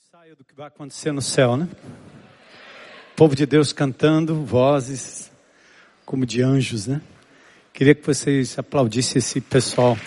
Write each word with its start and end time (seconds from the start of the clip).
ensaio 0.00 0.36
do 0.36 0.44
que 0.44 0.54
vai 0.54 0.68
acontecer 0.68 1.10
no 1.10 1.20
céu, 1.20 1.56
né? 1.56 1.68
Povo 3.16 3.34
de 3.34 3.44
Deus 3.44 3.72
cantando, 3.72 4.44
vozes 4.44 5.28
como 6.06 6.24
de 6.24 6.40
anjos, 6.40 6.86
né? 6.86 7.02
Queria 7.72 7.96
que 7.96 8.06
vocês 8.06 8.56
aplaudissem 8.56 9.18
esse 9.18 9.40
pessoal. 9.40 9.98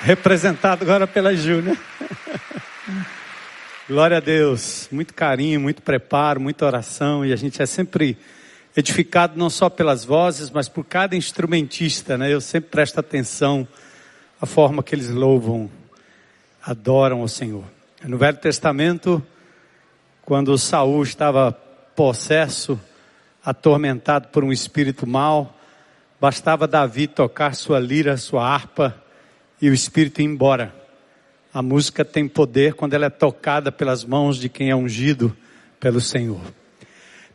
Representado 0.00 0.82
agora 0.82 1.06
pela 1.06 1.34
Júlia. 1.34 1.78
Glória 3.88 4.18
a 4.18 4.20
Deus. 4.20 4.86
Muito 4.92 5.14
carinho, 5.14 5.58
muito 5.58 5.80
preparo, 5.80 6.40
muita 6.40 6.66
oração. 6.66 7.24
E 7.24 7.32
a 7.32 7.36
gente 7.36 7.62
é 7.62 7.66
sempre 7.66 8.18
edificado 8.76 9.38
não 9.38 9.48
só 9.48 9.70
pelas 9.70 10.04
vozes, 10.04 10.50
mas 10.50 10.68
por 10.68 10.84
cada 10.84 11.16
instrumentista, 11.16 12.18
né? 12.18 12.30
Eu 12.30 12.40
sempre 12.42 12.68
presto 12.68 13.00
atenção 13.00 13.66
à 14.38 14.44
forma 14.44 14.82
que 14.82 14.94
eles 14.94 15.08
louvam, 15.08 15.70
adoram 16.62 17.22
o 17.22 17.28
Senhor. 17.28 17.64
No 18.02 18.16
Velho 18.16 18.38
Testamento, 18.38 19.22
quando 20.22 20.56
Saul 20.56 21.02
estava 21.02 21.52
possesso, 21.52 22.80
atormentado 23.44 24.28
por 24.28 24.42
um 24.42 24.50
espírito 24.50 25.06
mau, 25.06 25.54
bastava 26.18 26.66
Davi 26.66 27.06
tocar 27.06 27.54
sua 27.54 27.78
lira, 27.78 28.16
sua 28.16 28.48
harpa 28.48 28.96
e 29.60 29.68
o 29.68 29.74
espírito 29.74 30.22
ir 30.22 30.24
embora. 30.24 30.74
A 31.52 31.60
música 31.60 32.02
tem 32.02 32.26
poder 32.26 32.72
quando 32.72 32.94
ela 32.94 33.04
é 33.04 33.10
tocada 33.10 33.70
pelas 33.70 34.02
mãos 34.02 34.38
de 34.38 34.48
quem 34.48 34.70
é 34.70 34.74
ungido 34.74 35.36
pelo 35.78 36.00
Senhor. 36.00 36.40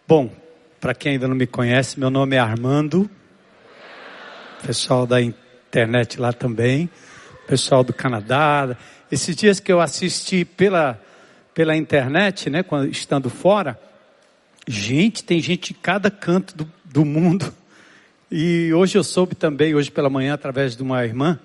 Bom, 0.07 0.31
para 0.81 0.95
quem 0.95 1.11
ainda 1.13 1.27
não 1.27 1.35
me 1.35 1.45
conhece, 1.45 1.99
meu 1.99 2.09
nome 2.09 2.37
é 2.37 2.39
Armando. 2.39 3.07
Pessoal 4.65 5.05
da 5.05 5.21
internet 5.21 6.19
lá 6.19 6.33
também, 6.33 6.89
pessoal 7.47 7.83
do 7.83 7.93
Canadá, 7.93 8.75
esses 9.11 9.35
dias 9.35 9.59
que 9.59 9.71
eu 9.71 9.79
assisti 9.79 10.43
pela, 10.43 10.99
pela 11.53 11.75
internet, 11.75 12.49
né, 12.49 12.63
quando, 12.63 12.89
estando 12.89 13.29
fora, 13.29 13.79
gente, 14.67 15.23
tem 15.23 15.39
gente 15.39 15.73
de 15.73 15.79
cada 15.79 16.09
canto 16.09 16.55
do, 16.55 16.71
do 16.83 17.05
mundo. 17.05 17.53
E 18.31 18.73
hoje 18.73 18.97
eu 18.97 19.03
soube 19.03 19.35
também, 19.35 19.75
hoje 19.75 19.91
pela 19.91 20.09
manhã, 20.09 20.33
através 20.33 20.75
de 20.75 20.81
uma 20.83 21.05
irmã, 21.05 21.39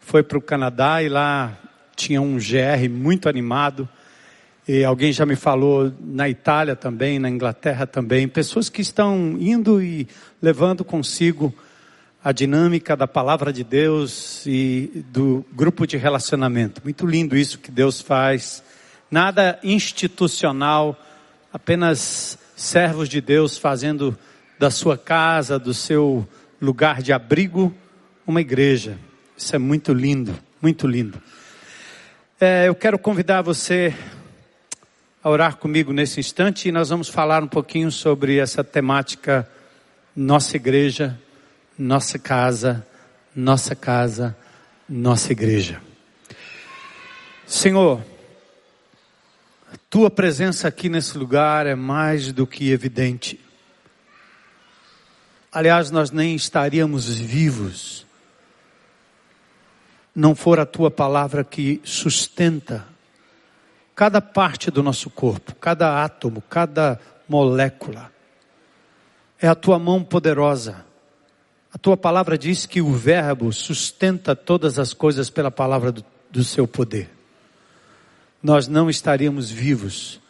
foi 0.00 0.22
para 0.22 0.38
o 0.38 0.42
Canadá 0.42 1.02
e 1.02 1.08
lá 1.08 1.56
tinha 1.94 2.20
um 2.20 2.36
GR 2.36 2.88
muito 2.90 3.28
animado. 3.28 3.88
E 4.66 4.82
alguém 4.82 5.12
já 5.12 5.26
me 5.26 5.36
falou 5.36 5.92
na 6.00 6.28
Itália 6.28 6.74
também, 6.74 7.18
na 7.18 7.28
Inglaterra 7.28 7.86
também, 7.86 8.26
pessoas 8.26 8.70
que 8.70 8.80
estão 8.80 9.36
indo 9.38 9.82
e 9.82 10.08
levando 10.40 10.84
consigo 10.84 11.54
a 12.24 12.32
dinâmica 12.32 12.96
da 12.96 13.06
palavra 13.06 13.52
de 13.52 13.62
Deus 13.62 14.46
e 14.46 15.04
do 15.10 15.44
grupo 15.52 15.86
de 15.86 15.98
relacionamento. 15.98 16.80
Muito 16.82 17.06
lindo 17.06 17.36
isso 17.36 17.58
que 17.58 17.70
Deus 17.70 18.00
faz. 18.00 18.64
Nada 19.10 19.58
institucional, 19.62 20.98
apenas 21.52 22.38
servos 22.56 23.10
de 23.10 23.20
Deus 23.20 23.58
fazendo 23.58 24.18
da 24.58 24.70
sua 24.70 24.96
casa, 24.96 25.58
do 25.58 25.74
seu 25.74 26.26
lugar 26.58 27.02
de 27.02 27.12
abrigo, 27.12 27.74
uma 28.26 28.40
igreja. 28.40 28.96
Isso 29.36 29.54
é 29.54 29.58
muito 29.58 29.92
lindo, 29.92 30.34
muito 30.62 30.86
lindo. 30.86 31.20
É, 32.40 32.68
eu 32.68 32.74
quero 32.74 32.98
convidar 32.98 33.42
você 33.42 33.94
a 35.22 35.28
orar 35.28 35.58
comigo 35.58 35.92
nesse 35.92 36.20
instante 36.20 36.70
e 36.70 36.72
nós 36.72 36.88
vamos 36.88 37.10
falar 37.10 37.42
um 37.42 37.48
pouquinho 37.48 37.90
sobre 37.90 38.38
essa 38.38 38.64
temática, 38.64 39.46
nossa 40.16 40.56
igreja, 40.56 41.18
nossa 41.78 42.18
casa, 42.18 42.86
nossa 43.34 43.74
casa, 43.74 44.36
nossa 44.88 45.32
igreja. 45.32 45.80
Senhor, 47.46 48.04
tua 49.90 50.10
presença 50.10 50.68
aqui 50.68 50.88
nesse 50.88 51.16
lugar 51.16 51.66
é 51.66 51.74
mais 51.74 52.32
do 52.32 52.46
que 52.46 52.70
evidente. 52.70 53.40
Aliás, 55.52 55.90
nós 55.90 56.10
nem 56.10 56.34
estaríamos 56.34 57.08
vivos 57.14 58.04
não 60.14 60.34
for 60.34 60.60
a 60.60 60.66
tua 60.66 60.90
palavra 60.90 61.42
que 61.42 61.80
sustenta 61.82 62.86
cada 63.96 64.20
parte 64.20 64.70
do 64.70 64.82
nosso 64.82 65.10
corpo, 65.10 65.54
cada 65.56 66.04
átomo, 66.04 66.40
cada 66.42 67.00
molécula. 67.28 68.12
É 69.40 69.48
a 69.48 69.54
tua 69.54 69.78
mão 69.78 70.04
poderosa 70.04 70.84
a 71.74 71.78
tua 71.78 71.96
palavra 71.96 72.38
diz 72.38 72.66
que 72.66 72.80
o 72.80 72.92
Verbo 72.92 73.52
sustenta 73.52 74.36
todas 74.36 74.78
as 74.78 74.94
coisas 74.94 75.28
pela 75.28 75.50
palavra 75.50 75.90
do, 75.90 76.04
do 76.30 76.44
seu 76.44 76.68
poder. 76.68 77.10
Nós 78.40 78.68
não 78.68 78.88
estaríamos 78.88 79.50
vivos 79.50 80.20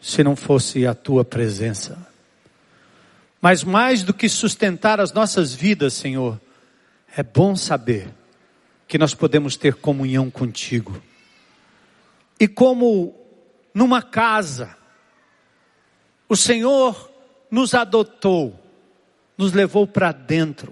se 0.00 0.22
não 0.22 0.36
fosse 0.36 0.86
a 0.86 0.94
tua 0.94 1.24
presença. 1.24 2.06
Mas 3.42 3.64
mais 3.64 4.04
do 4.04 4.14
que 4.14 4.28
sustentar 4.28 5.00
as 5.00 5.12
nossas 5.12 5.52
vidas, 5.52 5.94
Senhor, 5.94 6.40
é 7.16 7.22
bom 7.24 7.56
saber 7.56 8.08
que 8.86 8.96
nós 8.96 9.12
podemos 9.12 9.56
ter 9.56 9.74
comunhão 9.74 10.30
contigo. 10.30 11.02
E 12.38 12.46
como 12.46 13.18
numa 13.74 14.02
casa, 14.02 14.76
o 16.28 16.36
Senhor 16.36 17.10
nos 17.50 17.74
adotou 17.74 18.59
nos 19.40 19.54
levou 19.54 19.86
para 19.86 20.12
dentro 20.12 20.70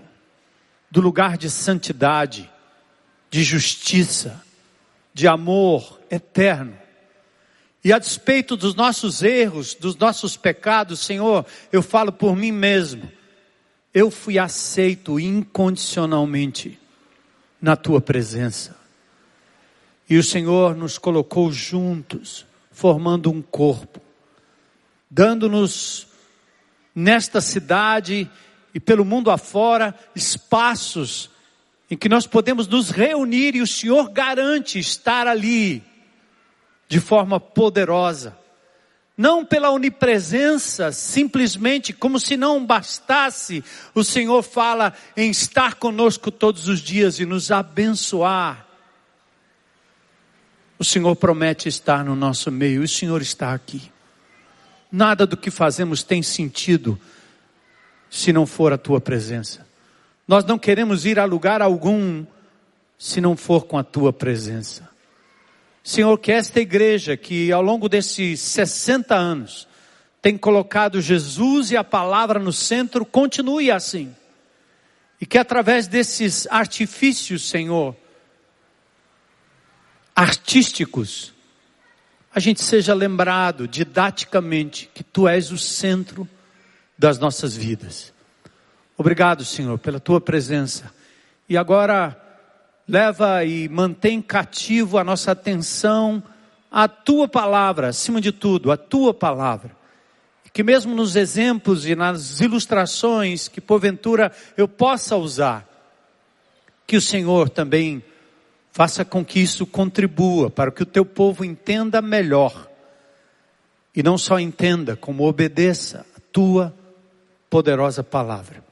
do 0.91 1.01
lugar 1.01 1.39
de 1.39 1.49
santidade, 1.49 2.51
de 3.31 3.43
justiça, 3.43 4.45
de 5.15 5.27
amor 5.27 5.99
eterno. 6.11 6.77
E 7.83 7.95
a 7.95 7.99
despeito 7.99 8.59
dos 8.59 8.75
nossos 8.75 9.23
erros, 9.23 9.73
dos 9.73 9.97
nossos 9.97 10.37
pecados, 10.37 11.01
Senhor, 11.01 11.47
eu 11.73 11.83
falo 11.83 12.13
por 12.13 12.37
mim 12.37 12.53
mesmo, 12.53 13.11
eu 13.95 14.11
fui 14.11 14.39
aceito 14.39 15.19
incondicionalmente 15.19 16.79
na 17.59 17.75
tua 17.75 18.03
presença. 18.03 18.77
E 20.11 20.19
o 20.19 20.23
Senhor 20.23 20.77
nos 20.77 20.99
colocou 20.99 21.51
juntos, 21.51 22.45
formando 22.71 23.31
um 23.31 23.41
corpo, 23.41 23.99
dando-nos 25.11 26.07
nesta 26.95 27.41
cidade 27.41 28.31
e 28.79 28.81
pelo 28.81 29.05
mundo 29.05 29.29
afora 29.29 29.93
espaços 30.15 31.29
em 31.91 31.97
que 31.97 32.09
nós 32.09 32.29
podemos 32.29 32.69
nos 32.69 32.91
reunir 32.91 33.57
e 33.57 33.61
o 33.61 33.67
Senhor 33.67 34.09
garante 34.09 34.79
estar 34.79 35.27
ali 35.27 35.83
de 36.87 37.01
forma 37.01 37.41
poderosa. 37.41 38.39
Não 39.17 39.45
pela 39.45 39.71
onipresença, 39.71 40.93
simplesmente 40.93 41.93
como 41.93 42.21
se 42.21 42.37
não 42.37 42.65
bastasse, 42.65 43.65
o 43.97 44.05
Senhor 44.05 44.45
fala 44.45 44.95
em 45.17 45.29
estar 45.29 45.75
conosco 45.75 46.31
todos 46.31 46.69
os 46.69 46.79
dias 46.79 47.19
e 47.19 47.27
nos 47.27 47.51
abençoar. 47.51 48.65
O 50.79 50.85
Senhor 50.85 51.17
promete 51.17 51.69
estar 51.69 52.05
no 52.05 52.15
nosso 52.15 52.49
meio 52.53 52.83
e 52.83 52.85
o 52.85 52.89
Senhor 52.89 53.21
está 53.21 53.53
aqui. 53.53 53.91
Nada 54.93 55.27
do 55.27 55.37
que 55.37 55.51
fazemos 55.51 56.05
tem 56.05 56.23
sentido 56.23 56.97
se 58.11 58.33
não 58.33 58.47
for 58.47 58.73
a 58.73 58.79
tua 58.79 59.01
presença. 59.01 59.67
Nós 60.27 60.45
não 60.45 60.59
queremos 60.59 61.07
ir 61.07 61.19
a 61.19 61.25
lugar 61.25 61.63
algum 61.63 62.25
se 62.99 63.21
não 63.21 63.37
for 63.37 63.65
com 63.65 63.79
a 63.79 63.85
tua 63.85 64.13
presença. 64.13 64.89
Senhor, 65.83 66.19
que 66.19 66.33
esta 66.33 66.61
igreja 66.61 67.17
que 67.17 67.51
ao 67.51 67.63
longo 67.63 67.89
desses 67.89 68.41
60 68.41 69.15
anos 69.15 69.69
tem 70.21 70.37
colocado 70.37 71.01
Jesus 71.01 71.71
e 71.71 71.77
a 71.77 71.85
palavra 71.85 72.39
no 72.39 72.53
centro, 72.53 73.07
continue 73.07 73.71
assim. 73.71 74.15
E 75.21 75.27
que 75.27 75.39
através 75.39 75.87
desses 75.87 76.47
artifícios, 76.51 77.49
Senhor, 77.49 77.97
artísticos, 80.15 81.33
a 82.35 82.41
gente 82.41 82.63
seja 82.63 82.93
lembrado 82.93 83.67
didaticamente 83.67 84.91
que 84.93 85.03
tu 85.03 85.27
és 85.27 85.51
o 85.51 85.59
centro 85.59 86.29
das 86.99 87.19
nossas 87.19 87.57
vidas. 87.57 88.13
Obrigado, 88.97 89.45
Senhor, 89.45 89.79
pela 89.79 90.01
tua 90.01 90.21
presença. 90.21 90.93
E 91.49 91.57
agora, 91.57 92.21
leva 92.87 93.45
e 93.45 93.69
mantém 93.69 94.21
cativo 94.21 94.99
a 94.99 95.05
nossa 95.05 95.33
atenção 95.33 96.23
à 96.71 96.89
tua 96.89 97.29
palavra, 97.29 97.89
acima 97.89 98.21
de 98.21 98.33
tudo, 98.33 98.73
a 98.73 98.77
tua 98.77 99.15
palavra. 99.15 99.77
Que 100.53 100.63
mesmo 100.65 100.95
nos 100.97 101.15
exemplos 101.15 101.87
e 101.87 101.95
nas 101.95 102.41
ilustrações 102.41 103.47
que 103.47 103.61
porventura 103.61 104.33
eu 104.57 104.67
possa 104.67 105.17
usar, 105.17 105.65
que 106.85 106.97
o 106.97 107.01
Senhor 107.01 107.49
também 107.49 108.03
faça 108.73 109.05
com 109.05 109.25
que 109.25 109.39
isso 109.39 109.65
contribua 109.65 110.51
para 110.51 110.73
que 110.73 110.83
o 110.83 110.87
teu 110.87 111.05
povo 111.05 111.45
entenda 111.45 112.03
melhor. 112.03 112.69
E 113.95 114.03
não 114.03 114.19
só 114.19 114.41
entenda, 114.41 114.97
como 114.97 115.29
obedeça 115.29 116.05
a 116.17 116.21
tua 116.33 116.75
poderosa 117.51 118.03
palavra. 118.03 118.63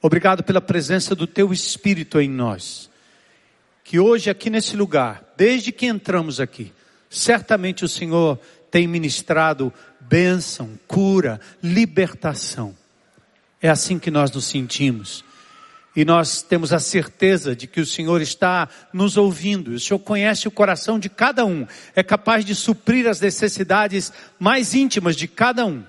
Obrigado 0.00 0.42
pela 0.42 0.60
presença 0.60 1.14
do 1.14 1.26
Teu 1.26 1.52
Espírito 1.52 2.20
em 2.20 2.28
nós. 2.28 2.90
Que 3.82 3.98
hoje, 3.98 4.30
aqui 4.30 4.50
nesse 4.50 4.76
lugar, 4.76 5.22
desde 5.36 5.72
que 5.72 5.86
entramos 5.86 6.40
aqui, 6.40 6.72
certamente 7.08 7.84
o 7.84 7.88
Senhor 7.88 8.38
tem 8.70 8.86
ministrado 8.86 9.72
bênção, 10.00 10.78
cura, 10.86 11.40
libertação. 11.62 12.76
É 13.62 13.68
assim 13.68 13.98
que 13.98 14.10
nós 14.10 14.30
nos 14.30 14.44
sentimos. 14.44 15.24
E 15.96 16.04
nós 16.04 16.42
temos 16.42 16.72
a 16.72 16.78
certeza 16.78 17.54
de 17.54 17.66
que 17.66 17.80
o 17.80 17.86
Senhor 17.86 18.20
está 18.20 18.68
nos 18.92 19.16
ouvindo. 19.16 19.70
O 19.70 19.80
Senhor 19.80 19.98
conhece 20.00 20.48
o 20.48 20.50
coração 20.50 20.98
de 20.98 21.08
cada 21.08 21.44
um. 21.46 21.66
É 21.94 22.02
capaz 22.02 22.44
de 22.44 22.54
suprir 22.54 23.06
as 23.06 23.20
necessidades 23.20 24.12
mais 24.38 24.74
íntimas 24.74 25.14
de 25.14 25.28
cada 25.28 25.64
um. 25.64 25.84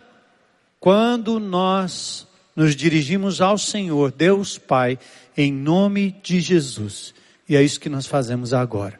Quando 0.86 1.40
nós 1.40 2.28
nos 2.56 2.76
dirigimos 2.76 3.42
ao 3.42 3.58
Senhor, 3.58 4.12
Deus 4.12 4.60
Pai, 4.60 5.00
em 5.36 5.52
nome 5.52 6.16
de 6.22 6.40
Jesus. 6.40 7.12
E 7.50 7.56
é 7.56 7.64
isso 7.64 7.80
que 7.80 7.90
nós 7.90 8.06
fazemos 8.06 8.54
agora. 8.54 9.00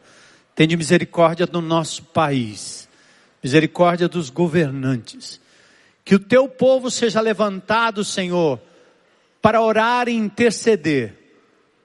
Tende 0.52 0.76
misericórdia 0.76 1.46
do 1.46 1.60
nosso 1.60 2.02
país. 2.02 2.88
Misericórdia 3.40 4.08
dos 4.08 4.30
governantes. 4.30 5.40
Que 6.04 6.16
o 6.16 6.18
teu 6.18 6.48
povo 6.48 6.90
seja 6.90 7.20
levantado, 7.20 8.02
Senhor, 8.02 8.60
para 9.40 9.62
orar 9.62 10.08
e 10.08 10.12
interceder 10.12 11.14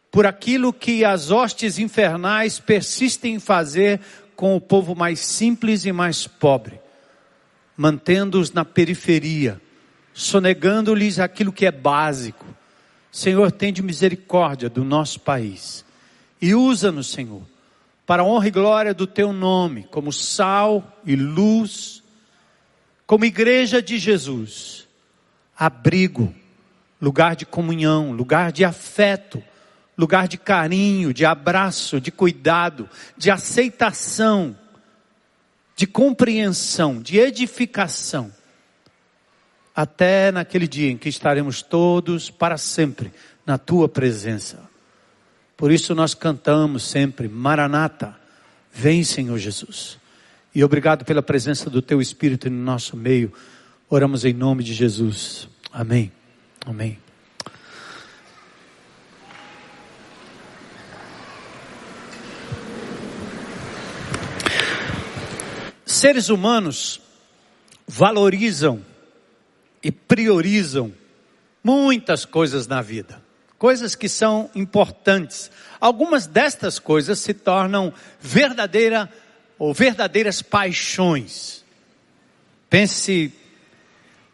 por 0.10 0.26
aquilo 0.26 0.74
que 0.74 1.06
as 1.06 1.30
hostes 1.30 1.78
infernais 1.78 2.60
persistem 2.60 3.36
em 3.36 3.40
fazer 3.40 4.00
com 4.36 4.56
o 4.56 4.60
povo 4.60 4.96
mais 4.96 5.20
simples 5.20 5.86
e 5.86 5.92
mais 5.92 6.26
pobre, 6.26 6.82
mantendo-os 7.78 8.52
na 8.52 8.66
periferia, 8.66 9.62
sonegando-lhes 10.14 11.20
aquilo 11.20 11.52
que 11.52 11.66
é 11.66 11.72
básico. 11.72 12.46
Senhor, 13.12 13.52
tende 13.52 13.82
misericórdia 13.82 14.70
do 14.70 14.84
nosso 14.84 15.20
país 15.20 15.86
e 16.42 16.56
usa-nos, 16.56 17.12
Senhor, 17.12 17.44
para 18.06 18.24
a 18.24 18.26
honra 18.26 18.48
e 18.48 18.52
glória 18.52 18.94
do 18.94 19.06
teu 19.06 19.32
nome, 19.32 19.88
como 19.92 20.12
sal 20.12 21.00
e 21.06 21.16
luz, 21.16 22.02
como 23.06 23.26
igreja 23.26 23.82
de 23.82 24.00
Jesus, 24.00 24.88
abrigo 25.58 26.34
lugar 27.02 27.36
de 27.36 27.46
comunhão, 27.46 28.12
lugar 28.12 28.52
de 28.52 28.64
afeto, 28.64 29.44
lugar 29.98 30.28
de 30.28 30.38
carinho, 30.38 31.14
de 31.14 31.26
abraço, 31.26 32.00
de 32.00 32.12
cuidado, 32.12 32.90
de 33.18 33.30
aceitação, 33.30 34.56
de 35.76 35.88
compreensão, 35.88 37.02
de 37.02 37.18
edificação, 37.18 38.32
até 39.76 40.32
naquele 40.32 40.68
dia 40.68 40.92
em 40.92 40.98
que 40.98 41.10
estaremos 41.10 41.62
todos 41.62 42.30
para 42.30 42.58
sempre 42.58 43.12
na 43.46 43.58
tua 43.58 43.88
presença. 43.88 44.70
Por 45.56 45.72
isso 45.72 45.94
nós 45.94 46.14
cantamos 46.14 46.84
sempre, 46.84 47.28
Maranata, 47.28 48.16
vem 48.74 49.04
Senhor 49.04 49.38
Jesus. 49.38 50.00
E 50.54 50.64
obrigado 50.64 51.06
pela 51.06 51.22
presença 51.22 51.70
do 51.70 51.82
teu 51.82 52.02
Espírito 52.02 52.50
no 52.50 52.64
nosso 52.64 52.98
meio. 52.98 53.32
Oramos 53.90 54.26
em 54.26 54.34
nome 54.34 54.64
de 54.64 54.74
Jesus. 54.74 55.48
Amém. 55.72 56.12
Amém. 56.66 56.98
Seres 65.86 66.30
humanos 66.30 67.00
valorizam 67.88 68.82
e 69.84 69.92
priorizam 69.92 70.94
muitas 71.64 72.26
coisas 72.26 72.68
na 72.68 72.82
vida, 72.82 73.22
coisas 73.58 73.96
que 73.96 74.10
são 74.10 74.50
importantes. 74.56 75.52
Algumas 75.80 76.28
destas 76.28 76.80
coisas 76.80 77.20
se 77.20 77.34
tornam 77.34 77.94
verdadeira 78.20 79.12
ou 79.58 79.74
verdadeiras 79.74 80.42
paixões. 80.42 81.64
Pense 82.70 83.34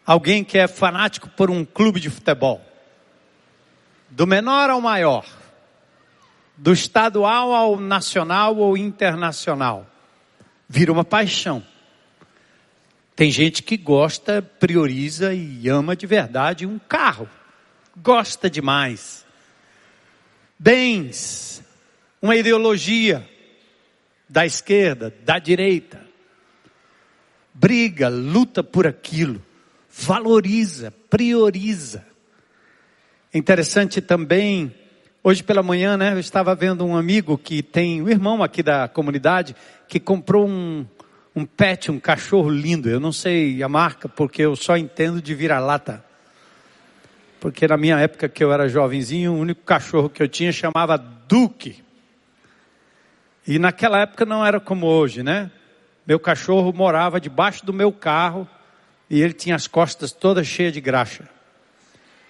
alguém 0.05 0.43
que 0.43 0.57
é 0.57 0.67
fanático 0.67 1.29
por 1.29 1.51
um 1.51 1.65
clube 1.65 1.99
de 1.99 2.09
futebol, 2.09 2.61
do 4.09 4.25
menor 4.25 4.69
ao 4.69 4.79
maior, 4.79 5.25
do 6.55 6.71
estadual 6.71 7.53
ao 7.53 7.79
nacional 7.79 8.55
ou 8.57 8.77
internacional, 8.77 9.85
vira 10.67 10.91
uma 10.91 11.03
paixão. 11.03 11.63
Tem 13.17 13.29
gente 13.29 13.61
que 13.61 13.75
gosta, 13.75 14.41
prioriza 14.41 15.33
e 15.33 15.67
ama 15.67 15.93
de 15.93 16.07
verdade 16.07 16.65
um 16.65 16.79
carro, 16.79 17.27
gosta 17.97 18.49
demais. 18.49 19.25
Bens, 20.57 21.61
uma 22.21 22.37
ideologia 22.37 23.27
da 24.29 24.45
esquerda, 24.45 25.13
da 25.25 25.37
direita, 25.37 25.99
briga, 27.53 28.07
luta 28.07 28.63
por 28.63 28.87
aquilo 28.87 29.41
valoriza, 29.97 30.93
prioriza. 31.09 32.05
Interessante 33.33 33.99
também, 33.99 34.73
hoje 35.23 35.43
pela 35.43 35.63
manhã, 35.63 35.97
né, 35.97 36.13
eu 36.13 36.19
estava 36.19 36.53
vendo 36.53 36.85
um 36.85 36.95
amigo 36.95 37.37
que 37.37 37.63
tem, 37.63 38.01
um 38.01 38.09
irmão 38.09 38.43
aqui 38.43 38.61
da 38.61 38.87
comunidade, 38.87 39.55
que 39.87 39.99
comprou 39.99 40.47
um, 40.47 40.85
um 41.37 41.45
pet, 41.45 41.91
um 41.91 41.99
cachorro 41.99 42.49
lindo. 42.49 42.89
Eu 42.89 42.99
não 42.99 43.11
sei 43.11 43.61
a 43.61 43.69
marca, 43.69 44.09
porque 44.09 44.41
eu 44.41 44.55
só 44.55 44.75
entendo 44.75 45.21
de 45.21 45.35
vira-lata. 45.35 46.03
Porque 47.39 47.67
na 47.67 47.77
minha 47.77 47.99
época 47.99 48.27
que 48.27 48.43
eu 48.43 48.51
era 48.51 48.67
jovenzinho, 48.67 49.33
o 49.33 49.37
único 49.37 49.61
cachorro 49.61 50.09
que 50.09 50.23
eu 50.23 50.27
tinha 50.27 50.51
chamava 50.51 50.97
Duque. 50.97 51.83
E 53.45 53.59
naquela 53.59 53.99
época 53.99 54.25
não 54.25 54.43
era 54.43 54.59
como 54.59 54.87
hoje, 54.87 55.21
né? 55.21 55.51
Meu 56.07 56.19
cachorro 56.19 56.73
morava 56.73 57.21
debaixo 57.21 57.63
do 57.63 57.71
meu 57.71 57.91
carro 57.91 58.49
e 59.07 59.21
ele 59.21 59.33
tinha 59.33 59.55
as 59.55 59.67
costas 59.67 60.11
todas 60.11 60.47
cheias 60.47 60.73
de 60.73 60.81
graxa. 60.81 61.29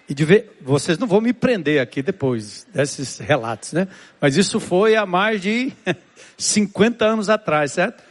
E 0.10 0.14
de 0.14 0.26
ver, 0.26 0.58
vocês 0.62 0.98
não 0.98 1.08
vão 1.08 1.22
me 1.22 1.32
prender 1.32 1.80
aqui 1.80 2.02
depois 2.02 2.68
desses 2.74 3.20
relatos, 3.20 3.72
né? 3.72 3.88
Mas 4.20 4.36
isso 4.36 4.60
foi 4.60 4.98
há 4.98 5.06
mais 5.06 5.42
de 5.42 5.72
50 6.38 7.06
anos 7.06 7.30
atrás, 7.30 7.72
certo? 7.72 8.04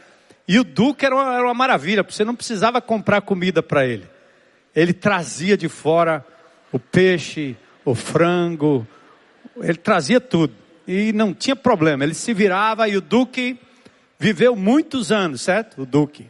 E 0.47 0.57
o 0.59 0.63
Duque 0.63 1.05
era 1.05 1.13
uma, 1.13 1.35
era 1.35 1.43
uma 1.43 1.53
maravilha, 1.53 2.03
você 2.03 2.23
não 2.23 2.35
precisava 2.35 2.81
comprar 2.81 3.21
comida 3.21 3.61
para 3.61 3.85
ele. 3.85 4.07
Ele 4.75 4.93
trazia 4.93 5.57
de 5.57 5.67
fora 5.67 6.25
o 6.71 6.79
peixe, 6.79 7.55
o 7.83 7.93
frango, 7.93 8.87
ele 9.57 9.77
trazia 9.77 10.21
tudo. 10.21 10.53
E 10.87 11.11
não 11.11 11.33
tinha 11.33 11.55
problema, 11.55 12.03
ele 12.03 12.13
se 12.13 12.33
virava 12.33 12.87
e 12.87 12.95
o 12.95 13.01
Duque 13.01 13.59
viveu 14.17 14.55
muitos 14.55 15.11
anos, 15.11 15.41
certo? 15.41 15.81
O 15.81 15.85
Duque. 15.85 16.29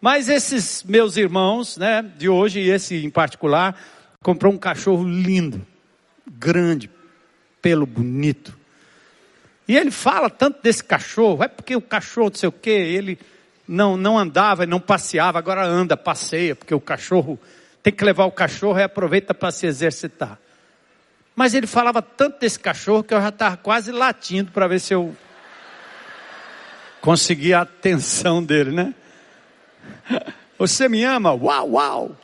Mas 0.00 0.28
esses 0.28 0.82
meus 0.82 1.16
irmãos, 1.16 1.76
né, 1.76 2.02
de 2.16 2.28
hoje, 2.28 2.60
e 2.60 2.70
esse 2.70 3.04
em 3.04 3.10
particular, 3.10 3.78
comprou 4.22 4.52
um 4.52 4.58
cachorro 4.58 5.06
lindo, 5.06 5.64
grande, 6.26 6.90
pelo 7.60 7.86
bonito. 7.86 8.58
E 9.70 9.76
ele 9.76 9.92
fala 9.92 10.28
tanto 10.28 10.60
desse 10.60 10.82
cachorro, 10.82 11.44
é 11.44 11.46
porque 11.46 11.76
o 11.76 11.80
cachorro, 11.80 12.30
não 12.30 12.34
sei 12.34 12.48
o 12.48 12.52
quê, 12.52 12.70
ele 12.70 13.16
não, 13.68 13.96
não 13.96 14.18
andava, 14.18 14.66
não 14.66 14.80
passeava, 14.80 15.38
agora 15.38 15.64
anda, 15.64 15.96
passeia, 15.96 16.56
porque 16.56 16.74
o 16.74 16.80
cachorro 16.80 17.38
tem 17.80 17.92
que 17.92 18.04
levar 18.04 18.24
o 18.24 18.32
cachorro 18.32 18.80
e 18.80 18.82
aproveita 18.82 19.32
para 19.32 19.52
se 19.52 19.68
exercitar. 19.68 20.40
Mas 21.36 21.54
ele 21.54 21.68
falava 21.68 22.02
tanto 22.02 22.40
desse 22.40 22.58
cachorro 22.58 23.04
que 23.04 23.14
eu 23.14 23.20
já 23.20 23.28
estava 23.28 23.56
quase 23.58 23.92
latindo 23.92 24.50
para 24.50 24.66
ver 24.66 24.80
se 24.80 24.92
eu 24.92 25.16
conseguia 27.00 27.60
a 27.60 27.62
atenção 27.62 28.42
dele, 28.42 28.72
né? 28.72 28.92
Você 30.58 30.88
me 30.88 31.04
ama? 31.04 31.32
Uau, 31.32 31.70
uau! 31.74 32.16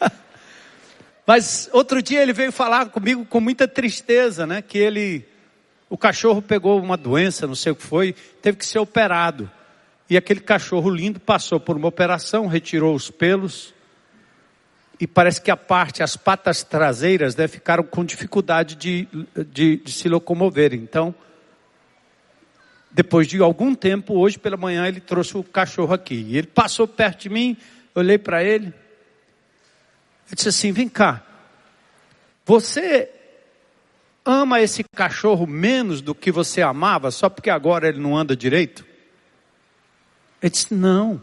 Mas 1.24 1.70
outro 1.72 2.02
dia 2.02 2.20
ele 2.20 2.32
veio 2.32 2.50
falar 2.50 2.86
comigo 2.86 3.24
com 3.24 3.40
muita 3.40 3.68
tristeza, 3.68 4.44
né? 4.44 4.60
Que 4.60 4.76
ele, 4.76 5.31
o 5.92 5.98
cachorro 5.98 6.40
pegou 6.40 6.80
uma 6.80 6.96
doença, 6.96 7.46
não 7.46 7.54
sei 7.54 7.70
o 7.70 7.76
que 7.76 7.82
foi, 7.82 8.14
teve 8.40 8.56
que 8.56 8.64
ser 8.64 8.78
operado. 8.78 9.50
E 10.08 10.16
aquele 10.16 10.40
cachorro 10.40 10.88
lindo 10.88 11.20
passou 11.20 11.60
por 11.60 11.76
uma 11.76 11.86
operação, 11.86 12.46
retirou 12.46 12.94
os 12.94 13.10
pelos. 13.10 13.74
E 14.98 15.06
parece 15.06 15.42
que 15.42 15.50
a 15.50 15.56
parte, 15.56 16.02
as 16.02 16.16
patas 16.16 16.62
traseiras, 16.62 17.36
né, 17.36 17.46
ficaram 17.46 17.84
com 17.84 18.06
dificuldade 18.06 18.74
de, 18.74 19.06
de, 19.50 19.76
de 19.76 19.92
se 19.92 20.08
locomover. 20.08 20.72
Então, 20.72 21.14
depois 22.90 23.26
de 23.28 23.42
algum 23.42 23.74
tempo, 23.74 24.14
hoje 24.14 24.38
pela 24.38 24.56
manhã, 24.56 24.88
ele 24.88 24.98
trouxe 24.98 25.36
o 25.36 25.44
cachorro 25.44 25.92
aqui. 25.92 26.24
E 26.26 26.38
ele 26.38 26.46
passou 26.46 26.88
perto 26.88 27.24
de 27.24 27.28
mim, 27.28 27.54
olhei 27.94 28.16
para 28.16 28.42
ele. 28.42 28.72
Eu 30.30 30.36
disse 30.36 30.48
assim: 30.48 30.72
vem 30.72 30.88
cá. 30.88 31.22
Você 32.46 33.10
ama 34.24 34.60
esse 34.60 34.84
cachorro 34.84 35.46
menos 35.46 36.00
do 36.00 36.14
que 36.14 36.30
você 36.30 36.62
amava 36.62 37.10
só 37.10 37.28
porque 37.28 37.50
agora 37.50 37.88
ele 37.88 37.98
não 37.98 38.16
anda 38.16 38.36
direito? 38.36 38.84
Ele 40.40 40.50
disse: 40.50 40.74
não. 40.74 41.22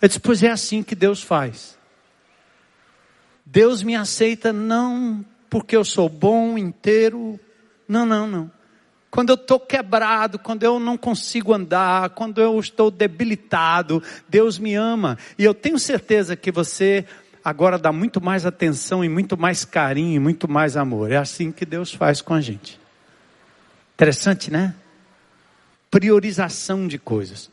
Eu 0.00 0.08
disse: 0.08 0.20
pois 0.20 0.42
é 0.42 0.50
assim 0.50 0.82
que 0.82 0.94
Deus 0.94 1.22
faz. 1.22 1.76
Deus 3.44 3.82
me 3.82 3.94
aceita 3.94 4.52
não 4.52 5.24
porque 5.48 5.76
eu 5.76 5.84
sou 5.84 6.08
bom, 6.08 6.58
inteiro. 6.58 7.38
Não, 7.88 8.04
não, 8.04 8.26
não. 8.26 8.50
quando 9.10 9.30
eu 9.30 9.36
estou 9.36 9.60
quebrado, 9.60 10.38
quando 10.38 10.64
eu 10.64 10.80
não 10.80 10.98
consigo 10.98 11.54
andar, 11.54 12.10
quando 12.10 12.40
eu 12.40 12.58
estou 12.58 12.90
debilitado, 12.90 14.02
Deus 14.28 14.58
me 14.58 14.74
ama. 14.74 15.16
E 15.38 15.44
eu 15.44 15.54
tenho 15.54 15.78
certeza 15.78 16.34
que 16.34 16.50
você 16.50 17.06
agora 17.46 17.78
dá 17.78 17.92
muito 17.92 18.20
mais 18.20 18.44
atenção 18.44 19.04
e 19.04 19.08
muito 19.08 19.36
mais 19.38 19.64
carinho 19.64 20.16
e 20.16 20.18
muito 20.18 20.50
mais 20.50 20.76
amor. 20.76 21.12
É 21.12 21.16
assim 21.16 21.52
que 21.52 21.64
Deus 21.64 21.94
faz 21.94 22.20
com 22.20 22.34
a 22.34 22.40
gente. 22.40 22.76
Interessante, 23.94 24.50
né? 24.50 24.74
Priorização 25.88 26.88
de 26.88 26.98
coisas. 26.98 27.48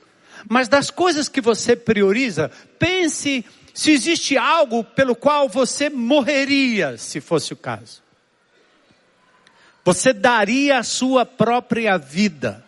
Mas 0.50 0.68
das 0.68 0.90
coisas 0.90 1.30
que 1.30 1.40
você 1.40 1.76
prioriza, 1.76 2.50
pense 2.80 3.46
se 3.72 3.92
existe 3.92 4.36
algo 4.36 4.84
pelo 4.84 5.16
qual 5.16 5.48
você 5.48 5.92
morreria, 5.92 6.98
se 6.98 7.22
fosse 7.22 7.54
o 7.54 7.56
caso. 7.56 8.02
Você 9.86 10.12
daria 10.12 10.80
a 10.80 10.84
sua 10.84 11.24
própria 11.24 12.00
vida. 12.00 12.66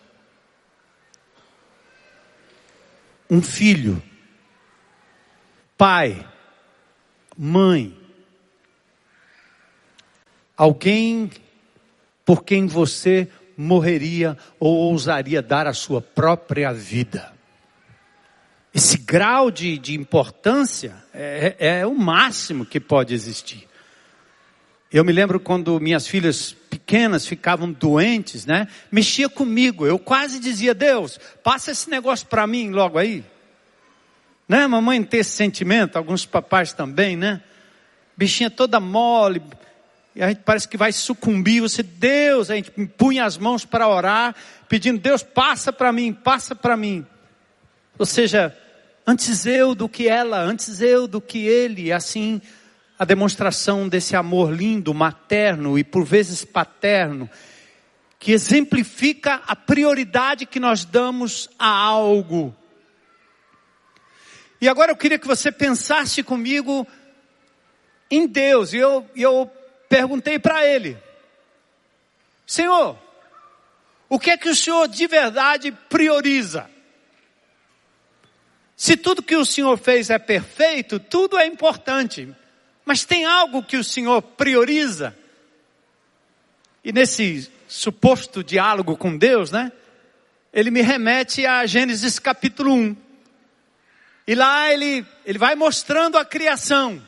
Um 3.28 3.42
filho, 3.42 4.00
pai, 5.76 6.24
mãe, 7.38 7.98
alguém 10.56 11.30
por 12.26 12.44
quem 12.44 12.66
você 12.68 13.28
morreria 13.58 14.38
ou 14.60 14.76
ousaria 14.76 15.42
dar 15.42 15.68
a 15.68 15.74
sua 15.74 16.02
própria 16.02 16.74
vida. 16.74 17.34
Esse 18.74 18.98
grau 18.98 19.50
de, 19.50 19.78
de 19.78 19.96
importância 19.96 20.96
é, 21.14 21.56
é 21.60 21.88
o 21.88 21.96
máximo 21.96 22.66
que 22.66 22.80
pode 22.80 23.14
existir. 23.14 23.68
Eu 24.92 25.04
me 25.04 25.14
lembro 25.14 25.40
quando 25.40 25.80
minhas 25.80 26.08
filhas 26.08 26.56
pequenas 26.70 27.26
ficavam 27.26 27.72
doentes, 27.72 28.46
né? 28.46 28.68
Mexia 28.92 29.30
comigo. 29.30 29.86
Eu 29.86 29.98
quase 29.98 30.40
dizia, 30.40 30.74
Deus, 30.74 31.20
passa 31.44 31.72
esse 31.72 31.90
negócio 31.90 32.28
para 32.28 32.46
mim 32.46 32.70
logo 32.70 32.98
aí. 32.98 33.24
Né? 34.48 34.68
Mamãe 34.68 35.04
tem 35.04 35.20
esse 35.20 35.32
sentimento, 35.32 35.98
alguns 35.98 36.26
papais 36.26 36.74
também, 36.74 37.16
né? 37.16 37.42
Bichinha 38.18 38.50
toda 38.50 38.80
mole, 38.80 39.42
e 40.16 40.24
a 40.24 40.30
gente 40.30 40.42
parece 40.46 40.68
que 40.68 40.78
vai 40.78 40.92
sucumbir. 40.92 41.62
Você, 41.62 41.84
Deus, 41.84 42.50
a 42.50 42.56
gente 42.56 42.72
punha 42.72 43.26
as 43.26 43.38
mãos 43.38 43.66
para 43.66 43.88
orar, 43.88 44.36
pedindo, 44.70 45.00
Deus, 45.00 45.22
passa 45.24 45.74
para 45.74 45.92
mim, 45.92 46.14
passa 46.14 46.56
para 46.56 46.78
mim. 46.78 47.06
Ou 47.98 48.06
seja, 48.06 48.56
Antes 49.08 49.46
eu 49.46 49.76
do 49.76 49.88
que 49.88 50.08
ela, 50.08 50.40
antes 50.40 50.82
eu 50.82 51.08
do 51.08 51.22
que 51.22 51.46
ele. 51.46 51.92
Assim, 51.92 52.42
a 52.98 53.06
demonstração 53.06 53.88
desse 53.88 54.16
amor 54.16 54.52
lindo, 54.52 54.94
materno 54.96 55.78
e 55.78 55.84
por 55.84 56.04
vezes 56.04 56.44
paterno, 56.44 57.30
que 58.18 58.32
exemplifica 58.32 59.44
a 59.46 59.56
prioridade 59.56 60.48
que 60.48 60.60
nós 60.60 60.86
damos 60.86 61.48
a 61.60 61.70
algo. 61.70 62.56
E 64.66 64.68
agora 64.68 64.92
eu 64.92 64.96
queria 64.96 65.20
que 65.20 65.28
você 65.28 65.52
pensasse 65.52 66.24
comigo 66.24 66.88
em 68.10 68.26
Deus. 68.26 68.74
E 68.74 68.78
eu, 68.78 69.08
eu 69.16 69.46
perguntei 69.88 70.40
para 70.40 70.66
ele: 70.66 70.98
Senhor, 72.48 72.98
o 74.10 74.18
que 74.18 74.32
é 74.32 74.38
que 74.38 74.50
o 74.50 74.56
Senhor 74.56 74.88
de 74.88 75.06
verdade 75.06 75.72
prioriza? 75.88 76.68
Se 78.76 78.98
tudo 78.98 79.22
que 79.22 79.36
o 79.36 79.46
Senhor 79.46 79.78
fez 79.78 80.10
é 80.10 80.18
perfeito, 80.18 81.00
tudo 81.00 81.38
é 81.38 81.46
importante. 81.46 82.34
Mas 82.84 83.06
tem 83.06 83.24
algo 83.24 83.62
que 83.62 83.78
o 83.78 83.84
Senhor 83.84 84.20
prioriza? 84.20 85.16
E 86.84 86.92
nesse 86.92 87.52
suposto 87.68 88.44
diálogo 88.44 88.98
com 88.98 89.16
Deus, 89.16 89.52
né? 89.52 89.72
Ele 90.52 90.72
me 90.72 90.82
remete 90.82 91.46
a 91.46 91.68
Gênesis 91.68 92.18
capítulo 92.18 92.74
1. 92.74 93.05
E 94.28 94.34
lá 94.36 94.72
ele, 94.72 95.06
ele 95.26 95.38
vai 95.38 95.56
mostrando 95.56 96.18
a 96.18 96.26
criação 96.26 97.02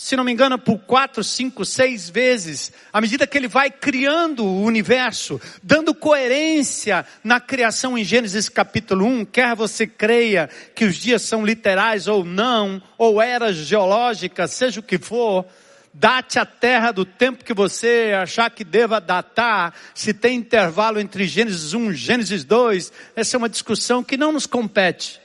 se 0.00 0.16
não 0.16 0.24
me 0.24 0.32
engano, 0.32 0.58
por 0.58 0.78
quatro, 0.78 1.22
cinco, 1.22 1.62
seis 1.62 2.08
vezes, 2.08 2.72
à 2.90 3.02
medida 3.02 3.26
que 3.26 3.36
ele 3.36 3.46
vai 3.46 3.70
criando 3.70 4.46
o 4.46 4.62
universo, 4.62 5.38
dando 5.62 5.94
coerência 5.94 7.04
na 7.22 7.38
criação 7.38 7.98
em 7.98 8.02
Gênesis 8.02 8.48
capítulo 8.48 9.04
1, 9.04 9.26
quer 9.26 9.54
você 9.54 9.86
creia 9.86 10.48
que 10.74 10.86
os 10.86 10.96
dias 10.96 11.20
são 11.20 11.44
literais 11.44 12.08
ou 12.08 12.24
não, 12.24 12.82
ou 12.96 13.20
eras 13.20 13.56
geológicas, 13.56 14.52
seja 14.52 14.80
o 14.80 14.82
que 14.82 14.96
for, 14.96 15.44
date 15.92 16.38
a 16.38 16.46
terra 16.46 16.92
do 16.92 17.04
tempo 17.04 17.44
que 17.44 17.52
você 17.52 18.14
achar 18.22 18.50
que 18.50 18.64
deva 18.64 19.02
datar, 19.02 19.74
se 19.94 20.14
tem 20.14 20.38
intervalo 20.38 20.98
entre 20.98 21.26
Gênesis 21.26 21.74
1 21.74 21.90
e 21.90 21.94
Gênesis 21.94 22.42
2, 22.42 22.90
essa 23.14 23.36
é 23.36 23.38
uma 23.38 23.50
discussão 23.50 24.02
que 24.02 24.16
não 24.16 24.32
nos 24.32 24.46
compete. 24.46 25.20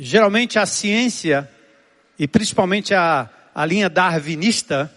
Geralmente 0.00 0.58
a 0.58 0.66
ciência 0.66 1.50
e 2.18 2.26
principalmente 2.28 2.94
a, 2.94 3.28
a 3.54 3.64
linha 3.66 3.88
darwinista, 3.88 4.92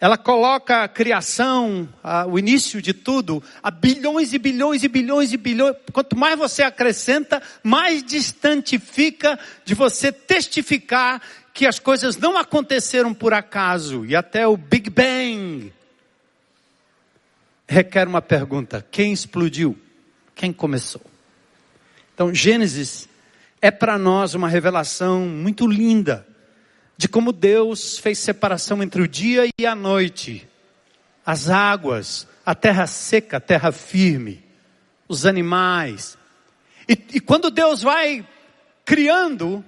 ela 0.00 0.18
coloca 0.18 0.82
a 0.82 0.88
criação, 0.88 1.88
a, 2.02 2.26
o 2.26 2.38
início 2.38 2.82
de 2.82 2.92
tudo, 2.92 3.42
a 3.62 3.70
bilhões 3.70 4.32
e 4.32 4.38
bilhões 4.38 4.82
e 4.82 4.88
bilhões 4.88 5.32
e 5.32 5.36
bilhões. 5.36 5.76
Quanto 5.92 6.16
mais 6.16 6.38
você 6.38 6.62
acrescenta, 6.62 7.42
mais 7.62 8.02
distante 8.02 8.78
fica 8.78 9.38
de 9.64 9.74
você 9.74 10.12
testificar 10.12 11.22
que 11.54 11.66
as 11.66 11.78
coisas 11.78 12.16
não 12.16 12.36
aconteceram 12.36 13.14
por 13.14 13.32
acaso. 13.32 14.04
E 14.04 14.16
até 14.16 14.46
o 14.46 14.56
Big 14.56 14.90
Bang 14.90 15.72
requer 17.66 18.06
uma 18.06 18.20
pergunta: 18.20 18.86
quem 18.90 19.12
explodiu? 19.12 19.78
Quem 20.34 20.52
começou? 20.52 21.02
Então, 22.12 22.34
Gênesis 22.34 23.08
é 23.64 23.70
para 23.70 23.96
nós 23.96 24.34
uma 24.34 24.46
revelação 24.46 25.20
muito 25.20 25.66
linda 25.66 26.26
de 26.98 27.08
como 27.08 27.32
Deus 27.32 27.96
fez 27.96 28.18
separação 28.18 28.82
entre 28.82 29.00
o 29.00 29.08
dia 29.08 29.48
e 29.58 29.64
a 29.64 29.74
noite, 29.74 30.46
as 31.24 31.48
águas, 31.48 32.28
a 32.44 32.54
terra 32.54 32.86
seca, 32.86 33.38
a 33.38 33.40
terra 33.40 33.72
firme, 33.72 34.44
os 35.08 35.24
animais. 35.24 36.18
E, 36.86 36.92
e 37.14 37.20
quando 37.20 37.50
Deus 37.50 37.80
vai 37.80 38.28
criando, 38.84 39.64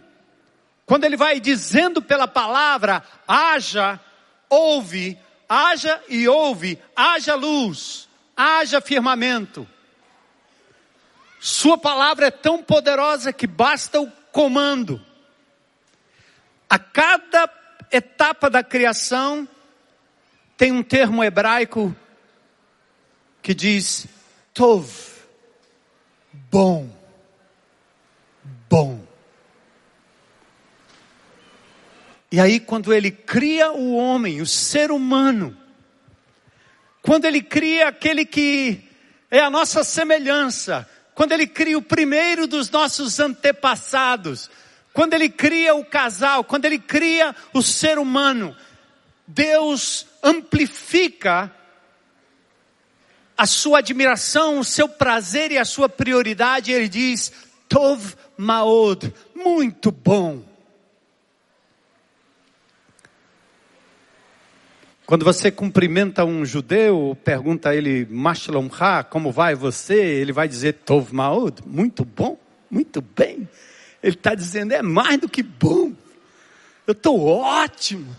quando 0.85 1.05
Ele 1.05 1.17
vai 1.17 1.41
dizendo 1.41 2.03
pela 2.03 2.29
palavra, 2.29 3.03
haja, 3.27 3.99
ouve, 4.51 5.19
haja 5.49 6.03
e 6.07 6.29
ouve, 6.29 6.79
haja 6.95 7.35
luz, 7.35 8.11
haja 8.37 8.79
firmamento. 8.79 9.67
Sua 11.39 11.77
palavra 11.77 12.27
é 12.27 12.31
tão 12.31 12.63
poderosa 12.63 13.33
que 13.33 13.47
basta 13.47 14.01
o 14.01 14.11
comando. 14.33 15.01
A 16.69 16.79
cada 16.79 17.49
etapa 17.93 18.51
da 18.51 18.63
criação 18.63 19.49
tem 20.57 20.73
um 20.73 20.83
termo 20.83 21.23
hebraico 21.23 21.95
que 23.43 23.55
diz 23.55 24.07
tov, 24.53 24.91
bom, 26.51 26.91
bom. 28.69 29.07
E 32.33 32.41
aí 32.41 32.59
quando 32.59 32.93
ele 32.93 33.11
cria 33.11 33.71
o 33.71 33.95
homem, 33.95 34.41
o 34.41 34.47
ser 34.47 34.91
humano, 34.91 35.57
quando 37.03 37.25
ele 37.25 37.41
cria 37.41 37.89
aquele 37.89 38.25
que 38.25 38.83
é 39.31 39.41
a 39.41 39.51
nossa 39.51 39.85
semelhança, 39.85 40.89
quando 41.17 41.33
Ele 41.33 41.47
cria 41.47 41.79
o 41.79 41.83
primeiro 41.83 42.47
dos 42.47 42.71
nossos 42.71 43.19
antepassados, 43.19 44.51
quando 44.93 45.15
Ele 45.15 45.31
cria 45.31 45.75
o 45.75 45.83
casal, 45.83 46.45
quando 46.45 46.67
Ele 46.67 46.79
cria 46.79 47.35
o 47.55 47.63
ser 47.63 47.99
humano, 47.99 48.55
Deus 49.27 50.07
amplifica 50.23 51.51
a 53.35 53.47
sua 53.47 53.79
admiração, 53.79 54.59
o 54.59 54.65
seu 54.65 54.91
prazer 54.91 55.53
e 55.53 55.59
a 55.59 55.65
sua 55.65 55.89
prioridade, 55.89 56.71
ele 56.71 56.89
diz, 56.89 57.33
Tov 57.67 58.15
Maod, 58.37 59.11
muito 59.35 59.91
bom. 59.91 60.45
Quando 65.07 65.25
você 65.25 65.53
cumprimenta 65.53 66.25
um 66.25 66.45
judeu, 66.45 67.17
pergunta 67.23 67.69
a 67.69 67.77
ele, 67.77 68.05
Mashlom 68.11 68.69
Ha, 68.69 69.05
como 69.05 69.31
vai 69.31 69.55
você? 69.55 69.95
Ele 69.95 70.33
vai 70.33 70.49
dizer, 70.49 70.73
Tov 70.85 71.15
Maod, 71.15 71.63
muito 71.65 72.05
bom, 72.05 72.37
muito 72.69 73.01
bem. 73.01 73.49
Ele 74.03 74.17
está 74.17 74.35
dizendo, 74.35 74.73
é 74.73 74.83
mais 74.83 75.21
do 75.21 75.29
que 75.29 75.45
bom. 75.45 75.93
Eu 76.85 76.91
estou 76.91 77.25
ótimo. 77.25 78.17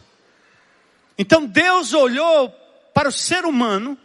Então 1.18 1.46
Deus 1.46 1.92
olhou 1.92 2.50
para 2.94 3.10
o 3.10 3.12
ser 3.12 3.44
humano, 3.44 3.98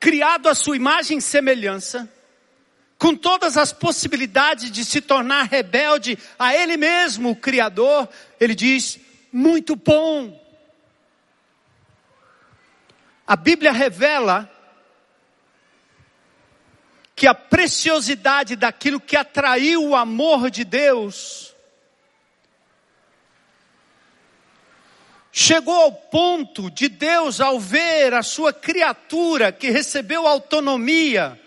criado 0.00 0.48
à 0.48 0.54
sua 0.54 0.74
imagem 0.74 1.18
e 1.18 1.22
semelhança, 1.22 2.10
com 2.96 3.14
todas 3.14 3.58
as 3.58 3.74
possibilidades 3.74 4.70
de 4.70 4.86
se 4.86 5.02
tornar 5.02 5.42
rebelde 5.42 6.18
a 6.38 6.54
Ele 6.54 6.78
mesmo, 6.78 7.32
o 7.32 7.36
Criador, 7.36 8.08
Ele 8.40 8.54
diz, 8.54 8.98
muito 9.30 9.76
bom 9.76 10.47
A 13.28 13.36
Bíblia 13.36 13.72
revela 13.72 14.50
que 17.14 17.26
a 17.26 17.34
preciosidade 17.34 18.56
daquilo 18.56 18.98
que 18.98 19.18
atraiu 19.18 19.88
o 19.88 19.94
amor 19.94 20.50
de 20.50 20.64
Deus 20.64 21.54
chegou 25.30 25.74
ao 25.74 25.92
ponto 25.92 26.70
de 26.70 26.88
Deus, 26.88 27.38
ao 27.38 27.60
ver 27.60 28.14
a 28.14 28.22
sua 28.22 28.50
criatura 28.50 29.52
que 29.52 29.68
recebeu 29.70 30.26
autonomia 30.26 31.38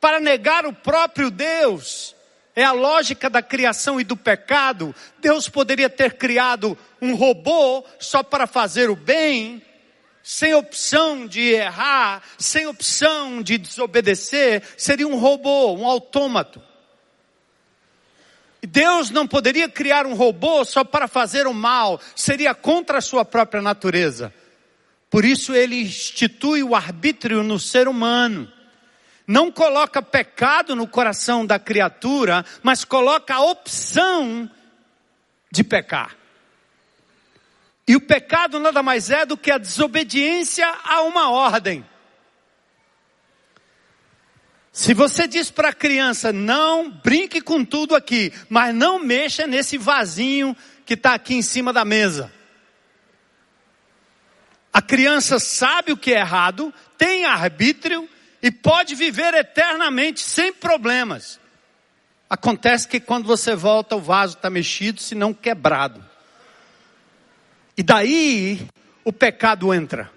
para 0.00 0.18
negar 0.18 0.66
o 0.66 0.72
próprio 0.72 1.30
Deus, 1.30 2.16
é 2.56 2.64
a 2.64 2.72
lógica 2.72 3.30
da 3.30 3.40
criação 3.40 4.00
e 4.00 4.04
do 4.04 4.16
pecado. 4.16 4.92
Deus 5.18 5.48
poderia 5.48 5.88
ter 5.88 6.14
criado 6.14 6.76
um 7.00 7.14
robô 7.14 7.84
só 8.00 8.20
para 8.20 8.48
fazer 8.48 8.90
o 8.90 8.96
bem, 8.96 9.62
sem 10.22 10.54
opção 10.54 11.26
de 11.26 11.40
errar, 11.40 12.22
sem 12.38 12.66
opção 12.66 13.42
de 13.42 13.58
desobedecer, 13.58 14.62
seria 14.76 15.06
um 15.08 15.18
robô, 15.18 15.74
um 15.74 15.86
autômato. 15.86 16.62
Deus 18.62 19.10
não 19.10 19.26
poderia 19.26 19.68
criar 19.68 20.06
um 20.06 20.14
robô 20.14 20.64
só 20.64 20.84
para 20.84 21.08
fazer 21.08 21.46
o 21.46 21.54
mal, 21.54 22.00
seria 22.14 22.54
contra 22.54 22.98
a 22.98 23.02
sua 23.02 23.24
própria 23.24 23.62
natureza. 23.62 24.32
Por 25.08 25.24
isso 25.24 25.54
ele 25.54 25.82
institui 25.82 26.62
o 26.62 26.76
arbítrio 26.76 27.42
no 27.42 27.58
ser 27.58 27.88
humano. 27.88 28.50
Não 29.26 29.50
coloca 29.50 30.02
pecado 30.02 30.76
no 30.76 30.86
coração 30.86 31.46
da 31.46 31.58
criatura, 31.58 32.44
mas 32.62 32.84
coloca 32.84 33.34
a 33.34 33.42
opção 33.42 34.50
de 35.50 35.64
pecar. 35.64 36.19
E 37.90 37.96
o 37.96 38.00
pecado 38.00 38.60
nada 38.60 38.84
mais 38.84 39.10
é 39.10 39.26
do 39.26 39.36
que 39.36 39.50
a 39.50 39.58
desobediência 39.58 40.64
a 40.84 41.02
uma 41.02 41.28
ordem. 41.28 41.84
Se 44.70 44.94
você 44.94 45.26
diz 45.26 45.50
para 45.50 45.70
a 45.70 45.72
criança, 45.72 46.32
não 46.32 46.88
brinque 46.88 47.40
com 47.40 47.64
tudo 47.64 47.96
aqui, 47.96 48.32
mas 48.48 48.72
não 48.72 49.00
mexa 49.00 49.44
nesse 49.44 49.76
vasinho 49.76 50.56
que 50.86 50.94
está 50.94 51.14
aqui 51.14 51.34
em 51.34 51.42
cima 51.42 51.72
da 51.72 51.84
mesa. 51.84 52.32
A 54.72 54.80
criança 54.80 55.40
sabe 55.40 55.90
o 55.90 55.96
que 55.96 56.14
é 56.14 56.20
errado, 56.20 56.72
tem 56.96 57.24
arbítrio 57.24 58.08
e 58.40 58.52
pode 58.52 58.94
viver 58.94 59.34
eternamente 59.34 60.20
sem 60.20 60.52
problemas. 60.52 61.40
Acontece 62.28 62.86
que 62.86 63.00
quando 63.00 63.26
você 63.26 63.56
volta, 63.56 63.96
o 63.96 64.00
vaso 64.00 64.36
está 64.36 64.48
mexido, 64.48 65.00
se 65.00 65.16
não 65.16 65.34
quebrado. 65.34 66.08
E 67.76 67.82
daí 67.82 68.66
o 69.04 69.12
pecado 69.12 69.72
entra. 69.72 70.10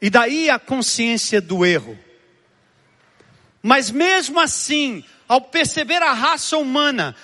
E 0.00 0.08
daí 0.08 0.48
a 0.48 0.58
consciência 0.58 1.40
do 1.40 1.64
erro. 1.64 1.98
Mas 3.62 3.90
mesmo 3.90 4.40
assim, 4.40 5.04
ao 5.28 5.40
perceber 5.40 6.02
a 6.02 6.12
raça 6.12 6.56
humana 6.56 7.14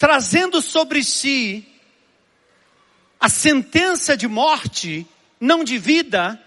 trazendo 0.00 0.62
sobre 0.62 1.04
si 1.04 1.66
a 3.20 3.28
sentença 3.28 4.16
de 4.16 4.26
morte, 4.26 5.06
não 5.38 5.62
de 5.62 5.76
vida, 5.76 6.42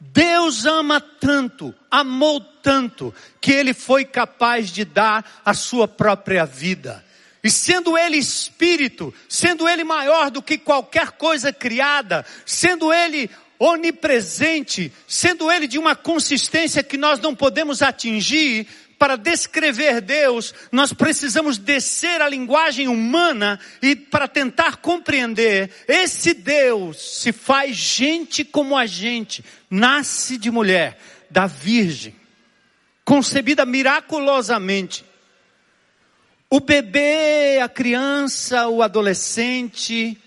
Deus 0.00 0.66
ama 0.66 1.00
tanto, 1.00 1.72
amou 1.88 2.40
tanto, 2.40 3.14
que 3.40 3.52
Ele 3.52 3.72
foi 3.72 4.04
capaz 4.04 4.70
de 4.70 4.84
dar 4.84 5.40
a 5.44 5.54
sua 5.54 5.86
própria 5.86 6.44
vida. 6.44 7.04
E 7.48 7.50
sendo 7.50 7.96
ele 7.96 8.18
espírito, 8.18 9.14
sendo 9.26 9.66
ele 9.66 9.82
maior 9.82 10.30
do 10.30 10.42
que 10.42 10.58
qualquer 10.58 11.12
coisa 11.12 11.50
criada, 11.50 12.22
sendo 12.44 12.92
ele 12.92 13.30
onipresente, 13.58 14.92
sendo 15.06 15.50
ele 15.50 15.66
de 15.66 15.78
uma 15.78 15.96
consistência 15.96 16.82
que 16.82 16.98
nós 16.98 17.18
não 17.20 17.34
podemos 17.34 17.80
atingir, 17.80 18.66
para 18.98 19.16
descrever 19.16 20.02
Deus, 20.02 20.52
nós 20.70 20.92
precisamos 20.92 21.56
descer 21.56 22.20
a 22.20 22.28
linguagem 22.28 22.86
humana 22.86 23.58
e 23.80 23.96
para 23.96 24.28
tentar 24.28 24.76
compreender, 24.76 25.70
esse 25.88 26.34
Deus 26.34 27.20
se 27.22 27.32
faz 27.32 27.74
gente 27.74 28.44
como 28.44 28.76
a 28.76 28.84
gente, 28.84 29.42
nasce 29.70 30.36
de 30.36 30.50
mulher, 30.50 31.00
da 31.30 31.46
virgem, 31.46 32.14
concebida 33.06 33.64
miraculosamente, 33.64 35.07
o 36.50 36.60
bebê, 36.60 37.60
a 37.60 37.68
criança, 37.68 38.68
o 38.68 38.82
adolescente, 38.82 40.18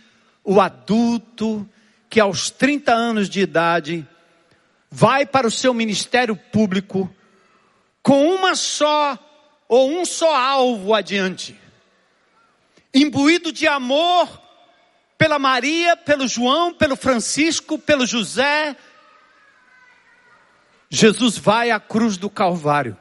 o 0.43 0.61
adulto, 0.61 1.67
que 2.09 2.19
aos 2.19 2.49
30 2.49 2.93
anos 2.93 3.29
de 3.29 3.39
idade 3.41 4.07
vai 4.89 5.25
para 5.25 5.47
o 5.47 5.51
seu 5.51 5.73
ministério 5.73 6.35
público 6.35 7.09
com 8.03 8.35
uma 8.35 8.55
só 8.55 9.17
ou 9.67 9.89
um 9.89 10.03
só 10.03 10.35
alvo 10.35 10.93
adiante, 10.93 11.57
imbuído 12.93 13.51
de 13.51 13.67
amor 13.67 14.41
pela 15.17 15.39
Maria, 15.39 15.95
pelo 15.95 16.27
João, 16.27 16.73
pelo 16.73 16.97
Francisco, 16.97 17.79
pelo 17.79 18.05
José. 18.05 18.75
Jesus 20.89 21.37
vai 21.37 21.71
à 21.71 21.79
cruz 21.79 22.17
do 22.17 22.29
Calvário, 22.29 22.97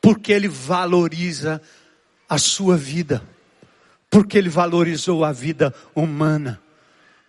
porque 0.00 0.32
ele 0.32 0.48
valoriza 0.48 1.56
a 1.56 1.81
sua 2.38 2.76
vida, 2.76 3.22
porque 4.10 4.38
ele 4.38 4.48
valorizou 4.48 5.24
a 5.24 5.32
vida 5.32 5.74
humana, 5.94 6.60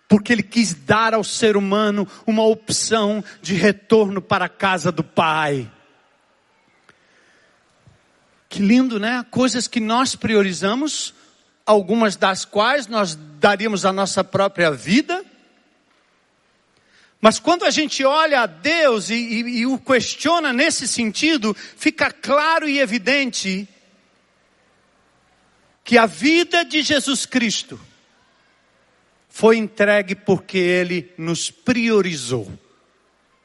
porque 0.08 0.32
ele 0.32 0.42
quis 0.42 0.74
dar 0.74 1.14
ao 1.14 1.24
ser 1.24 1.56
humano 1.56 2.06
uma 2.26 2.44
opção 2.44 3.24
de 3.42 3.54
retorno 3.54 4.20
para 4.20 4.44
a 4.46 4.48
casa 4.48 4.92
do 4.92 5.02
Pai. 5.02 5.70
Que 8.48 8.62
lindo, 8.62 9.00
né? 9.00 9.24
Coisas 9.30 9.66
que 9.66 9.80
nós 9.80 10.14
priorizamos, 10.14 11.12
algumas 11.66 12.14
das 12.14 12.44
quais 12.44 12.86
nós 12.86 13.18
daríamos 13.40 13.84
a 13.84 13.92
nossa 13.92 14.22
própria 14.22 14.70
vida. 14.70 15.24
Mas 17.20 17.40
quando 17.40 17.64
a 17.64 17.70
gente 17.70 18.04
olha 18.04 18.42
a 18.42 18.46
Deus 18.46 19.08
e, 19.08 19.14
e, 19.14 19.58
e 19.60 19.66
o 19.66 19.78
questiona 19.78 20.52
nesse 20.52 20.86
sentido, 20.86 21.56
fica 21.76 22.12
claro 22.12 22.68
e 22.68 22.78
evidente 22.78 23.66
que 25.84 25.98
a 25.98 26.06
vida 26.06 26.64
de 26.64 26.80
Jesus 26.80 27.26
Cristo 27.26 27.78
foi 29.28 29.58
entregue 29.58 30.14
porque 30.14 30.56
Ele 30.56 31.12
nos 31.18 31.50
priorizou, 31.50 32.50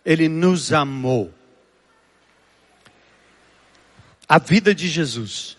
Ele 0.06 0.30
nos 0.30 0.72
amou. 0.72 1.34
A 4.28 4.40
vida 4.40 4.74
de 4.74 4.88
Jesus. 4.88 5.58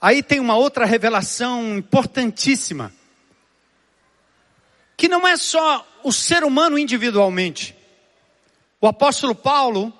Aí 0.00 0.22
tem 0.22 0.40
uma 0.40 0.56
outra 0.56 0.86
revelação 0.86 1.76
importantíssima, 1.76 2.92
que 4.96 5.08
não 5.08 5.28
é 5.28 5.36
só 5.36 5.86
o 6.02 6.12
ser 6.12 6.44
humano 6.44 6.78
individualmente. 6.78 7.76
O 8.80 8.86
apóstolo 8.86 9.34
Paulo, 9.34 9.92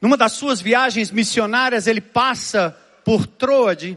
numa 0.00 0.16
das 0.16 0.32
suas 0.32 0.60
viagens 0.60 1.10
missionárias, 1.10 1.86
ele 1.86 2.00
passa 2.00 2.76
por 3.06 3.24
Troade, 3.24 3.96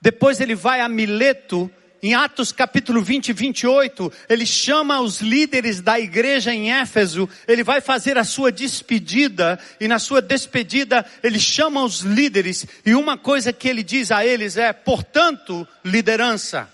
depois 0.00 0.40
ele 0.40 0.54
vai 0.54 0.80
a 0.80 0.88
Mileto, 0.88 1.68
em 2.00 2.14
Atos 2.14 2.52
capítulo 2.52 3.02
20 3.02 3.30
e 3.30 3.32
28, 3.32 4.12
ele 4.28 4.46
chama 4.46 5.00
os 5.00 5.20
líderes 5.20 5.80
da 5.80 5.98
igreja 5.98 6.54
em 6.54 6.72
Éfeso, 6.72 7.28
ele 7.48 7.64
vai 7.64 7.80
fazer 7.80 8.16
a 8.16 8.22
sua 8.22 8.52
despedida, 8.52 9.58
e 9.80 9.88
na 9.88 9.98
sua 9.98 10.22
despedida 10.22 11.04
ele 11.24 11.40
chama 11.40 11.82
os 11.82 12.02
líderes, 12.02 12.64
e 12.86 12.94
uma 12.94 13.18
coisa 13.18 13.52
que 13.52 13.68
ele 13.68 13.82
diz 13.82 14.12
a 14.12 14.24
eles 14.24 14.56
é: 14.56 14.72
portanto, 14.72 15.66
liderança, 15.84 16.72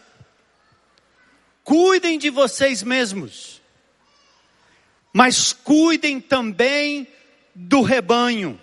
cuidem 1.62 2.18
de 2.18 2.28
vocês 2.28 2.82
mesmos, 2.82 3.62
mas 5.10 5.54
cuidem 5.54 6.20
também 6.20 7.08
do 7.54 7.80
rebanho 7.80 8.60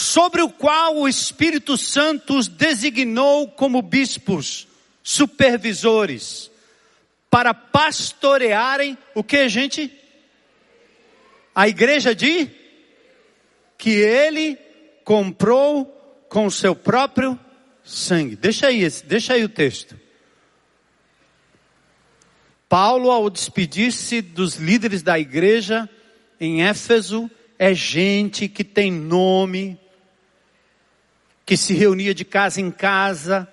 sobre 0.00 0.40
o 0.40 0.48
qual 0.48 0.96
o 0.96 1.06
Espírito 1.06 1.76
Santo 1.76 2.38
os 2.38 2.48
designou 2.48 3.48
como 3.48 3.82
bispos, 3.82 4.66
supervisores, 5.02 6.50
para 7.28 7.52
pastorearem 7.52 8.96
o 9.14 9.22
que, 9.22 9.46
gente? 9.48 9.92
A 11.54 11.68
igreja 11.68 12.14
de 12.14 12.50
que 13.76 13.90
ele 13.90 14.56
comprou 15.04 15.84
com 16.30 16.46
o 16.46 16.50
seu 16.50 16.74
próprio 16.74 17.38
sangue. 17.84 18.36
Deixa 18.36 18.68
aí, 18.68 18.88
deixa 19.04 19.34
aí 19.34 19.44
o 19.44 19.48
texto. 19.50 20.00
Paulo, 22.70 23.10
ao 23.10 23.28
despedir-se 23.28 24.22
dos 24.22 24.56
líderes 24.56 25.02
da 25.02 25.18
igreja 25.18 25.88
em 26.40 26.62
Éfeso, 26.62 27.30
é 27.58 27.74
gente 27.74 28.48
que 28.48 28.64
tem 28.64 28.90
nome, 28.90 29.78
que 31.50 31.56
se 31.56 31.74
reunia 31.74 32.14
de 32.14 32.24
casa 32.24 32.60
em 32.60 32.70
casa, 32.70 33.48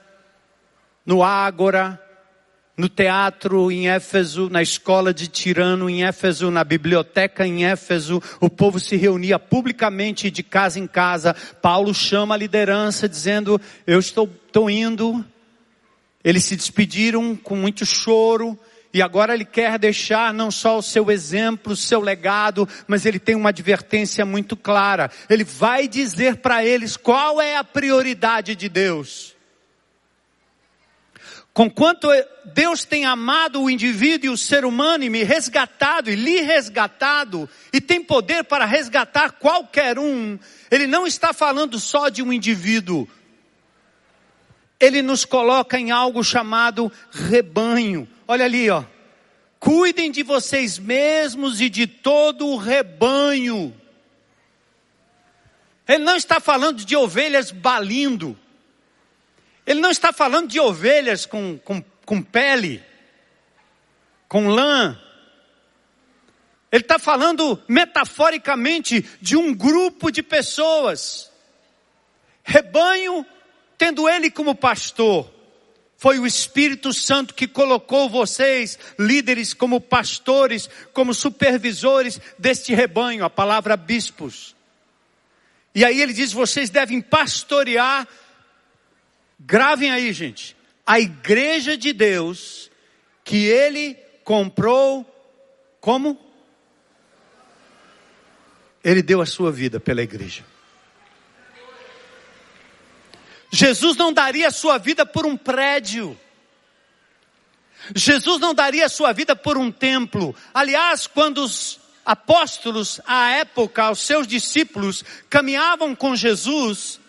no 1.03 1.23
ágora, 1.23 1.99
no 2.77 2.87
teatro 2.87 3.71
em 3.71 3.89
Éfeso, 3.89 4.51
na 4.51 4.61
escola 4.61 5.11
de 5.11 5.27
Tirano 5.27 5.89
em 5.89 6.03
Éfeso, 6.03 6.51
na 6.51 6.63
biblioteca 6.63 7.43
em 7.47 7.65
Éfeso, 7.65 8.21
o 8.39 8.51
povo 8.51 8.79
se 8.79 8.95
reunia 8.95 9.39
publicamente 9.39 10.29
de 10.29 10.43
casa 10.43 10.77
em 10.77 10.85
casa. 10.85 11.35
Paulo 11.59 11.91
chama 11.91 12.35
a 12.35 12.37
liderança 12.37 13.09
dizendo: 13.09 13.59
Eu 13.87 13.97
estou, 13.97 14.29
estou 14.45 14.69
indo. 14.69 15.25
Eles 16.23 16.43
se 16.43 16.55
despediram 16.55 17.35
com 17.35 17.55
muito 17.55 17.83
choro. 17.83 18.55
E 18.93 19.01
agora 19.01 19.33
ele 19.33 19.45
quer 19.45 19.77
deixar 19.77 20.33
não 20.33 20.49
só 20.49 20.77
o 20.77 20.81
seu 20.81 21.11
exemplo, 21.11 21.73
o 21.73 21.77
seu 21.77 21.99
legado, 21.99 22.67
mas 22.87 23.05
ele 23.05 23.19
tem 23.19 23.35
uma 23.35 23.49
advertência 23.49 24.25
muito 24.25 24.55
clara. 24.55 25.11
Ele 25.29 25.43
vai 25.43 25.87
dizer 25.87 26.37
para 26.37 26.65
eles 26.65 26.95
qual 26.95 27.41
é 27.41 27.57
a 27.57 27.63
prioridade 27.63 28.55
de 28.55 28.69
Deus. 28.69 29.35
Conquanto 31.57 32.07
Deus 32.45 32.85
tem 32.85 33.03
amado 33.03 33.63
o 33.63 33.67
indivíduo 33.67 34.27
e 34.27 34.29
o 34.29 34.37
ser 34.37 34.63
humano 34.63 35.03
e 35.03 35.09
me 35.09 35.23
resgatado 35.23 36.07
e 36.07 36.15
lhe 36.15 36.41
resgatado 36.41 37.49
e 37.73 37.81
tem 37.81 38.03
poder 38.03 38.43
para 38.43 38.63
resgatar 38.63 39.31
qualquer 39.31 39.97
um, 39.97 40.37
Ele 40.69 40.85
não 40.85 41.07
está 41.07 41.33
falando 41.33 41.79
só 41.79 42.09
de 42.09 42.21
um 42.21 42.31
indivíduo. 42.31 43.07
Ele 44.79 45.01
nos 45.01 45.25
coloca 45.25 45.79
em 45.79 45.89
algo 45.89 46.23
chamado 46.23 46.91
rebanho. 47.11 48.07
Olha 48.27 48.45
ali, 48.45 48.69
ó. 48.69 48.83
Cuidem 49.59 50.11
de 50.11 50.21
vocês 50.21 50.77
mesmos 50.77 51.61
e 51.61 51.69
de 51.69 51.87
todo 51.87 52.47
o 52.47 52.57
rebanho. 52.57 53.73
Ele 55.87 56.03
não 56.03 56.15
está 56.15 56.39
falando 56.39 56.83
de 56.83 56.95
ovelhas 56.95 57.51
balindo. 57.51 58.37
Ele 59.65 59.79
não 59.79 59.89
está 59.89 60.11
falando 60.11 60.49
de 60.49 60.59
ovelhas 60.59 61.25
com, 61.25 61.57
com, 61.59 61.81
com 62.05 62.21
pele, 62.21 62.83
com 64.27 64.49
lã. 64.49 64.99
Ele 66.71 66.83
está 66.83 66.99
falando 66.99 67.61
metaforicamente 67.67 69.01
de 69.21 69.37
um 69.37 69.53
grupo 69.53 70.11
de 70.11 70.21
pessoas. 70.21 71.31
Rebanho, 72.43 73.25
tendo 73.77 74.07
ele 74.07 74.29
como 74.29 74.53
pastor. 74.53 75.36
Foi 75.97 76.19
o 76.19 76.27
Espírito 76.27 76.93
Santo 76.93 77.33
que 77.33 77.47
colocou 77.47 78.07
vocês, 78.07 78.77
líderes, 78.99 79.53
como 79.53 79.81
pastores, 79.81 80.69
como 80.93 81.13
supervisores 81.13 82.21
deste 82.37 82.73
rebanho, 82.73 83.25
a 83.25 83.29
palavra 83.29 83.75
bispos. 83.75 84.55
E 85.73 85.83
aí 85.83 86.01
ele 86.01 86.13
diz: 86.13 86.31
vocês 86.31 86.69
devem 86.69 87.01
pastorear 87.01 88.07
Gravem 89.39 89.91
aí, 89.91 90.11
gente. 90.13 90.55
A 90.85 90.99
igreja 90.99 91.77
de 91.77 91.93
Deus 91.93 92.71
que 93.23 93.45
ele 93.45 93.95
comprou 94.23 95.05
como? 95.81 96.19
Ele 98.83 99.01
deu 99.01 99.21
a 99.21 99.25
sua 99.25 99.51
vida 99.51 99.79
pela 99.79 100.01
igreja. 100.01 100.43
Jesus 103.51 103.95
não 103.95 104.11
daria 104.11 104.47
a 104.47 104.51
sua 104.51 104.77
vida 104.77 105.05
por 105.05 105.25
um 105.25 105.37
prédio. 105.37 106.19
Jesus 107.95 108.39
não 108.39 108.53
daria 108.53 108.85
a 108.85 108.89
sua 108.89 109.13
vida 109.13 109.35
por 109.35 109.57
um 109.57 109.71
templo. 109.71 110.35
Aliás, 110.53 111.07
quando 111.07 111.43
os 111.43 111.79
apóstolos, 112.05 112.99
à 113.05 113.31
época, 113.31 113.91
os 113.91 113.99
seus 113.99 114.27
discípulos, 114.27 115.03
caminhavam 115.29 115.95
com 115.95 116.15
Jesus, 116.15 116.99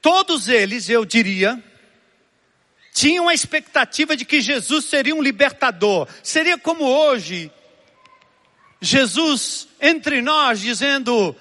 Todos 0.00 0.48
eles, 0.48 0.88
eu 0.88 1.04
diria, 1.04 1.62
tinham 2.92 3.28
a 3.28 3.34
expectativa 3.34 4.16
de 4.16 4.24
que 4.24 4.40
Jesus 4.40 4.86
seria 4.86 5.14
um 5.14 5.22
libertador. 5.22 6.08
Seria 6.22 6.56
como 6.56 6.84
hoje, 6.84 7.50
Jesus 8.80 9.68
entre 9.80 10.22
nós 10.22 10.60
dizendo: 10.60 11.36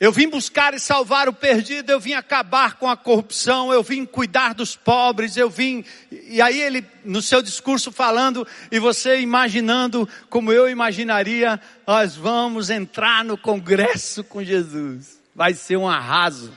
Eu 0.00 0.10
vim 0.10 0.30
buscar 0.30 0.72
e 0.72 0.80
salvar 0.80 1.28
o 1.28 1.32
perdido, 1.32 1.90
eu 1.90 2.00
vim 2.00 2.14
acabar 2.14 2.76
com 2.76 2.88
a 2.88 2.96
corrupção, 2.96 3.70
eu 3.70 3.82
vim 3.82 4.06
cuidar 4.06 4.54
dos 4.54 4.74
pobres, 4.74 5.36
eu 5.36 5.50
vim. 5.50 5.84
E 6.10 6.40
aí 6.40 6.58
ele, 6.58 6.82
no 7.04 7.20
seu 7.20 7.42
discurso 7.42 7.92
falando, 7.92 8.48
e 8.72 8.78
você 8.78 9.20
imaginando 9.20 10.08
como 10.30 10.50
eu 10.50 10.70
imaginaria, 10.70 11.60
nós 11.86 12.16
vamos 12.16 12.70
entrar 12.70 13.22
no 13.22 13.36
congresso 13.36 14.24
com 14.24 14.42
Jesus. 14.42 15.20
Vai 15.34 15.52
ser 15.52 15.76
um 15.76 15.86
arraso. 15.86 16.50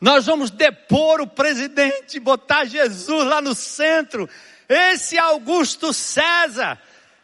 Nós 0.00 0.26
vamos 0.26 0.48
depor 0.48 1.20
o 1.20 1.26
presidente, 1.26 2.20
botar 2.20 2.66
Jesus 2.66 3.26
lá 3.26 3.42
no 3.42 3.54
centro. 3.54 4.30
Esse 4.68 5.18
Augusto 5.18 5.92
César, 5.92 6.78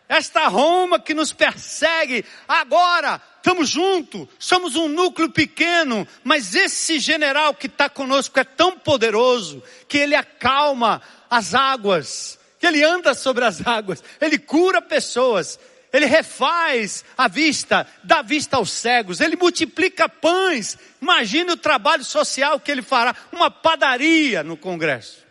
esta 0.08 0.48
Roma 0.48 0.98
que 0.98 1.12
nos 1.12 1.32
persegue, 1.32 2.24
agora 2.48 3.20
estamos 3.36 3.68
juntos, 3.68 4.26
somos 4.38 4.74
um 4.74 4.88
núcleo 4.88 5.30
pequeno, 5.30 6.08
mas 6.24 6.54
esse 6.54 6.98
general 6.98 7.54
que 7.54 7.66
está 7.66 7.90
conosco 7.90 8.40
é 8.40 8.44
tão 8.44 8.78
poderoso 8.78 9.62
que 9.86 9.98
ele 9.98 10.14
acalma 10.14 11.02
as 11.28 11.54
águas, 11.54 12.38
que 12.58 12.66
ele 12.66 12.82
anda 12.82 13.14
sobre 13.14 13.44
as 13.44 13.64
águas, 13.66 14.02
ele 14.18 14.38
cura 14.38 14.80
pessoas, 14.80 15.60
ele 15.92 16.06
refaz 16.06 17.04
a 17.16 17.28
vista, 17.28 17.86
dá 18.02 18.22
vista 18.22 18.56
aos 18.56 18.70
cegos, 18.70 19.20
ele 19.20 19.36
multiplica 19.36 20.08
pães. 20.08 20.76
Imagine 21.00 21.52
o 21.52 21.56
trabalho 21.56 22.04
social 22.04 22.60
que 22.60 22.70
ele 22.70 22.82
fará, 22.82 23.14
uma 23.32 23.50
padaria 23.50 24.42
no 24.42 24.56
Congresso. 24.56 25.26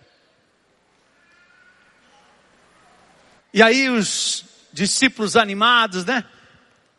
E 3.54 3.62
aí 3.62 3.90
os 3.90 4.46
discípulos 4.78 5.36
animados, 5.36 6.06
né? 6.06 6.24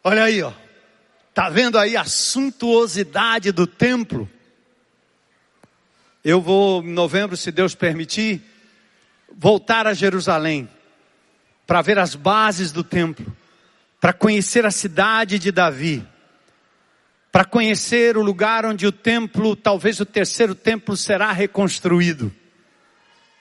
Olha 0.05 0.25
aí, 0.25 0.43
ó. 0.43 0.53
Tá 1.33 1.49
vendo 1.49 1.79
aí 1.79 1.97
a 1.97 2.05
suntuosidade 2.05 3.53
do 3.53 3.67
templo? 3.67 4.29
Eu 6.25 6.41
vou 6.43 6.83
em 6.83 6.93
novembro, 6.93 7.37
se 7.37 7.51
Deus 7.51 7.75
permitir, 7.75 8.43
voltar 9.33 9.87
a 9.87 9.95
Jerusalém 9.95 10.69
para 11.67 11.81
ver 11.81 11.99
as 11.99 12.15
bases 12.15 12.73
do 12.73 12.83
templo 12.85 13.35
para 14.01 14.13
conhecer 14.13 14.65
a 14.65 14.71
cidade 14.71 15.39
de 15.39 15.51
Davi, 15.51 16.07
para 17.33 17.45
conhecer 17.45 18.17
o 18.17 18.23
lugar 18.23 18.65
onde 18.65 18.87
o 18.87 18.93
templo, 18.93 19.57
talvez 19.57 20.01
o 20.01 20.07
terceiro 20.07 20.55
templo, 20.55 20.97
será 20.97 21.33
reconstruído, 21.33 22.33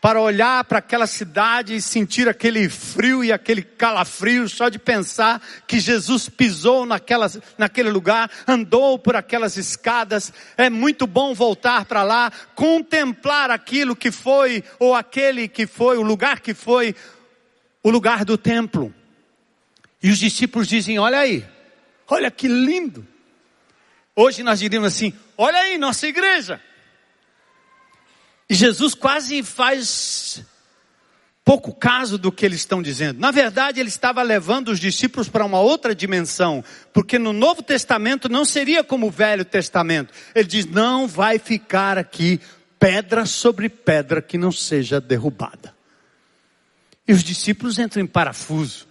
para 0.08 0.22
olhar 0.22 0.63
para 0.63 0.80
aquela 0.80 1.06
cidade 1.06 1.76
e 1.76 1.82
sentir 1.82 2.30
aquele 2.30 2.70
frio 2.70 3.26
e 3.26 3.34
aquele 3.34 3.62
calafrio 3.62 4.48
só 4.48 4.70
de 4.70 4.80
pensar 4.80 5.41
que 5.67 5.82
Jesus 5.82 6.30
pisou 6.30 6.86
naquelas, 6.86 7.38
naquele 7.58 7.89
lugar, 7.89 8.32
andou 8.48 8.98
por 8.98 9.17
aquelas 9.17 9.58
escadas. 9.58 10.32
É 10.56 10.70
muito 10.70 11.06
bom 11.06 11.34
voltar 11.34 11.84
para 11.84 12.04
lá, 12.04 12.32
contemplar 12.56 13.52
aquilo 13.52 13.98
que 13.98 14.10
foi, 14.10 14.63
ou 14.80 14.96
aquele 14.96 15.46
que 15.46 15.67
foi, 15.67 15.98
o 15.98 16.04
lugar 16.04 16.39
que 16.39 16.54
foi, 16.54 16.96
o 17.84 17.89
lugar 17.89 18.24
do 18.24 18.38
templo. 18.38 18.96
E 20.02 20.10
os 20.10 20.20
discípulos 20.20 20.70
dizem: 20.70 20.98
Olha 20.98 21.20
aí, 21.20 21.46
olha 22.08 22.32
que 22.32 22.48
lindo. 22.48 23.06
Hoje 24.15 24.41
nós 24.41 24.60
diríamos 24.60 24.88
assim: 24.88 25.13
Olha 25.38 25.60
aí, 25.60 25.78
nossa 25.78 26.08
igreja. 26.08 26.62
E 28.50 28.56
Jesus 28.56 28.94
quase 28.94 29.44
faz 29.44 30.44
pouco 31.48 31.74
caso 31.74 32.18
do 32.18 32.30
que 32.30 32.46
eles 32.46 32.60
estão 32.60 32.82
dizendo. 32.82 33.20
Na 33.20 33.32
verdade, 33.32 33.80
ele 33.80 33.88
estava 33.88 34.22
levando 34.22 34.68
os 34.68 34.82
discípulos 34.82 35.30
para 35.30 35.46
uma 35.46 35.62
outra 35.62 35.96
dimensão, 35.96 36.62
porque 36.92 37.18
no 37.18 37.32
Novo 37.32 37.64
Testamento 37.64 38.28
não 38.28 38.44
seria 38.44 38.84
como 38.84 39.08
o 39.08 39.12
Velho 39.12 39.46
Testamento. 39.46 40.14
Ele 40.36 40.48
diz: 40.48 40.66
não 40.66 41.08
vai 41.08 41.40
ficar 41.40 41.98
aqui 41.98 42.42
pedra 42.78 43.26
sobre 43.26 43.70
pedra 43.70 44.22
que 44.22 44.38
não 44.38 44.52
seja 44.52 45.00
derrubada. 45.00 45.74
E 47.08 47.14
os 47.14 47.24
discípulos 47.24 47.80
entram 47.80 48.04
em 48.04 48.08
parafuso. 48.08 48.86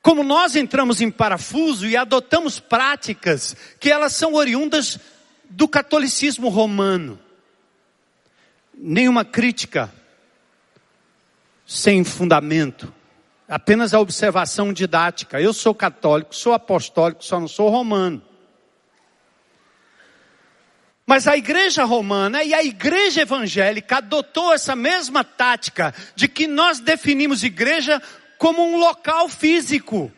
Como 0.00 0.22
nós 0.22 0.54
entramos 0.54 1.00
em 1.00 1.10
parafuso 1.10 1.88
e 1.88 1.96
adotamos 1.96 2.60
práticas 2.60 3.56
que 3.80 3.90
elas 3.90 4.14
são 4.14 4.34
oriundas 4.34 4.98
do 5.50 5.66
catolicismo 5.66 6.48
romano. 6.48 7.18
Nenhuma 8.76 9.24
crítica 9.24 9.92
sem 11.66 12.04
fundamento, 12.04 12.92
apenas 13.48 13.94
a 13.94 14.00
observação 14.00 14.72
didática. 14.72 15.40
Eu 15.40 15.52
sou 15.52 15.74
católico, 15.74 16.34
sou 16.34 16.52
apostólico, 16.52 17.24
só 17.24 17.40
não 17.40 17.48
sou 17.48 17.70
romano. 17.70 18.22
Mas 21.06 21.28
a 21.28 21.36
igreja 21.36 21.84
romana 21.84 22.42
e 22.42 22.54
a 22.54 22.62
igreja 22.62 23.22
evangélica 23.22 23.98
adotou 23.98 24.54
essa 24.54 24.74
mesma 24.74 25.22
tática 25.22 25.94
de 26.14 26.26
que 26.26 26.46
nós 26.46 26.80
definimos 26.80 27.44
igreja 27.44 28.00
como 28.38 28.62
um 28.62 28.78
local 28.78 29.28
físico. 29.28 30.10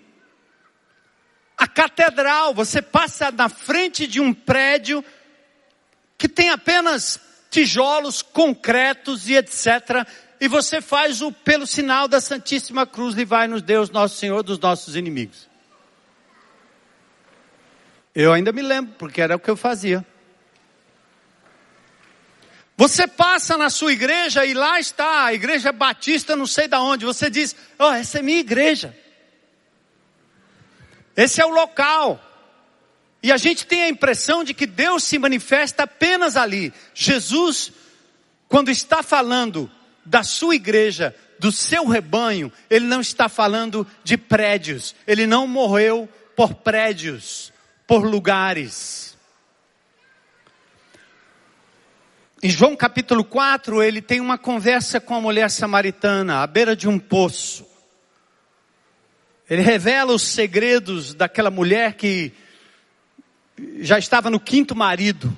A 1.59 1.66
catedral, 1.66 2.55
você 2.55 2.81
passa 2.81 3.33
na 3.33 3.49
frente 3.49 4.07
de 4.07 4.21
um 4.21 4.33
prédio 4.33 5.05
que 6.16 6.29
tem 6.29 6.51
apenas 6.51 7.19
tijolos 7.57 8.21
concretos 8.21 9.31
e 9.31 9.35
etc. 9.35 10.07
E 10.38 10.47
você 10.47 10.83
faz 10.83 11.23
o 11.23 11.33
pelo 11.33 11.66
sinal 11.66 12.07
da 12.07 12.21
Santíssima 12.21 12.87
Cruz, 12.87 13.14
livrai-nos 13.14 13.62
Deus, 13.62 13.88
nosso 13.88 14.16
Senhor, 14.16 14.42
dos 14.42 14.59
nossos 14.59 14.95
inimigos. 14.95 15.49
Eu 18.14 18.35
ainda 18.35 18.53
me 18.53 18.61
lembro, 18.61 18.95
porque 18.99 19.23
era 19.23 19.37
o 19.37 19.38
que 19.38 19.49
eu 19.49 19.57
fazia. 19.57 20.05
Você 22.77 23.07
passa 23.07 23.57
na 23.57 23.71
sua 23.71 23.95
igreja 23.95 24.45
e 24.45 24.53
lá 24.53 24.79
está 24.79 25.25
a 25.25 25.33
igreja 25.33 25.73
batista, 25.73 26.37
não 26.37 26.47
sei 26.47 26.69
da 26.69 26.83
onde. 26.83 27.07
Você 27.07 27.31
diz: 27.31 27.57
"Ó, 27.79 27.88
oh, 27.88 27.95
essa 27.95 28.19
é 28.19 28.23
minha 28.23 28.40
igreja". 28.40 28.95
Esse 31.16 31.40
é 31.40 31.47
o 31.47 31.49
local. 31.49 32.21
E 33.22 33.33
a 33.33 33.37
gente 33.37 33.66
tem 33.66 33.83
a 33.83 33.88
impressão 33.88 34.44
de 34.44 34.55
que 34.55 34.66
Deus 34.66 35.05
se 35.05 35.18
manifesta 35.18 35.85
apenas 35.85 36.37
ali. 36.37 36.72
Jesus, 36.94 37.72
quando 38.48 38.70
está 38.70 39.02
falando 39.02 39.70
da 40.05 40.22
sua 40.22 40.55
igreja, 40.55 41.14
do 41.38 41.50
seu 41.50 41.87
rebanho, 41.87 42.52
ele 42.70 42.87
não 42.87 43.00
está 43.00 43.29
falando 43.29 43.87
de 44.05 44.16
prédios. 44.16 44.94
Ele 45.07 45.26
não 45.26 45.46
morreu 45.46 46.09
por 46.37 46.55
prédios, 46.55 47.52
por 47.87 48.05
lugares. 48.05 49.16
Em 52.42 52.50
João 52.50 52.76
capítulo 52.76 53.24
4, 53.24 53.83
ele 53.83 54.02
tem 54.02 54.20
uma 54.20 54.38
conversa 54.38 55.00
com 55.00 55.14
a 55.14 55.20
mulher 55.20 55.50
samaritana, 55.50 56.42
à 56.42 56.46
beira 56.46 56.76
de 56.76 56.88
um 56.88 56.98
poço. 56.98 57.66
Ele 59.48 59.62
revela 59.62 60.12
os 60.12 60.22
segredos 60.22 61.14
daquela 61.14 61.50
mulher 61.50 61.94
que 61.94 62.33
já 63.79 63.99
estava 63.99 64.31
no 64.31 64.40
quinto 64.40 64.75
marido. 64.75 65.37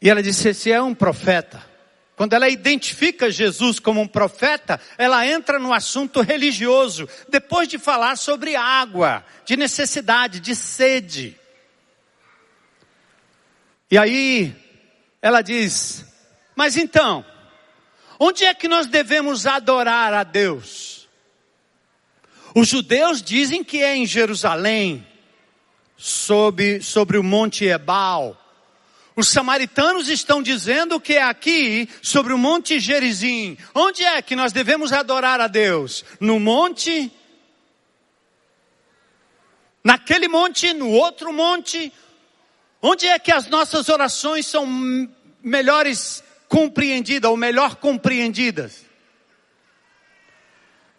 E 0.00 0.08
ela 0.08 0.22
disse: 0.22 0.48
Esse 0.48 0.70
é 0.70 0.80
um 0.80 0.94
profeta. 0.94 1.64
Quando 2.16 2.32
ela 2.32 2.48
identifica 2.48 3.30
Jesus 3.30 3.78
como 3.78 4.00
um 4.00 4.08
profeta, 4.08 4.80
ela 4.96 5.26
entra 5.26 5.58
no 5.58 5.72
assunto 5.72 6.22
religioso, 6.22 7.06
depois 7.28 7.68
de 7.68 7.78
falar 7.78 8.16
sobre 8.16 8.56
água, 8.56 9.22
de 9.44 9.54
necessidade, 9.54 10.40
de 10.40 10.56
sede. 10.56 11.38
E 13.90 13.98
aí 13.98 14.56
ela 15.20 15.42
diz: 15.42 16.06
Mas 16.54 16.76
então, 16.76 17.24
onde 18.18 18.44
é 18.44 18.54
que 18.54 18.66
nós 18.66 18.86
devemos 18.86 19.46
adorar 19.46 20.14
a 20.14 20.24
Deus? 20.24 21.06
Os 22.54 22.68
judeus 22.68 23.20
dizem 23.20 23.62
que 23.62 23.82
é 23.82 23.94
em 23.94 24.06
Jerusalém, 24.06 25.06
sobre, 25.96 26.80
sobre 26.80 27.18
o 27.18 27.22
Monte 27.22 27.64
Ebal. 27.64 28.40
Os 29.14 29.28
samaritanos 29.28 30.08
estão 30.08 30.42
dizendo 30.42 31.00
que 31.00 31.14
é 31.14 31.22
aqui, 31.22 31.88
sobre 32.02 32.32
o 32.32 32.38
Monte 32.38 32.78
Gerizim. 32.78 33.56
Onde 33.74 34.04
é 34.04 34.20
que 34.20 34.36
nós 34.36 34.52
devemos 34.52 34.92
adorar 34.92 35.40
a 35.40 35.46
Deus? 35.46 36.04
No 36.20 36.38
monte? 36.38 37.10
Naquele 39.82 40.28
monte, 40.28 40.74
no 40.74 40.90
outro 40.90 41.32
monte, 41.32 41.92
Onde 42.88 43.08
é 43.08 43.18
que 43.18 43.32
as 43.32 43.48
nossas 43.48 43.88
orações 43.88 44.46
são 44.46 44.64
melhores 45.42 46.22
compreendidas 46.48 47.28
ou 47.28 47.36
melhor 47.36 47.74
compreendidas? 47.74 48.85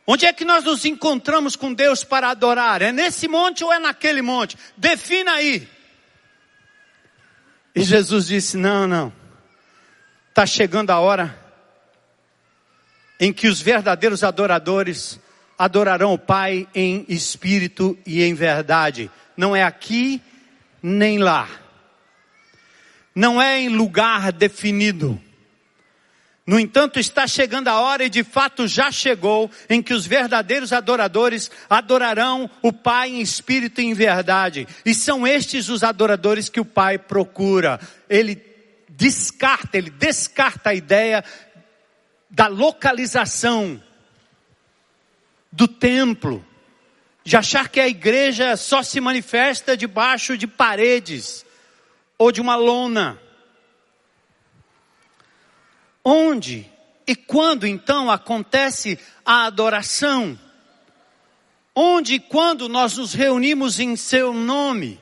Onde 0.07 0.25
é 0.25 0.31
que 0.31 0.45
nós 0.45 0.63
nos 0.63 0.85
encontramos 0.85 1.57
com 1.57 1.73
Deus 1.73 2.03
para 2.03 2.29
adorar? 2.29 2.81
É 2.81 2.91
nesse 2.91 3.27
monte 3.27 3.63
ou 3.63 3.73
é 3.73 3.77
naquele 3.77 4.21
monte? 4.21 4.57
Defina 4.77 5.33
aí. 5.33 5.67
E 7.75 7.83
Jesus 7.83 8.27
disse: 8.27 8.55
Não, 8.55 8.87
não. 8.87 9.13
Está 10.29 10.45
chegando 10.45 10.91
a 10.91 10.99
hora 10.99 11.37
em 13.19 13.33
que 13.33 13.47
os 13.47 13.61
verdadeiros 13.61 14.23
adoradores 14.23 15.19
adorarão 15.57 16.13
o 16.13 16.17
Pai 16.17 16.67
em 16.73 17.05
espírito 17.09 17.97
e 18.05 18.23
em 18.23 18.33
verdade. 18.33 19.11
Não 19.35 19.55
é 19.55 19.63
aqui 19.63 20.21
nem 20.81 21.17
lá 21.17 21.49
não 23.17 23.41
é 23.41 23.59
em 23.59 23.69
lugar 23.69 24.31
definido. 24.31 25.19
No 26.47 26.57
entanto, 26.57 26.97
está 26.97 27.27
chegando 27.27 27.67
a 27.67 27.81
hora, 27.81 28.05
e 28.05 28.09
de 28.09 28.23
fato 28.23 28.69
já 28.69 28.89
chegou, 28.89 29.51
em 29.69 29.83
que 29.83 29.93
os 29.93 30.07
verdadeiros 30.07 30.71
adoradores 30.71 31.51
adorarão 31.69 32.49
o 32.61 32.71
Pai 32.71 33.09
em 33.09 33.19
espírito 33.19 33.81
e 33.81 33.85
em 33.85 33.93
verdade. 33.93 34.65
E 34.85 34.95
são 34.95 35.27
estes 35.27 35.67
os 35.67 35.83
adoradores 35.83 36.47
que 36.47 36.61
o 36.61 36.65
Pai 36.65 36.97
procura. 36.97 37.81
Ele 38.09 38.41
descarta, 38.87 39.77
ele 39.77 39.89
descarta 39.89 40.69
a 40.69 40.73
ideia 40.73 41.21
da 42.29 42.47
localização 42.47 43.83
do 45.51 45.67
templo, 45.67 46.45
de 47.25 47.35
achar 47.35 47.67
que 47.67 47.81
a 47.81 47.89
igreja 47.89 48.55
só 48.55 48.81
se 48.81 49.01
manifesta 49.01 49.75
debaixo 49.75 50.37
de 50.37 50.47
paredes 50.47 51.45
ou 52.17 52.31
de 52.31 52.39
uma 52.39 52.55
lona. 52.55 53.19
Onde 56.09 56.65
e 57.05 57.13
quando 57.17 57.67
então 57.67 58.09
acontece 58.09 58.97
a 59.25 59.45
adoração? 59.45 60.39
Onde 61.75 62.13
e 62.13 62.19
quando 62.21 62.69
nós 62.69 62.95
nos 62.95 63.13
reunimos 63.13 63.77
em 63.77 63.97
seu 63.97 64.31
nome? 64.31 65.01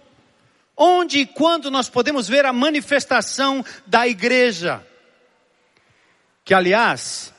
Onde 0.76 1.20
e 1.20 1.26
quando 1.28 1.70
nós 1.70 1.88
podemos 1.89 2.28
ver 2.28 2.44
a 2.44 2.52
manifestação 2.52 3.63
da 3.86 4.08
igreja? 4.08 4.84
Que 6.44 6.56
aliás, 6.56 7.32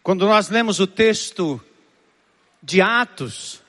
quando 0.00 0.24
nós 0.24 0.48
lemos 0.48 0.78
o 0.78 0.86
texto 0.86 1.60
de 2.62 2.80
Atos, 2.80 3.60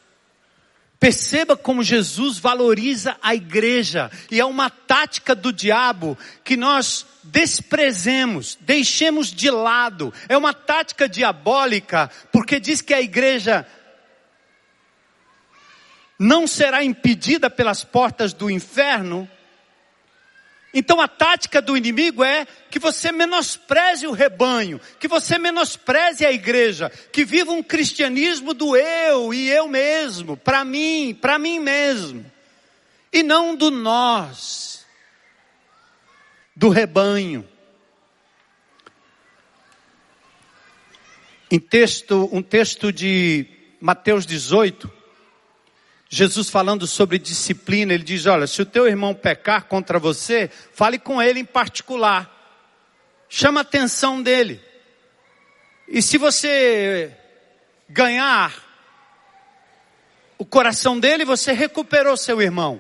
Perceba 1.04 1.58
como 1.58 1.84
Jesus 1.84 2.39
valoriza 2.39 3.18
a 3.22 3.36
igreja, 3.36 4.10
e 4.32 4.39
é 4.39 4.46
uma 4.46 4.70
tática 4.70 5.36
do 5.36 5.52
diabo 5.52 6.18
que 6.46 6.56
nós 6.56 7.06
desprezemos, 7.22 8.58
deixemos 8.62 9.28
de 9.28 9.52
lado. 9.52 10.13
É 10.30 10.38
uma 10.38 10.54
tática 10.54 11.10
diabólica, 11.10 12.10
porque 12.32 12.58
diz 12.58 12.80
que 12.80 12.94
a 12.94 13.02
igreja 13.02 13.68
não 16.18 16.48
será 16.48 16.86
impedida 16.86 17.50
pelas 17.50 17.84
portas 17.84 18.32
do 18.32 18.50
inferno, 18.50 19.30
então 20.74 21.00
a 21.00 21.08
tática 21.08 21.62
do 21.62 21.78
inimigo 21.78 22.24
é 22.24 22.48
que 22.72 22.80
você 22.80 23.12
menospreze 23.12 24.08
o 24.08 24.12
rebanho, 24.12 24.82
que 25.00 25.08
você 25.08 25.38
menospreze 25.38 26.26
a 26.26 26.32
igreja, 26.32 26.90
que 27.12 27.24
viva 27.24 27.52
um 27.52 27.62
cristianismo 27.62 28.54
do 28.56 28.76
eu 28.76 29.32
e 29.32 29.50
eu 29.50 29.68
mesmo, 29.68 30.36
para 30.36 30.66
mim, 30.66 31.14
para 31.14 31.38
mim 31.38 31.60
mesmo, 31.60 32.26
e 33.12 33.22
não 33.22 33.56
do 33.56 33.70
nós, 33.70 34.84
do 36.56 36.70
rebanho. 36.70 37.48
Em 41.52 41.60
texto, 41.60 42.28
um 42.32 42.42
texto 42.42 42.92
de 42.92 43.46
Mateus 43.80 44.26
18, 44.26 45.03
Jesus 46.15 46.47
falando 46.47 46.86
sobre 46.86 47.17
disciplina, 47.17 47.91
ele 47.91 48.04
diz: 48.04 48.28
Olha, 48.28 48.45
se 48.45 48.62
o 48.62 48.65
teu 48.67 48.86
irmão 48.86 49.15
pecar 49.15 49.63
contra 49.63 49.97
você, 49.97 50.47
fale 50.71 50.99
com 50.99 51.19
ele 51.19 51.39
em 51.39 51.45
particular, 51.45 52.30
chama 53.28 53.62
a 53.62 53.63
atenção 53.63 54.21
dele. 54.21 54.62
E 55.88 56.04
se 56.04 56.19
você 56.19 57.12
ganhar 57.89 58.54
o 60.38 60.45
coração 60.45 60.99
dele, 60.99 61.26
você 61.26 61.52
recuperou 61.52 62.15
seu 62.15 62.39
irmão. 62.39 62.80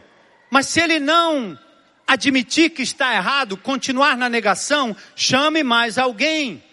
Mas 0.51 0.67
se 0.67 0.79
ele 0.79 0.99
não 0.99 1.57
admitir 2.05 2.69
que 2.69 2.83
está 2.83 3.15
errado, 3.15 3.57
continuar 3.57 4.15
na 4.15 4.29
negação, 4.29 4.95
chame 5.15 5.63
mais 5.63 5.97
alguém. 5.97 6.63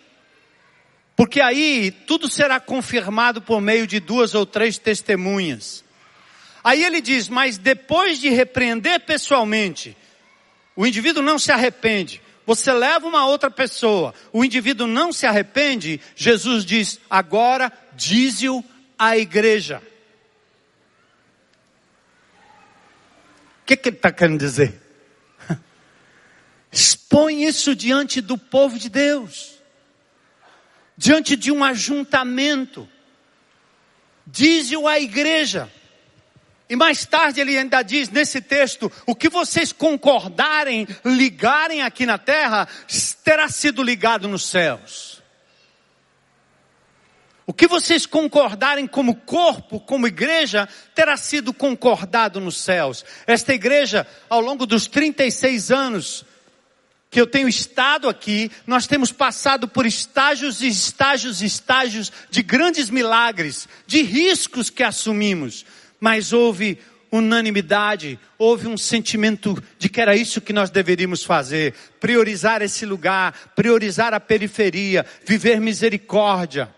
Porque 1.16 1.40
aí 1.40 1.90
tudo 2.06 2.28
será 2.28 2.60
confirmado 2.60 3.40
por 3.40 3.62
meio 3.62 3.86
de 3.86 3.98
duas 3.98 4.34
ou 4.34 4.44
três 4.44 4.76
testemunhas. 4.76 5.88
Aí 6.62 6.84
ele 6.84 7.00
diz: 7.00 7.28
Mas 7.28 7.58
depois 7.58 8.18
de 8.18 8.28
repreender 8.28 9.00
pessoalmente, 9.00 9.96
o 10.76 10.86
indivíduo 10.86 11.22
não 11.22 11.38
se 11.38 11.50
arrepende. 11.52 12.22
Você 12.46 12.72
leva 12.72 13.06
uma 13.06 13.26
outra 13.26 13.50
pessoa, 13.50 14.14
o 14.32 14.44
indivíduo 14.44 14.86
não 14.86 15.12
se 15.12 15.26
arrepende. 15.26 16.00
Jesus 16.16 16.64
diz: 16.64 17.00
Agora 17.08 17.72
dize-o 17.94 18.64
à 18.98 19.16
igreja. 19.16 19.82
O 23.62 23.66
que, 23.66 23.76
que 23.76 23.88
ele 23.90 23.96
está 23.96 24.10
querendo 24.10 24.40
dizer? 24.40 24.74
Expõe 26.72 27.44
isso 27.44 27.74
diante 27.76 28.20
do 28.20 28.36
povo 28.36 28.78
de 28.78 28.88
Deus, 28.88 29.60
diante 30.96 31.36
de 31.36 31.52
um 31.52 31.62
ajuntamento. 31.62 32.88
Dize-o 34.26 34.88
à 34.88 34.98
igreja. 34.98 35.70
E 36.70 36.76
mais 36.76 37.04
tarde 37.04 37.40
ele 37.40 37.59
ainda 37.59 37.83
diz 37.83 38.09
nesse 38.11 38.40
texto: 38.40 38.90
o 39.04 39.12
que 39.12 39.28
vocês 39.28 39.72
concordarem, 39.72 40.87
ligarem 41.04 41.83
aqui 41.83 42.06
na 42.06 42.16
terra, 42.16 42.68
terá 43.24 43.48
sido 43.48 43.83
ligado 43.83 44.28
nos 44.28 44.46
céus. 44.46 45.20
O 47.44 47.52
que 47.52 47.66
vocês 47.66 48.06
concordarem 48.06 48.87
como 48.87 49.16
corpo, 49.16 49.80
como 49.80 50.06
igreja, 50.06 50.68
terá 50.94 51.16
sido 51.16 51.52
concordado 51.52 52.40
nos 52.40 52.59
céus. 52.59 53.04
Esta 53.26 53.52
igreja, 53.52 54.06
ao 54.28 54.40
longo 54.40 54.64
dos 54.64 54.87
36 54.87 55.72
anos 55.72 56.24
que 57.11 57.20
eu 57.20 57.26
tenho 57.26 57.48
estado 57.48 58.09
aqui, 58.09 58.48
nós 58.64 58.87
temos 58.87 59.11
passado 59.11 59.66
por 59.66 59.85
estágios 59.85 60.62
e 60.62 60.68
estágios 60.68 61.42
e 61.42 61.46
estágios 61.46 62.12
de 62.30 62.40
grandes 62.40 62.88
milagres, 62.88 63.68
de 63.85 64.02
riscos 64.02 64.70
que 64.70 64.85
assumimos, 64.85 65.66
mas 66.00 66.32
houve 66.32 66.78
unanimidade, 67.12 68.18
houve 68.38 68.66
um 68.68 68.76
sentimento 68.76 69.60
de 69.78 69.88
que 69.88 70.00
era 70.00 70.14
isso 70.14 70.40
que 70.40 70.52
nós 70.52 70.70
deveríamos 70.70 71.24
fazer, 71.24 71.74
priorizar 71.98 72.62
esse 72.62 72.86
lugar, 72.86 73.52
priorizar 73.56 74.14
a 74.14 74.20
periferia, 74.20 75.04
viver 75.26 75.60
misericórdia. 75.60 76.72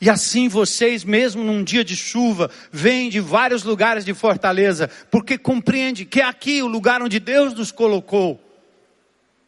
E 0.00 0.10
assim 0.10 0.48
vocês, 0.48 1.04
mesmo 1.04 1.44
num 1.44 1.62
dia 1.62 1.84
de 1.84 1.96
chuva, 1.96 2.50
vêm 2.70 3.08
de 3.08 3.20
vários 3.20 3.62
lugares 3.62 4.04
de 4.04 4.12
Fortaleza, 4.12 4.90
porque 5.10 5.38
compreende 5.38 6.04
que 6.04 6.20
é 6.20 6.24
aqui 6.24 6.62
o 6.62 6.66
lugar 6.66 7.00
onde 7.00 7.20
Deus 7.20 7.54
nos 7.54 7.70
colocou. 7.70 8.40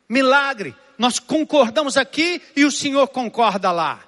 Milagre, 0.09 0.75
nós 0.97 1.19
concordamos 1.19 1.97
aqui 1.97 2.41
e 2.55 2.65
o 2.65 2.71
Senhor 2.71 3.09
concorda 3.09 3.73
lá. 3.73 4.01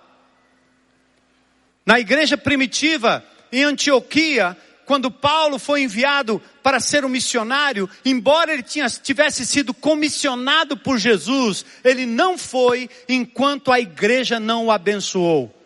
Na 1.85 1.99
igreja 1.99 2.37
primitiva, 2.37 3.25
em 3.53 3.65
Antioquia, 3.65 4.57
quando 4.85 5.11
Paulo 5.11 5.59
foi 5.59 5.83
enviado 5.83 6.41
para 6.63 6.81
ser 6.81 7.05
um 7.05 7.09
missionário, 7.09 7.89
embora 8.05 8.53
ele 8.53 8.63
tinha, 8.63 8.89
tivesse 8.89 9.45
sido 9.45 9.75
comissionado 9.75 10.77
por 10.77 10.99
Jesus, 10.99 11.65
ele 11.83 12.07
não 12.07 12.39
foi 12.39 12.89
enquanto 13.09 13.73
a 13.73 13.81
igreja 13.81 14.39
não 14.39 14.67
o 14.67 14.71
abençoou 14.71 15.57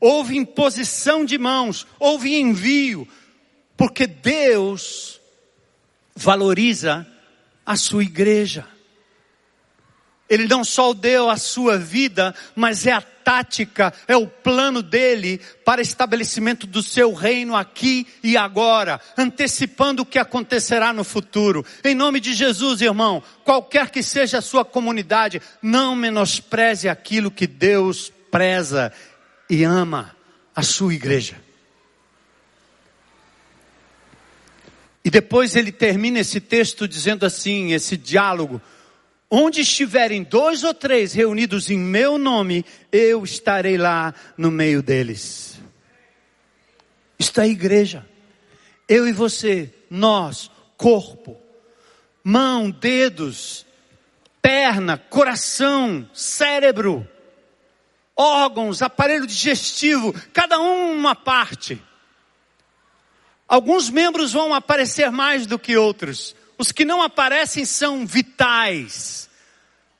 houve 0.00 0.36
imposição 0.36 1.24
de 1.24 1.36
mãos, 1.36 1.86
houve 1.98 2.34
envio, 2.34 3.06
porque 3.76 4.06
Deus 4.06 5.20
valoriza 6.16 7.06
a 7.64 7.76
sua 7.76 8.02
igreja. 8.02 8.66
Ele 10.28 10.46
não 10.46 10.64
só 10.64 10.94
deu 10.94 11.28
a 11.28 11.36
sua 11.36 11.76
vida, 11.76 12.34
mas 12.56 12.86
é 12.86 12.92
a 12.92 13.00
tática, 13.30 13.94
é 14.08 14.16
o 14.16 14.26
plano 14.26 14.82
dele 14.82 15.40
para 15.64 15.80
estabelecimento 15.80 16.66
do 16.66 16.82
seu 16.82 17.14
reino 17.14 17.54
aqui 17.54 18.04
e 18.24 18.36
agora, 18.36 19.00
antecipando 19.16 20.02
o 20.02 20.04
que 20.04 20.18
acontecerá 20.18 20.92
no 20.92 21.04
futuro. 21.04 21.64
Em 21.84 21.94
nome 21.94 22.18
de 22.18 22.34
Jesus, 22.34 22.80
irmão, 22.80 23.22
qualquer 23.44 23.90
que 23.90 24.02
seja 24.02 24.38
a 24.38 24.42
sua 24.42 24.64
comunidade, 24.64 25.40
não 25.62 25.94
menospreze 25.94 26.88
aquilo 26.88 27.30
que 27.30 27.46
Deus 27.46 28.12
preza 28.32 28.92
e 29.48 29.62
ama 29.62 30.16
a 30.52 30.64
sua 30.64 30.92
igreja. 30.92 31.36
E 35.04 35.08
depois 35.08 35.54
ele 35.54 35.70
termina 35.70 36.18
esse 36.18 36.40
texto 36.40 36.88
dizendo 36.88 37.24
assim, 37.24 37.72
esse 37.72 37.96
diálogo: 37.96 38.60
Onde 39.30 39.60
estiverem 39.60 40.24
dois 40.24 40.64
ou 40.64 40.74
três 40.74 41.12
reunidos 41.12 41.70
em 41.70 41.78
meu 41.78 42.18
nome, 42.18 42.64
eu 42.90 43.22
estarei 43.22 43.78
lá 43.78 44.12
no 44.36 44.50
meio 44.50 44.82
deles. 44.82 45.60
Está 47.16 47.42
a 47.42 47.46
igreja. 47.46 48.04
Eu 48.88 49.06
e 49.06 49.12
você, 49.12 49.72
nós, 49.88 50.50
corpo, 50.76 51.40
mão, 52.24 52.72
dedos, 52.72 53.64
perna, 54.42 54.98
coração, 54.98 56.08
cérebro, 56.12 57.06
órgãos, 58.16 58.82
aparelho 58.82 59.28
digestivo, 59.28 60.12
cada 60.32 60.58
um 60.58 60.92
uma 60.92 61.14
parte. 61.14 61.80
Alguns 63.46 63.90
membros 63.90 64.32
vão 64.32 64.52
aparecer 64.52 65.10
mais 65.10 65.46
do 65.46 65.58
que 65.58 65.76
outros. 65.76 66.34
Os 66.60 66.72
que 66.72 66.84
não 66.84 67.00
aparecem 67.00 67.64
são 67.64 68.06
vitais, 68.06 69.30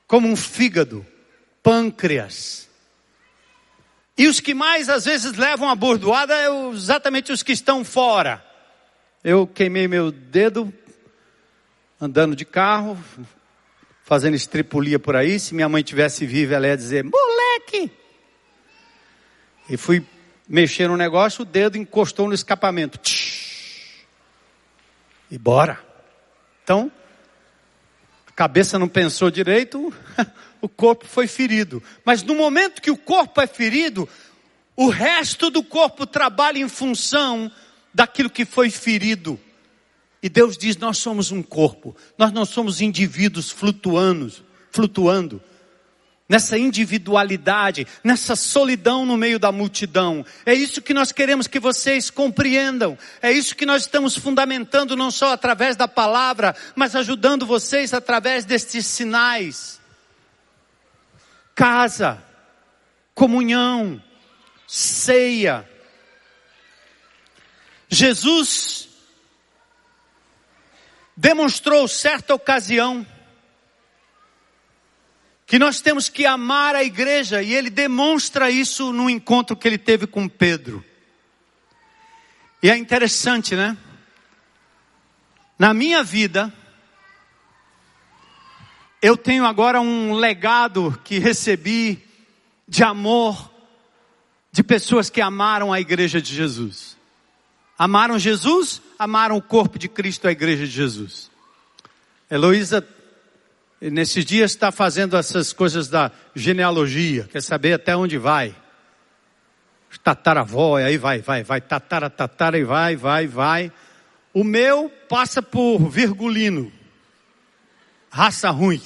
como 0.05 0.27
um 0.27 0.35
fígado, 0.35 1.03
pâncreas. 1.63 2.69
E 4.15 4.27
os 4.27 4.39
que 4.39 4.53
mais 4.53 4.87
às 4.87 5.05
vezes 5.05 5.33
levam 5.33 5.67
a 5.67 5.73
bordoada 5.73 6.35
é 6.35 6.47
exatamente 6.71 7.31
os 7.31 7.41
que 7.41 7.51
estão 7.51 7.83
fora. 7.83 8.45
Eu 9.23 9.47
queimei 9.47 9.87
meu 9.87 10.11
dedo 10.11 10.71
andando 11.99 12.35
de 12.35 12.45
carro, 12.45 12.95
fazendo 14.03 14.35
estripulia 14.35 14.99
por 14.99 15.15
aí. 15.15 15.39
Se 15.39 15.55
minha 15.55 15.67
mãe 15.67 15.81
tivesse 15.81 16.27
viva, 16.27 16.53
ela 16.53 16.67
ia 16.67 16.77
dizer: 16.77 17.03
moleque, 17.03 17.91
e 19.67 19.75
fui 19.77 20.05
mexer 20.47 20.87
no 20.87 20.95
negócio, 20.95 21.41
o 21.41 21.45
dedo 21.45 21.75
encostou 21.75 22.27
no 22.27 22.35
escapamento. 22.35 22.99
E 25.31 25.39
bora. 25.39 25.89
Então, 26.71 26.89
a 28.25 28.31
cabeça 28.31 28.79
não 28.79 28.87
pensou 28.87 29.29
direito, 29.29 29.93
o 30.61 30.69
corpo 30.69 31.05
foi 31.05 31.27
ferido. 31.27 31.83
Mas 32.05 32.23
no 32.23 32.33
momento 32.33 32.81
que 32.81 32.89
o 32.89 32.95
corpo 32.95 33.41
é 33.41 33.45
ferido, 33.45 34.07
o 34.73 34.87
resto 34.87 35.49
do 35.49 35.61
corpo 35.61 36.07
trabalha 36.07 36.59
em 36.59 36.69
função 36.69 37.51
daquilo 37.93 38.29
que 38.29 38.45
foi 38.45 38.69
ferido. 38.69 39.37
E 40.23 40.29
Deus 40.29 40.57
diz: 40.57 40.77
nós 40.77 40.97
somos 40.97 41.29
um 41.29 41.43
corpo, 41.43 41.93
nós 42.17 42.31
não 42.31 42.45
somos 42.45 42.79
indivíduos 42.79 43.51
flutuando, 43.51 44.31
flutuando 44.71 45.43
nessa 46.31 46.57
individualidade, 46.57 47.85
nessa 48.01 48.37
solidão 48.37 49.05
no 49.05 49.17
meio 49.17 49.37
da 49.37 49.51
multidão. 49.51 50.25
É 50.45 50.53
isso 50.53 50.81
que 50.81 50.93
nós 50.93 51.11
queremos 51.11 51.45
que 51.45 51.59
vocês 51.59 52.09
compreendam. 52.09 52.97
É 53.21 53.29
isso 53.29 53.53
que 53.53 53.65
nós 53.65 53.81
estamos 53.81 54.15
fundamentando 54.15 54.95
não 54.95 55.11
só 55.11 55.33
através 55.33 55.75
da 55.75 55.89
palavra, 55.89 56.55
mas 56.73 56.95
ajudando 56.95 57.45
vocês 57.45 57.93
através 57.93 58.45
destes 58.45 58.85
sinais. 58.85 59.81
Casa, 61.53 62.23
comunhão, 63.13 64.01
ceia. 64.65 65.69
Jesus 67.89 68.87
demonstrou 71.17 71.89
certa 71.89 72.33
ocasião 72.33 73.05
que 75.51 75.59
nós 75.59 75.81
temos 75.81 76.07
que 76.07 76.25
amar 76.25 76.75
a 76.75 76.81
igreja 76.81 77.43
e 77.43 77.53
ele 77.53 77.69
demonstra 77.69 78.49
isso 78.49 78.93
no 78.93 79.09
encontro 79.09 79.53
que 79.53 79.67
ele 79.67 79.77
teve 79.77 80.07
com 80.07 80.25
Pedro. 80.25 80.81
E 82.63 82.69
é 82.69 82.77
interessante, 82.77 83.53
né? 83.53 83.75
Na 85.59 85.73
minha 85.73 86.05
vida, 86.05 86.53
eu 89.01 89.17
tenho 89.17 89.45
agora 89.45 89.81
um 89.81 90.13
legado 90.13 90.97
que 91.03 91.19
recebi 91.19 92.01
de 92.65 92.81
amor 92.81 93.51
de 94.53 94.63
pessoas 94.63 95.09
que 95.09 95.19
amaram 95.19 95.73
a 95.73 95.81
igreja 95.81 96.21
de 96.21 96.33
Jesus. 96.33 96.95
Amaram 97.77 98.17
Jesus, 98.17 98.81
amaram 98.97 99.35
o 99.35 99.41
corpo 99.41 99.77
de 99.77 99.89
Cristo, 99.89 100.29
a 100.29 100.31
igreja 100.31 100.65
de 100.65 100.71
Jesus. 100.71 101.29
Heloísa 102.29 102.87
nesses 103.89 104.23
dias 104.23 104.51
está 104.51 104.71
fazendo 104.71 105.17
essas 105.17 105.51
coisas 105.51 105.87
da 105.87 106.11
genealogia, 106.35 107.27
quer 107.31 107.41
saber 107.41 107.73
até 107.73 107.95
onde 107.95 108.17
vai. 108.17 108.55
Tataravó, 110.03 110.77
aí 110.77 110.97
vai, 110.97 111.19
vai, 111.19 111.43
vai, 111.43 111.59
tatara, 111.59 112.09
tatara, 112.09 112.57
e 112.57 112.63
vai, 112.63 112.95
vai, 112.95 113.27
vai. 113.27 113.71
O 114.33 114.43
meu 114.43 114.89
passa 115.09 115.41
por 115.41 115.89
virgulino, 115.89 116.71
raça 118.09 118.49
ruim. 118.49 118.81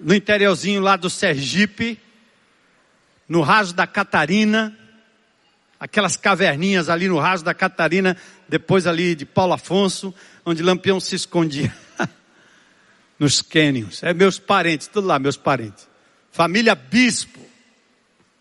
No 0.00 0.14
interiorzinho 0.14 0.80
lá 0.80 0.96
do 0.96 1.10
Sergipe, 1.10 2.00
no 3.28 3.42
raso 3.42 3.74
da 3.74 3.86
Catarina, 3.86 4.76
aquelas 5.78 6.16
caverninhas 6.16 6.88
ali 6.88 7.08
no 7.08 7.18
raso 7.18 7.44
da 7.44 7.52
Catarina, 7.52 8.16
depois 8.48 8.86
ali 8.86 9.14
de 9.14 9.26
Paulo 9.26 9.52
Afonso, 9.52 10.14
onde 10.44 10.62
Lampião 10.62 11.00
se 11.00 11.14
escondia. 11.14 11.74
Nos 13.18 13.40
cânions. 13.40 14.02
É 14.02 14.12
meus 14.12 14.38
parentes, 14.38 14.88
tudo 14.88 15.06
lá, 15.06 15.18
meus 15.18 15.36
parentes. 15.36 15.88
Família 16.30 16.74
Bispo. 16.74 17.40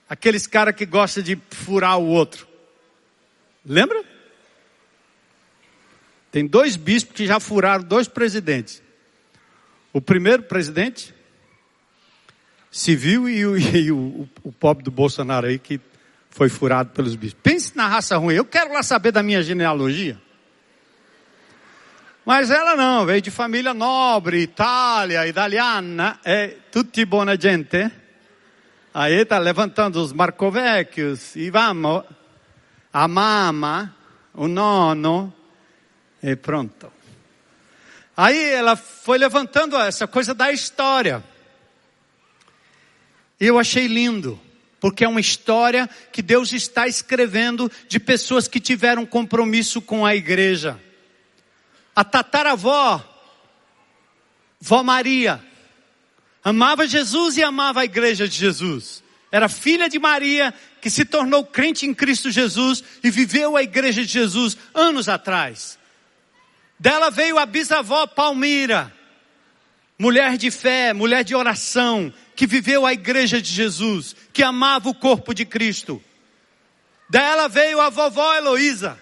Aqueles 0.10 0.45
caras 0.47 0.76
que 0.76 0.86
gostam 0.86 1.24
de 1.24 1.39
furar 1.51 1.97
o 1.97 2.08
outro. 2.08 2.47
Lembra? 3.66 4.04
Tem 6.32 6.45
dois 6.45 6.76
bispos 6.76 7.16
que 7.16 7.28
já 7.28 7.39
furaram 7.39 7.84
dois 7.84 8.08
presidentes. 8.08 8.82
O 9.93 10.01
primeiro 10.01 10.43
presidente 10.43 11.14
civil 12.72 13.30
e 13.30 13.45
o, 13.45 13.56
e 13.56 13.91
o, 13.91 14.28
o 14.41 14.51
pobre 14.51 14.84
do 14.84 14.89
Bolsonaro 14.89 15.45
aí 15.45 15.60
que 15.60 15.80
foi 16.32 16.49
furado 16.49 16.89
pelos 16.89 17.16
bichos. 17.16 17.38
Pense 17.41 17.78
na 17.78 17.88
raça 17.88 18.18
ruim. 18.18 18.34
Eu 18.34 18.45
quero 18.45 18.74
lá 18.74 18.82
saber 18.82 19.12
da 19.12 19.22
minha 19.22 19.43
genealogia. 19.43 20.20
Mas 22.26 22.50
ela 22.50 22.76
não, 22.76 23.06
veio 23.06 23.22
de 23.22 23.30
família 23.30 23.74
nobre, 23.74 24.44
Itália, 24.44 25.28
italiana, 25.28 26.20
é 26.24 26.48
tutti 26.72 27.04
buona 27.04 27.38
gente. 27.40 27.92
Aí 28.94 29.22
está 29.22 29.38
levantando 29.40 30.02
os 30.02 30.14
Marcovecchios, 30.14 31.36
e 31.36 31.50
vamos, 31.50 32.04
a 32.94 33.08
mama, 33.10 33.94
o 34.34 34.48
nono, 34.48 35.34
e 36.22 36.34
pronto. 36.38 36.90
Aí 38.16 38.52
ela 38.52 38.78
foi 38.78 39.18
levantando 39.18 39.76
essa 39.78 40.08
coisa 40.08 40.34
da 40.34 40.50
história. 40.50 41.22
Eu 43.38 43.60
achei 43.60 43.88
lindo, 43.88 44.40
porque 44.80 45.04
é 45.04 45.08
uma 45.10 45.20
história 45.20 45.90
que 46.10 46.22
Deus 46.22 46.54
está 46.54 46.88
escrevendo 46.88 47.70
de 47.90 48.00
pessoas 48.00 48.48
que 48.48 48.62
tiveram 48.62 49.06
compromisso 49.06 49.82
com 49.82 50.06
a 50.06 50.16
igreja. 50.16 50.80
A 51.96 52.04
tataravó, 52.04 53.04
vó 54.60 54.84
Maria, 54.84 55.44
amava 56.44 56.88
Jesus 56.88 57.38
e 57.38 57.44
amava 57.44 57.82
a 57.82 57.86
igreja 57.86 58.28
de 58.28 58.36
Jesus. 58.36 59.04
Era 59.32 59.50
filha 59.50 59.89
de 59.89 59.98
Maria, 59.98 60.54
que 60.80 60.89
se 60.89 61.06
tornou 61.06 61.44
crente 61.44 61.86
em 61.86 61.94
Cristo 61.94 62.30
Jesus 62.30 62.84
e 63.04 63.10
viveu 63.10 63.58
a 63.58 63.64
igreja 63.64 64.02
de 64.04 64.12
Jesus 64.12 64.58
anos 64.74 65.10
atrás. 65.10 65.80
Dela 66.80 67.10
veio 67.10 67.39
a 67.39 67.46
bisavó 67.46 68.06
Palmira, 68.06 68.94
mulher 69.98 70.38
de 70.38 70.52
fé, 70.52 70.94
mulher 70.94 71.24
de 71.24 71.34
oração, 71.34 72.14
que 72.36 72.46
viveu 72.46 72.86
a 72.86 72.94
igreja 72.94 73.41
de 73.41 73.52
Jesus, 73.52 74.16
que 74.32 74.44
amava 74.44 74.89
o 74.89 74.94
corpo 74.94 75.34
de 75.34 75.46
Cristo. 75.46 76.04
Dela 77.10 77.48
veio 77.48 77.80
a 77.80 77.89
vovó 77.89 78.34
Heloísa. 78.36 79.02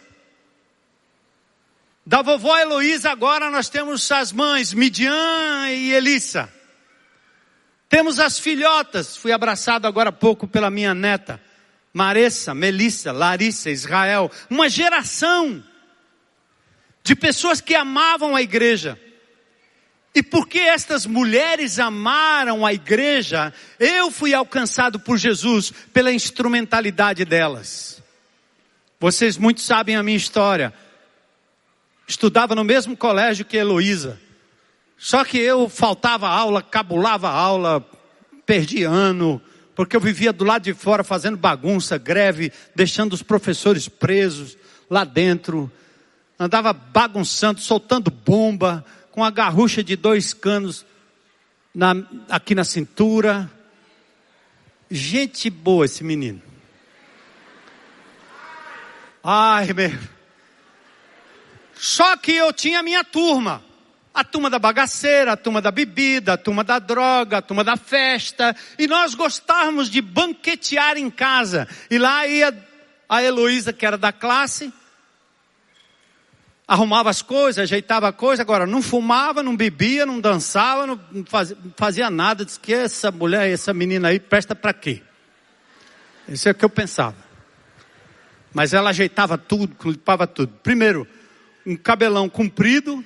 Da 2.06 2.22
vovó 2.22 2.58
Heloísa 2.58 3.12
agora 3.12 3.52
nós 3.52 3.70
temos 3.70 4.12
as 4.12 4.32
mães 4.32 4.74
Midian 4.74 5.70
e 5.70 5.94
Elissa. 5.94 6.52
Temos 7.88 8.20
as 8.20 8.40
filhotas, 8.40 9.18
fui 9.18 9.32
abraçado 9.32 9.86
agora 9.86 10.10
há 10.10 10.14
pouco 10.14 10.48
pela 10.48 10.72
minha 10.72 10.96
neta, 10.96 11.42
Maressa, 11.94 12.54
Melissa, 12.54 13.12
Larissa, 13.12 13.70
Israel, 13.70 14.32
uma 14.50 14.70
geração 14.70 15.62
de 17.04 17.16
pessoas 17.16 17.60
que 17.60 17.76
amavam 17.76 18.36
a 18.36 18.42
igreja. 18.42 18.98
E 20.14 20.24
porque 20.24 20.60
estas 20.60 21.06
mulheres 21.06 21.80
amaram 21.80 22.66
a 22.66 22.74
igreja, 22.74 23.54
eu 23.80 24.12
fui 24.12 24.34
alcançado 24.34 25.00
por 25.00 25.18
Jesus 25.18 25.72
pela 25.94 26.12
instrumentalidade 26.12 27.24
delas. 27.26 28.02
Vocês 29.00 29.38
muito 29.38 29.62
sabem 29.62 29.96
a 29.96 30.04
minha 30.04 30.18
história. 30.18 30.74
Estudava 32.12 32.54
no 32.54 32.64
mesmo 32.64 32.98
colégio 32.98 33.46
que 33.46 33.56
Heloísa. 33.56 34.20
Só 34.98 35.24
que 35.24 35.38
eu 35.38 35.70
faltava 35.70 36.28
aula, 36.28 36.62
cabulava 36.62 37.30
aula, 37.30 37.84
perdi 38.46 38.84
ano, 38.84 39.42
porque 39.74 39.96
eu 39.96 40.02
vivia 40.02 40.34
do 40.34 40.44
lado 40.44 40.64
de 40.64 40.74
fora 40.74 41.04
fazendo 41.04 41.38
bagunça, 41.38 41.98
greve, 41.98 42.52
deixando 42.76 43.14
os 43.14 43.24
professores 43.24 43.88
presos 43.88 44.58
lá 44.90 45.04
dentro 45.04 45.72
andava 46.44 46.74
bagunçando, 46.74 47.62
soltando 47.62 48.10
bomba, 48.10 48.84
com 49.12 49.24
a 49.24 49.30
garrucha 49.30 49.84
de 49.84 49.96
dois 49.96 50.34
canos 50.34 50.84
na, 51.74 51.96
aqui 52.28 52.56
na 52.56 52.64
cintura. 52.64 53.50
Gente 54.90 55.52
boa 55.52 55.86
esse 55.86 56.04
menino. 56.04 56.42
Ai, 59.24 59.72
meu. 59.72 60.21
Só 61.82 62.16
que 62.16 62.34
eu 62.34 62.54
tinha 62.54 62.82
a 62.82 62.84
minha 62.84 63.04
turma. 63.04 63.64
A 64.14 64.24
turma 64.24 64.52
da 64.52 64.60
bagaceira, 64.60 65.32
a 65.32 65.38
turma 65.38 65.60
da 65.60 65.72
bebida, 65.72 66.34
a 66.34 66.38
turma 66.38 66.64
da 66.64 66.78
droga, 66.78 67.40
a 67.40 67.42
turma 67.42 67.64
da 67.64 67.76
festa. 67.76 68.56
E 68.78 68.86
nós 68.86 69.16
gostávamos 69.16 69.90
de 69.90 70.00
banquetear 70.00 70.96
em 70.96 71.10
casa. 71.10 71.68
E 71.90 71.98
lá 71.98 72.28
ia 72.28 72.56
a 73.10 73.24
Heloísa, 73.24 73.74
que 73.74 73.84
era 73.84 73.98
da 73.98 74.12
classe, 74.12 74.72
arrumava 76.68 77.10
as 77.10 77.24
coisas, 77.24 77.64
ajeitava 77.64 78.10
a 78.10 78.14
coisa, 78.14 78.44
agora 78.44 78.68
não 78.68 78.84
fumava, 78.84 79.42
não 79.42 79.58
bebia, 79.58 80.06
não 80.06 80.20
dançava, 80.20 80.86
não 80.86 81.26
fazia, 81.26 81.58
fazia 81.76 82.10
nada, 82.12 82.46
disse 82.46 82.60
que 82.60 82.76
essa 82.76 83.10
mulher, 83.10 83.50
essa 83.50 83.74
menina 83.74 84.10
aí 84.10 84.20
presta 84.20 84.54
para 84.54 84.72
quê? 84.72 85.02
Isso 86.28 86.48
é 86.48 86.52
o 86.52 86.56
que 86.56 86.64
eu 86.64 86.70
pensava. 86.70 87.18
Mas 88.54 88.72
ela 88.72 88.92
ajeitava 88.92 89.36
tudo, 89.36 89.76
limpava 89.84 90.28
tudo. 90.28 90.54
Primeiro, 90.62 91.08
um 91.66 91.76
cabelão 91.76 92.30
comprido 92.30 93.04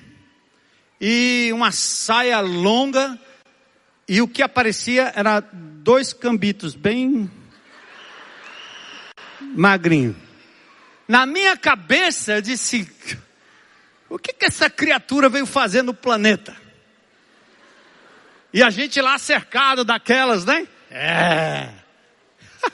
e 1.00 1.50
uma 1.52 1.72
saia 1.72 2.40
longa 2.40 3.18
e 4.08 4.22
o 4.22 4.28
que 4.28 4.42
aparecia 4.42 5.12
era 5.14 5.40
dois 5.40 6.12
cambitos 6.12 6.74
bem 6.74 7.30
magrinho. 9.40 10.16
Na 11.08 11.26
minha 11.26 11.56
cabeça 11.56 12.34
eu 12.34 12.42
disse, 12.42 12.88
o 14.08 14.18
que, 14.18 14.32
que 14.32 14.46
essa 14.46 14.70
criatura 14.70 15.28
veio 15.28 15.46
fazer 15.46 15.82
no 15.82 15.94
planeta? 15.94 16.56
E 18.52 18.62
a 18.62 18.70
gente 18.70 19.00
lá 19.00 19.18
cercado 19.18 19.84
daquelas, 19.84 20.44
né? 20.44 20.66
É. 20.90 21.68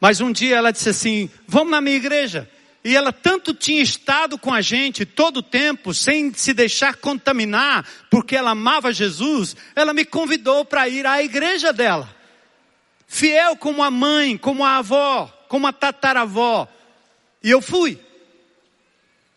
Mas 0.00 0.20
um 0.20 0.32
dia 0.32 0.56
ela 0.56 0.72
disse 0.72 0.88
assim: 0.88 1.30
Vamos 1.46 1.70
na 1.70 1.80
minha 1.80 1.96
igreja. 1.96 2.50
E 2.84 2.96
ela 2.96 3.12
tanto 3.12 3.54
tinha 3.54 3.80
estado 3.80 4.36
com 4.36 4.52
a 4.52 4.60
gente 4.60 5.06
todo 5.06 5.36
o 5.38 5.42
tempo, 5.42 5.94
sem 5.94 6.32
se 6.34 6.52
deixar 6.52 6.96
contaminar, 6.96 7.86
porque 8.10 8.34
ela 8.34 8.50
amava 8.50 8.92
Jesus, 8.92 9.56
ela 9.76 9.92
me 9.92 10.04
convidou 10.04 10.64
para 10.64 10.88
ir 10.88 11.06
à 11.06 11.22
igreja 11.22 11.72
dela. 11.72 12.12
Fiel 13.06 13.56
como 13.56 13.82
a 13.82 13.90
mãe, 13.90 14.36
como 14.36 14.64
a 14.64 14.78
avó, 14.78 15.26
como 15.48 15.66
a 15.66 15.72
tataravó. 15.72 16.66
E 17.42 17.50
eu 17.50 17.60
fui. 17.60 18.00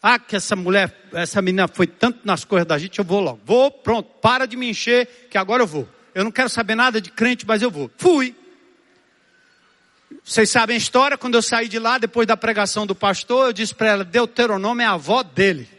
Ah, 0.02 0.18
que 0.18 0.36
essa 0.36 0.56
mulher, 0.56 0.96
essa 1.14 1.42
menina 1.42 1.68
foi 1.68 1.86
tanto 1.88 2.20
nas 2.24 2.44
coisas 2.46 2.68
da 2.68 2.78
gente, 2.78 3.00
eu 3.00 3.06
vou 3.06 3.20
logo. 3.20 3.42
Vou, 3.46 3.70
pronto, 3.70 4.10
para 4.22 4.46
de 4.46 4.56
me 4.56 4.70
encher, 4.70 5.28
que 5.30 5.38
agora 5.38 5.64
eu 5.64 5.68
vou. 5.68 5.88
Eu 6.14 6.24
não 6.24 6.32
quero 6.32 6.48
saber 6.48 6.76
nada 6.76 7.02
de 7.02 7.12
crente, 7.12 7.46
mas 7.46 7.62
eu 7.62 7.70
vou. 7.70 7.92
Fui. 7.98 8.36
Vocês 10.24 10.50
sabem 10.50 10.76
a 10.76 10.78
história, 10.78 11.18
quando 11.18 11.36
eu 11.36 11.42
saí 11.42 11.68
de 11.68 11.80
lá, 11.80 11.98
depois 11.98 12.28
da 12.28 12.36
pregação 12.36 12.86
do 12.86 12.96
pastor, 12.96 13.48
eu 13.48 13.54
disse 13.54 13.76
para 13.76 13.90
ela, 13.90 14.04
Deuteronômio 14.04 14.84
é 14.84 14.88
a 14.88 14.94
avó 14.94 15.22
dele. 15.22 15.70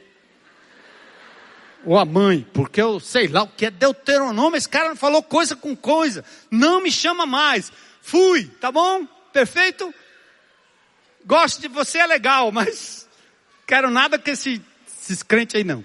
Ou 1.84 1.98
a 1.98 2.04
mãe, 2.04 2.46
porque 2.52 2.80
eu 2.80 2.98
sei 3.00 3.28
lá 3.28 3.42
o 3.42 3.48
que 3.48 3.66
é 3.66 3.70
Deuteronômio, 3.70 4.56
esse 4.56 4.68
cara 4.68 4.88
não 4.88 4.96
falou 4.96 5.22
coisa 5.22 5.56
com 5.56 5.74
coisa. 5.76 6.24
Não 6.50 6.82
me 6.82 6.90
chama 6.90 7.26
mais. 7.26 7.72
Fui, 8.02 8.46
tá 8.60 8.70
bom? 8.70 9.06
Perfeito? 9.32 9.92
Gosto 11.24 11.60
de 11.60 11.68
você, 11.68 11.98
é 11.98 12.06
legal, 12.06 12.52
mas 12.52 13.06
Quero 13.66 13.90
nada 13.90 14.18
com 14.18 14.30
esse, 14.30 14.62
esses 14.86 15.22
crentes 15.22 15.56
aí 15.56 15.64
não. 15.64 15.84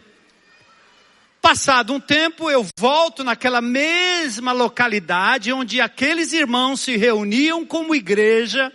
Passado 1.41 1.93
um 1.93 1.99
tempo, 1.99 2.51
eu 2.51 2.65
volto 2.77 3.23
naquela 3.23 3.61
mesma 3.61 4.51
localidade 4.51 5.51
onde 5.51 5.81
aqueles 5.81 6.33
irmãos 6.33 6.81
se 6.81 6.95
reuniam 6.95 7.65
como 7.65 7.95
igreja, 7.95 8.71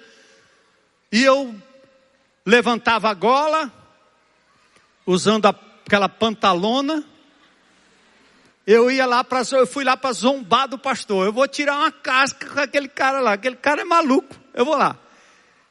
e 1.13 1.23
eu 1.23 1.55
levantava 2.45 3.09
a 3.09 3.15
gola, 3.15 3.73
usando 5.07 5.47
aquela 5.47 6.09
pantalona, 6.09 7.05
eu 8.67 8.91
ia 8.91 9.07
lá 9.07 9.23
para, 9.23 9.43
eu 9.53 9.67
fui 9.67 9.85
lá 9.85 9.97
para 9.97 10.13
zombar 10.13 10.67
do 10.67 10.77
pastor. 10.77 11.25
Eu 11.25 11.33
vou 11.33 11.47
tirar 11.47 11.79
uma 11.79 11.93
casca 11.93 12.49
com 12.49 12.59
aquele 12.59 12.89
cara 12.89 13.21
lá. 13.21 13.35
Aquele 13.35 13.55
cara 13.55 13.83
é 13.83 13.85
maluco. 13.85 14.35
Eu 14.53 14.65
vou 14.65 14.77
lá. 14.77 14.99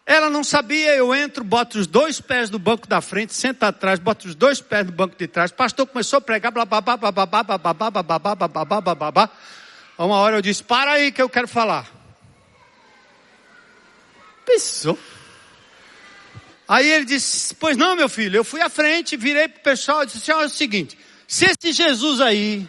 Ela 0.05 0.29
não 0.29 0.43
sabia, 0.43 0.95
eu 0.95 1.15
entro, 1.15 1.43
boto 1.43 1.79
os 1.79 1.87
dois 1.87 2.21
pés 2.21 2.51
no 2.51 2.59
banco 2.59 2.87
da 2.87 3.01
frente, 3.01 3.33
senta 3.33 3.69
atrás, 3.69 3.97
boto 3.97 4.27
os 4.27 4.35
dois 4.35 4.61
pés 4.61 4.85
no 4.85 4.91
banco 4.91 5.15
de 5.17 5.27
trás. 5.27 5.51
Pastor 5.51 5.87
começou 5.87 6.17
a 6.17 6.21
pregar, 6.21 6.51
blá, 6.51 6.63
blá, 6.63 6.79
blá, 6.79 6.95
blá, 6.95 7.11
blá, 7.11 7.25
blá, 7.25 7.57
blá, 7.57 7.57
blá, 7.57 8.35
blá, 8.35 8.65
blá, 8.65 8.95
blá, 8.95 9.11
blá. 9.11 9.29
Uma 9.97 10.17
hora 10.17 10.37
eu 10.37 10.41
disse, 10.43 10.61
para 10.61 10.91
aí 10.91 11.11
que 11.11 11.21
eu 11.21 11.27
quero 11.29 11.47
falar. 11.47 11.89
Pensou. 14.45 14.99
Aí 16.67 16.87
ele 16.87 17.05
disse, 17.05 17.55
pois 17.55 17.75
não, 17.75 17.95
meu 17.95 18.07
filho, 18.07 18.37
eu 18.37 18.43
fui 18.43 18.61
à 18.61 18.69
frente, 18.69 19.17
virei 19.17 19.47
para 19.47 19.59
o 19.59 19.63
pessoal 19.63 20.03
e 20.03 20.05
disse, 20.05 20.29
é 20.29 20.35
o 20.35 20.49
seguinte, 20.49 20.97
se 21.27 21.45
esse 21.45 21.73
Jesus 21.73 22.21
aí 22.21 22.67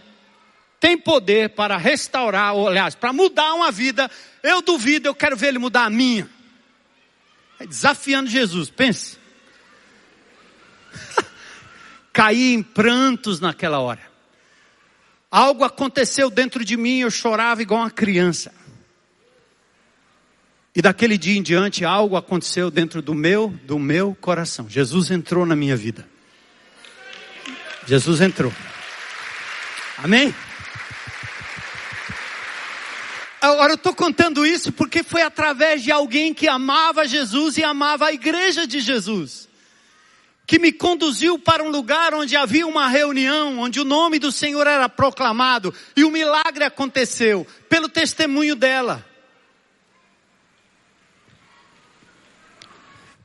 tem 0.80 0.96
poder 0.96 1.50
para 1.50 1.76
restaurar, 1.76 2.54
ou 2.54 2.68
aliás, 2.68 2.94
para 2.94 3.12
mudar 3.12 3.52
uma 3.54 3.70
vida, 3.70 4.10
eu 4.42 4.62
duvido, 4.62 5.08
eu 5.08 5.14
quero 5.14 5.36
ver 5.36 5.48
ele 5.48 5.58
mudar 5.58 5.84
a 5.84 5.90
minha. 5.90 6.35
Desafiando 7.64 8.28
Jesus, 8.28 8.68
pense. 8.70 9.18
Caí 12.12 12.52
em 12.52 12.62
prantos 12.62 13.40
naquela 13.40 13.78
hora. 13.78 14.02
Algo 15.30 15.64
aconteceu 15.64 16.30
dentro 16.30 16.64
de 16.64 16.76
mim, 16.76 17.00
eu 17.00 17.10
chorava 17.10 17.62
igual 17.62 17.80
uma 17.80 17.90
criança. 17.90 18.52
E 20.74 20.82
daquele 20.82 21.16
dia 21.16 21.38
em 21.38 21.42
diante 21.42 21.86
algo 21.86 22.16
aconteceu 22.16 22.70
dentro 22.70 23.00
do 23.00 23.14
meu, 23.14 23.48
do 23.64 23.78
meu 23.78 24.14
coração. 24.20 24.68
Jesus 24.68 25.10
entrou 25.10 25.46
na 25.46 25.56
minha 25.56 25.74
vida. 25.74 26.06
Jesus 27.86 28.20
entrou. 28.20 28.52
Amém? 29.96 30.34
Agora 33.40 33.72
eu 33.72 33.76
estou 33.76 33.94
contando 33.94 34.46
isso 34.46 34.72
porque 34.72 35.02
foi 35.02 35.22
através 35.22 35.82
de 35.82 35.92
alguém 35.92 36.32
que 36.32 36.48
amava 36.48 37.06
Jesus 37.06 37.58
e 37.58 37.64
amava 37.64 38.06
a 38.06 38.12
igreja 38.12 38.66
de 38.66 38.80
Jesus. 38.80 39.48
Que 40.46 40.58
me 40.58 40.72
conduziu 40.72 41.38
para 41.38 41.62
um 41.62 41.68
lugar 41.68 42.14
onde 42.14 42.36
havia 42.36 42.66
uma 42.66 42.88
reunião, 42.88 43.58
onde 43.58 43.80
o 43.80 43.84
nome 43.84 44.18
do 44.18 44.32
Senhor 44.32 44.66
era 44.66 44.88
proclamado 44.88 45.74
e 45.96 46.04
o 46.04 46.10
milagre 46.10 46.64
aconteceu 46.64 47.46
pelo 47.68 47.88
testemunho 47.88 48.54
dela. 48.54 49.04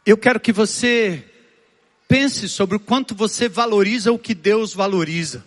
Eu 0.05 0.17
quero 0.17 0.39
que 0.39 0.51
você 0.51 1.23
pense 2.07 2.49
sobre 2.49 2.75
o 2.75 2.79
quanto 2.79 3.13
você 3.15 3.47
valoriza 3.47 4.11
o 4.11 4.19
que 4.19 4.33
Deus 4.33 4.73
valoriza. 4.73 5.45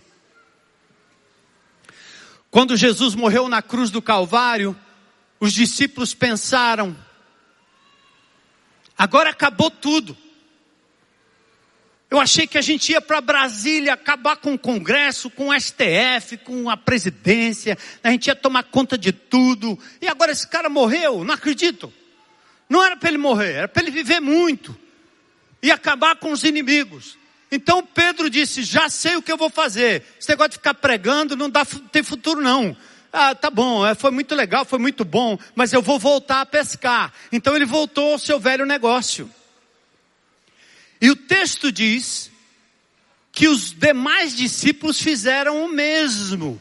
Quando 2.54 2.76
Jesus 2.76 3.16
morreu 3.16 3.48
na 3.48 3.60
cruz 3.60 3.90
do 3.90 4.00
Calvário, 4.00 4.76
os 5.40 5.52
discípulos 5.52 6.14
pensaram: 6.14 6.96
agora 8.96 9.30
acabou 9.30 9.72
tudo. 9.72 10.16
Eu 12.08 12.20
achei 12.20 12.46
que 12.46 12.56
a 12.56 12.62
gente 12.62 12.92
ia 12.92 13.00
para 13.00 13.20
Brasília 13.20 13.94
acabar 13.94 14.36
com 14.36 14.54
o 14.54 14.58
Congresso, 14.58 15.28
com 15.30 15.48
o 15.48 15.60
STF, 15.60 16.36
com 16.44 16.70
a 16.70 16.76
presidência, 16.76 17.76
a 18.04 18.12
gente 18.12 18.28
ia 18.28 18.36
tomar 18.36 18.62
conta 18.62 18.96
de 18.96 19.10
tudo. 19.10 19.76
E 20.00 20.06
agora 20.06 20.30
esse 20.30 20.46
cara 20.46 20.68
morreu, 20.68 21.24
não 21.24 21.34
acredito. 21.34 21.92
Não 22.68 22.84
era 22.84 22.96
para 22.96 23.08
ele 23.08 23.18
morrer, 23.18 23.52
era 23.54 23.68
para 23.68 23.82
ele 23.82 23.90
viver 23.90 24.20
muito 24.20 24.78
e 25.60 25.72
acabar 25.72 26.14
com 26.14 26.30
os 26.30 26.44
inimigos. 26.44 27.18
Então 27.54 27.86
Pedro 27.86 28.28
disse: 28.28 28.64
Já 28.64 28.88
sei 28.88 29.14
o 29.14 29.22
que 29.22 29.30
eu 29.30 29.36
vou 29.36 29.48
fazer. 29.48 30.02
Esse 30.18 30.28
negócio 30.28 30.50
de 30.50 30.56
ficar 30.56 30.74
pregando 30.74 31.36
não 31.36 31.48
dá 31.48 31.64
tem 31.64 32.02
futuro, 32.02 32.40
não. 32.40 32.76
Ah, 33.12 33.32
tá 33.32 33.48
bom, 33.48 33.86
é, 33.86 33.94
foi 33.94 34.10
muito 34.10 34.34
legal, 34.34 34.64
foi 34.64 34.80
muito 34.80 35.04
bom, 35.04 35.38
mas 35.54 35.72
eu 35.72 35.80
vou 35.80 36.00
voltar 36.00 36.40
a 36.40 36.46
pescar. 36.46 37.12
Então 37.30 37.54
ele 37.54 37.64
voltou 37.64 38.14
ao 38.14 38.18
seu 38.18 38.40
velho 38.40 38.66
negócio. 38.66 39.30
E 41.00 41.08
o 41.10 41.14
texto 41.14 41.70
diz 41.70 42.28
que 43.30 43.46
os 43.46 43.70
demais 43.70 44.34
discípulos 44.34 45.00
fizeram 45.00 45.64
o 45.64 45.68
mesmo. 45.68 46.60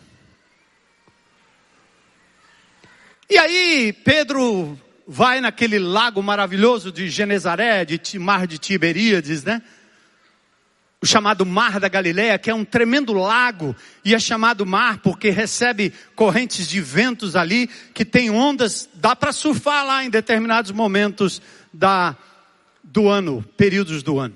E 3.28 3.36
aí 3.36 3.92
Pedro 3.92 4.80
vai 5.08 5.42
naquele 5.42 5.80
lago 5.80 6.22
maravilhoso 6.22 6.92
de 6.92 7.10
Genezaré, 7.10 7.84
de 7.84 8.20
mar 8.20 8.46
de 8.46 8.60
Tiberíades, 8.60 9.44
né? 9.44 9.64
O 11.04 11.06
chamado 11.06 11.46
Mar 11.46 11.82
da 11.82 11.90
Galileia, 11.90 12.40
que 12.40 12.50
é 12.50 12.56
um 12.56 12.64
tremendo 12.64 13.12
lago, 13.12 13.76
e 14.06 14.16
é 14.16 14.20
chamado 14.20 14.66
mar 14.66 15.00
porque 15.00 15.32
recebe 15.32 15.92
correntes 16.16 16.66
de 16.66 16.80
ventos 16.80 17.36
ali, 17.36 17.70
que 17.94 18.06
tem 18.06 18.30
ondas, 18.30 18.88
dá 18.94 19.14
para 19.14 19.34
surfar 19.34 19.86
lá 19.86 20.06
em 20.06 20.10
determinados 20.10 20.72
momentos 20.72 21.42
da, 21.74 22.16
do 22.82 23.10
ano, 23.10 23.44
períodos 23.58 24.02
do 24.02 24.18
ano. 24.18 24.34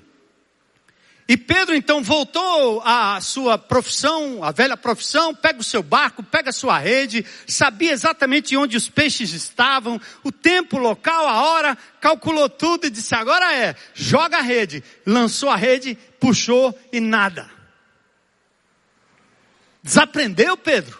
E 1.28 1.36
Pedro 1.36 1.74
então 1.74 2.02
voltou 2.02 2.80
à 2.82 3.20
sua 3.20 3.58
profissão, 3.58 4.42
a 4.42 4.50
velha 4.50 4.78
profissão, 4.78 5.34
pega 5.34 5.60
o 5.60 5.64
seu 5.64 5.82
barco, 5.82 6.22
pega 6.22 6.48
a 6.48 6.54
sua 6.54 6.78
rede, 6.78 7.22
sabia 7.46 7.92
exatamente 7.92 8.56
onde 8.56 8.78
os 8.78 8.88
peixes 8.88 9.34
estavam, 9.34 10.00
o 10.24 10.32
tempo, 10.32 10.78
o 10.78 10.80
local, 10.80 11.28
a 11.28 11.42
hora, 11.42 11.76
calculou 12.00 12.48
tudo 12.48 12.86
e 12.86 12.90
disse: 12.90 13.14
agora 13.14 13.54
é, 13.54 13.76
joga 13.92 14.38
a 14.38 14.42
rede. 14.42 14.82
Lançou 15.04 15.50
a 15.50 15.56
rede, 15.56 15.98
puxou 16.18 16.74
e 16.90 16.98
nada. 16.98 17.50
Desaprendeu, 19.82 20.56
Pedro? 20.56 20.98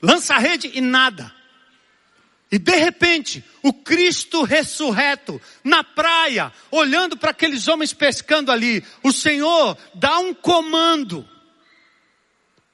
Lança 0.00 0.36
a 0.36 0.38
rede 0.38 0.70
e 0.72 0.80
nada. 0.80 1.39
E 2.52 2.58
de 2.58 2.74
repente, 2.74 3.44
o 3.62 3.72
Cristo 3.72 4.42
ressurreto, 4.42 5.40
na 5.62 5.84
praia, 5.84 6.52
olhando 6.70 7.16
para 7.16 7.30
aqueles 7.30 7.68
homens 7.68 7.92
pescando 7.92 8.50
ali, 8.50 8.84
o 9.04 9.12
Senhor 9.12 9.78
dá 9.94 10.18
um 10.18 10.34
comando 10.34 11.28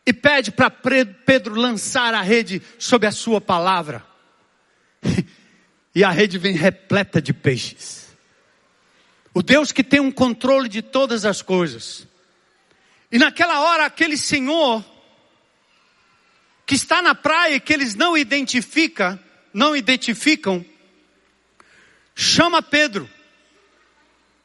e 0.07 0.15
pede 0.15 0.51
para 0.51 0.71
Pedro 0.71 1.57
lançar 1.57 2.15
a 2.15 2.23
rede 2.23 2.63
sob 2.79 3.07
a 3.07 3.13
sua 3.13 3.41
palavra. 3.41 4.05
E 5.95 6.05
a 6.05 6.11
rede 6.11 6.37
vem 6.37 6.55
repleta 6.55 7.23
de 7.23 7.33
peixes. 7.33 8.15
O 9.33 9.43
Deus 9.43 9.73
que 9.73 9.83
tem 9.83 9.99
um 9.99 10.13
controle 10.13 10.69
de 10.69 10.83
todas 10.83 11.25
as 11.25 11.41
coisas. 11.41 12.07
E 13.11 13.19
naquela 13.19 13.61
hora, 13.61 13.87
aquele 13.87 14.19
Senhor, 14.19 14.85
que 16.67 16.75
está 16.75 17.01
na 17.01 17.15
praia 17.15 17.55
e 17.55 17.61
que 17.61 17.73
eles 17.73 17.95
não 17.95 18.15
identificam, 18.15 19.19
não 19.57 19.75
identificam, 19.75 20.63
chama 22.15 22.61
Pedro 22.61 23.09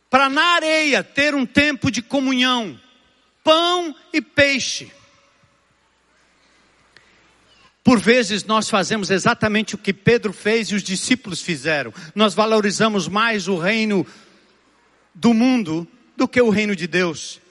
para 0.09 0.29
na 0.29 0.41
areia 0.55 1.03
ter 1.03 1.35
um 1.35 1.45
tempo 1.45 1.91
de 1.91 2.01
comunhão, 2.01 2.79
pão 3.43 3.93
e 4.13 4.21
peixe. 4.21 4.89
Por 7.83 7.99
vezes 7.99 8.45
nós 8.45 8.69
fazemos 8.69 9.11
exatamente 9.11 9.75
o 9.75 9.77
que 9.77 9.91
Pedro 9.91 10.31
fez 10.31 10.69
e 10.69 10.75
os 10.75 10.83
discípulos 10.83 11.41
fizeram. 11.41 11.93
Nós 12.15 12.33
valorizamos 12.33 13.09
mais 13.09 13.49
o 13.49 13.57
reino 13.57 14.07
do 15.13 15.33
mundo 15.33 15.85
do 16.15 16.25
que 16.25 16.41
o 16.41 16.49
reino 16.49 16.73
de 16.73 16.87
Deus 16.87 17.41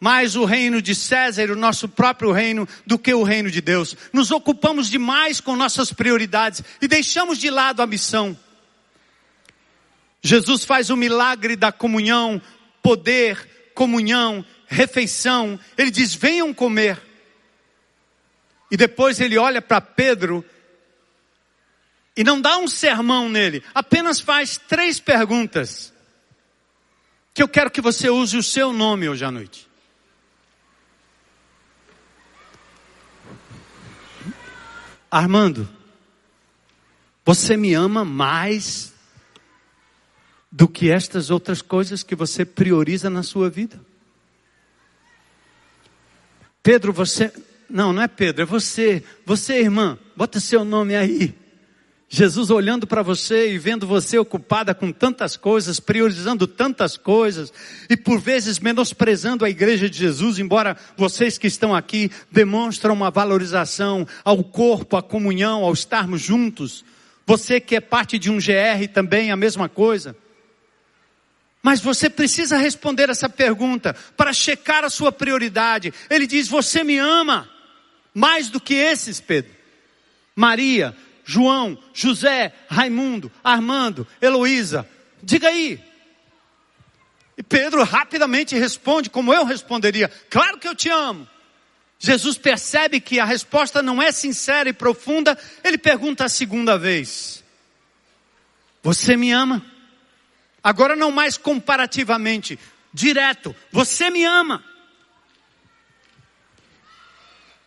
mais 0.00 0.36
o 0.36 0.44
reino 0.44 0.80
de 0.80 0.94
César, 0.94 1.50
o 1.50 1.56
nosso 1.56 1.88
próprio 1.88 2.30
reino, 2.30 2.68
do 2.86 2.98
que 2.98 3.12
o 3.12 3.22
reino 3.22 3.50
de 3.50 3.60
Deus. 3.60 3.96
Nos 4.12 4.30
ocupamos 4.30 4.88
demais 4.88 5.40
com 5.40 5.56
nossas 5.56 5.92
prioridades 5.92 6.62
e 6.80 6.86
deixamos 6.86 7.38
de 7.38 7.50
lado 7.50 7.82
a 7.82 7.86
missão. 7.86 8.38
Jesus 10.22 10.64
faz 10.64 10.90
o 10.90 10.96
milagre 10.96 11.56
da 11.56 11.72
comunhão, 11.72 12.40
poder, 12.82 13.70
comunhão, 13.74 14.44
refeição. 14.66 15.58
Ele 15.76 15.90
diz: 15.90 16.14
venham 16.14 16.52
comer. 16.54 17.00
E 18.70 18.76
depois 18.76 19.18
ele 19.20 19.38
olha 19.38 19.62
para 19.62 19.80
Pedro 19.80 20.44
e 22.16 22.24
não 22.24 22.40
dá 22.40 22.58
um 22.58 22.66
sermão 22.66 23.28
nele, 23.28 23.62
apenas 23.72 24.18
faz 24.20 24.58
três 24.68 24.98
perguntas. 24.98 25.92
Que 27.32 27.42
eu 27.42 27.48
quero 27.48 27.70
que 27.70 27.80
você 27.80 28.10
use 28.10 28.36
o 28.36 28.42
seu 28.42 28.72
nome 28.72 29.08
hoje 29.08 29.24
à 29.24 29.30
noite. 29.30 29.67
Armando, 35.10 35.68
você 37.24 37.56
me 37.56 37.74
ama 37.74 38.04
mais 38.04 38.92
do 40.50 40.66
que 40.66 40.90
estas 40.90 41.30
outras 41.30 41.60
coisas 41.60 42.02
que 42.02 42.14
você 42.14 42.44
prioriza 42.44 43.10
na 43.10 43.22
sua 43.22 43.50
vida? 43.50 43.80
Pedro, 46.62 46.92
você. 46.92 47.32
Não, 47.68 47.92
não 47.92 48.02
é 48.02 48.08
Pedro, 48.08 48.42
é 48.42 48.46
você. 48.46 49.02
Você, 49.24 49.60
irmã, 49.60 49.98
bota 50.16 50.40
seu 50.40 50.64
nome 50.64 50.94
aí. 50.96 51.34
Jesus 52.10 52.50
olhando 52.50 52.86
para 52.86 53.02
você 53.02 53.52
e 53.52 53.58
vendo 53.58 53.86
você 53.86 54.18
ocupada 54.18 54.74
com 54.74 54.90
tantas 54.90 55.36
coisas, 55.36 55.78
priorizando 55.78 56.46
tantas 56.46 56.96
coisas, 56.96 57.52
e 57.88 57.96
por 57.98 58.18
vezes 58.18 58.58
menosprezando 58.58 59.44
a 59.44 59.50
igreja 59.50 59.90
de 59.90 59.98
Jesus, 59.98 60.38
embora 60.38 60.74
vocês 60.96 61.36
que 61.36 61.46
estão 61.46 61.74
aqui 61.74 62.10
demonstram 62.30 62.94
uma 62.94 63.10
valorização 63.10 64.08
ao 64.24 64.42
corpo, 64.42 64.96
à 64.96 65.02
comunhão, 65.02 65.64
ao 65.64 65.74
estarmos 65.74 66.22
juntos. 66.22 66.82
Você 67.26 67.60
que 67.60 67.76
é 67.76 67.80
parte 67.80 68.18
de 68.18 68.30
um 68.30 68.38
GR 68.38 68.88
também, 68.90 69.30
a 69.30 69.36
mesma 69.36 69.68
coisa. 69.68 70.16
Mas 71.62 71.78
você 71.78 72.08
precisa 72.08 72.56
responder 72.56 73.10
essa 73.10 73.28
pergunta 73.28 73.94
para 74.16 74.32
checar 74.32 74.82
a 74.82 74.88
sua 74.88 75.12
prioridade. 75.12 75.92
Ele 76.08 76.26
diz: 76.26 76.48
Você 76.48 76.82
me 76.82 76.96
ama 76.96 77.50
mais 78.14 78.48
do 78.48 78.58
que 78.58 78.72
esses, 78.72 79.20
Pedro. 79.20 79.50
Maria, 80.34 80.96
João, 81.30 81.76
José, 81.92 82.54
Raimundo, 82.70 83.30
Armando, 83.44 84.06
Heloísa. 84.18 84.88
Diga 85.22 85.48
aí. 85.48 85.78
E 87.36 87.42
Pedro 87.42 87.84
rapidamente 87.84 88.56
responde, 88.56 89.10
como 89.10 89.34
eu 89.34 89.44
responderia: 89.44 90.08
Claro 90.30 90.56
que 90.56 90.66
eu 90.66 90.74
te 90.74 90.88
amo. 90.88 91.28
Jesus 91.98 92.38
percebe 92.38 92.98
que 92.98 93.20
a 93.20 93.26
resposta 93.26 93.82
não 93.82 94.00
é 94.00 94.10
sincera 94.10 94.70
e 94.70 94.72
profunda, 94.72 95.38
ele 95.62 95.76
pergunta 95.76 96.24
a 96.24 96.30
segunda 96.30 96.78
vez: 96.78 97.44
Você 98.82 99.14
me 99.14 99.30
ama? 99.30 99.62
Agora 100.64 100.96
não 100.96 101.10
mais 101.10 101.36
comparativamente, 101.36 102.58
direto: 102.90 103.54
Você 103.70 104.08
me 104.08 104.24
ama? 104.24 104.64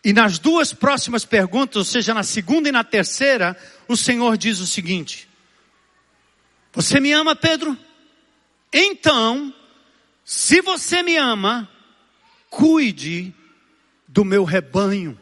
E 0.04 0.14
nas 0.14 0.39
duas 0.39 0.74
próximas 0.74 1.26
perguntas, 1.26 1.76
ou 1.76 1.84
seja, 1.84 2.14
na 2.14 2.24
segunda 2.24 2.70
e 2.70 2.72
na 2.72 2.84
terceira, 2.84 3.56
o 3.88 3.95
Senhor 3.95 4.38
diz 4.38 4.60
o 4.60 4.68
seguinte: 4.68 5.28
Você 6.74 6.99
me 6.99 7.12
ama, 7.12 7.36
Pedro? 7.36 7.78
Então, 8.74 9.54
se 10.26 10.62
você 10.62 11.04
me 11.04 11.18
ama, 11.18 11.70
cuide 12.49 13.34
do 14.08 14.26
meu 14.26 14.43
rebanho. 14.43 15.20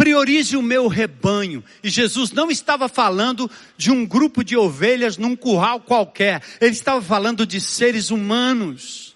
priorize 0.00 0.56
o 0.56 0.62
meu 0.62 0.88
rebanho. 0.88 1.62
E 1.84 1.90
Jesus 1.90 2.32
não 2.32 2.50
estava 2.50 2.88
falando 2.88 3.50
de 3.76 3.90
um 3.90 4.06
grupo 4.06 4.42
de 4.42 4.56
ovelhas 4.56 5.18
num 5.18 5.36
curral 5.36 5.78
qualquer, 5.80 6.42
ele 6.58 6.70
estava 6.70 7.02
falando 7.02 7.44
de 7.44 7.60
seres 7.60 8.10
humanos. 8.10 9.09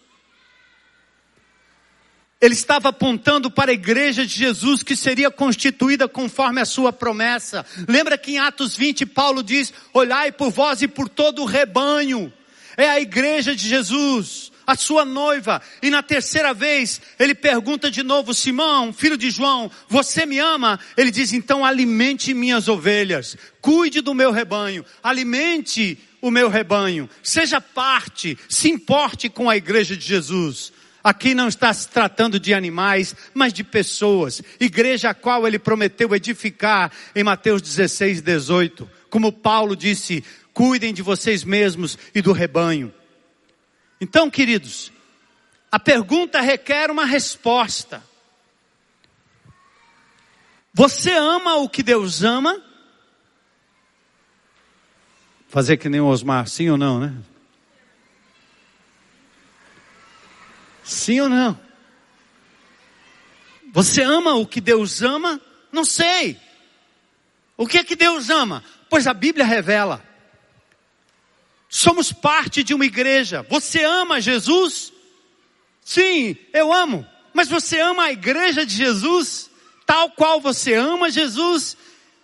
Ele 2.44 2.52
estava 2.52 2.90
apontando 2.90 3.50
para 3.50 3.70
a 3.70 3.74
igreja 3.74 4.26
de 4.26 4.34
Jesus 4.36 4.82
que 4.82 4.94
seria 4.94 5.30
constituída 5.30 6.06
conforme 6.06 6.60
a 6.60 6.66
sua 6.66 6.92
promessa. 6.92 7.64
Lembra 7.88 8.18
que 8.18 8.32
em 8.32 8.38
Atos 8.38 8.76
20 8.76 9.06
Paulo 9.06 9.42
diz: 9.42 9.72
Olhai 9.94 10.30
por 10.30 10.50
vós 10.50 10.82
e 10.82 10.86
por 10.86 11.08
todo 11.08 11.40
o 11.40 11.46
rebanho. 11.46 12.30
É 12.76 12.86
a 12.86 13.00
igreja 13.00 13.56
de 13.56 13.66
Jesus 13.66 14.52
a 14.66 14.76
sua 14.76 15.06
noiva. 15.06 15.62
E 15.82 15.88
na 15.88 16.02
terceira 16.02 16.52
vez, 16.52 17.00
ele 17.18 17.34
pergunta 17.34 17.90
de 17.90 18.02
novo: 18.02 18.34
Simão, 18.34 18.92
filho 18.92 19.16
de 19.16 19.30
João, 19.30 19.70
você 19.88 20.26
me 20.26 20.38
ama? 20.38 20.78
Ele 20.98 21.10
diz: 21.10 21.32
então 21.32 21.64
alimente 21.64 22.34
minhas 22.34 22.68
ovelhas, 22.68 23.38
cuide 23.62 24.02
do 24.02 24.12
meu 24.12 24.30
rebanho, 24.30 24.84
alimente 25.02 25.98
o 26.20 26.30
meu 26.30 26.50
rebanho, 26.50 27.08
seja 27.22 27.58
parte, 27.58 28.36
se 28.50 28.68
importe 28.68 29.30
com 29.30 29.48
a 29.48 29.56
igreja 29.56 29.96
de 29.96 30.06
Jesus. 30.06 30.73
Aqui 31.04 31.34
não 31.34 31.48
está 31.48 31.70
se 31.74 31.86
tratando 31.86 32.40
de 32.40 32.54
animais, 32.54 33.14
mas 33.34 33.52
de 33.52 33.62
pessoas. 33.62 34.40
Igreja 34.58 35.10
a 35.10 35.14
qual 35.14 35.46
ele 35.46 35.58
prometeu 35.58 36.14
edificar 36.14 36.90
em 37.14 37.22
Mateus 37.22 37.60
16, 37.60 38.22
18. 38.22 38.90
Como 39.10 39.30
Paulo 39.30 39.76
disse, 39.76 40.24
cuidem 40.54 40.94
de 40.94 41.02
vocês 41.02 41.44
mesmos 41.44 41.98
e 42.14 42.22
do 42.22 42.32
rebanho. 42.32 42.90
Então, 44.00 44.30
queridos, 44.30 44.90
a 45.70 45.78
pergunta 45.78 46.40
requer 46.40 46.90
uma 46.90 47.04
resposta. 47.04 48.02
Você 50.72 51.12
ama 51.12 51.56
o 51.56 51.68
que 51.68 51.82
Deus 51.82 52.22
ama? 52.22 52.62
Fazer 55.48 55.76
que 55.76 55.90
nem 55.90 56.00
o 56.00 56.06
Osmar, 56.06 56.48
sim 56.48 56.70
ou 56.70 56.78
não, 56.78 56.98
né? 56.98 57.14
Sim 60.84 61.22
ou 61.22 61.28
não? 61.28 61.58
Você 63.72 64.02
ama 64.02 64.34
o 64.34 64.46
que 64.46 64.60
Deus 64.60 65.02
ama? 65.02 65.40
Não 65.72 65.84
sei. 65.84 66.38
O 67.56 67.66
que 67.66 67.78
é 67.78 67.84
que 67.84 67.96
Deus 67.96 68.30
ama? 68.30 68.62
Pois 68.88 69.06
a 69.06 69.14
Bíblia 69.14 69.44
revela. 69.44 70.04
Somos 71.68 72.12
parte 72.12 72.62
de 72.62 72.72
uma 72.72 72.84
igreja. 72.84 73.44
Você 73.48 73.82
ama 73.82 74.20
Jesus? 74.20 74.92
Sim, 75.84 76.36
eu 76.52 76.72
amo. 76.72 77.04
Mas 77.32 77.48
você 77.48 77.80
ama 77.80 78.04
a 78.04 78.12
igreja 78.12 78.64
de 78.64 78.74
Jesus? 78.74 79.50
Tal 79.84 80.10
qual 80.10 80.40
você 80.40 80.74
ama 80.74 81.10
Jesus? 81.10 81.76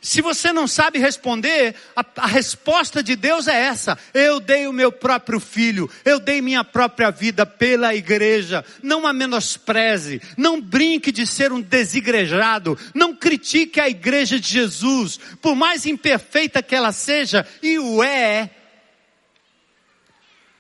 Se 0.03 0.23
você 0.23 0.51
não 0.51 0.67
sabe 0.67 0.99
responder, 0.99 1.75
a, 1.95 2.05
a, 2.17 2.27
resposta 2.27 3.03
de 3.03 3.15
Deus 3.15 3.47
é 3.47 3.55
essa: 3.55 3.99
eu 4.15 4.41
dei 4.41 4.67
o 4.67 4.73
meu 4.73 4.91
próprio 4.91 5.39
filho, 5.39 5.91
eu 6.05 6.19
dei 6.19 6.41
minha 6.41 6.65
própria 6.65 7.11
vida 7.11 7.45
pela 7.45 7.95
igreja. 7.95 8.65
Não 8.83 9.07
a 9.07 9.13
menospreze, 9.13 10.23
não 10.39 10.59
brinque 10.59 11.13
de 11.13 11.27
ser 11.27 11.53
um 11.53 11.61
desigrejado, 11.61 12.79
não 12.95 13.15
critique 13.15 13.79
a 13.79 13.91
igreja 13.91 14.41
de 14.41 14.49
Jesus, 14.49 15.21
por 15.43 15.55
mais 15.55 15.85
imperfeita 15.85 16.63
que 16.63 16.75
ela 16.75 16.93
seja, 16.93 17.47
e 17.63 17.79
o 17.79 18.03
é, 18.03 18.51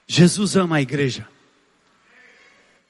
Jesus 0.06 0.56
ama 0.56 0.76
a 0.76 0.82
igreja. 0.82 1.26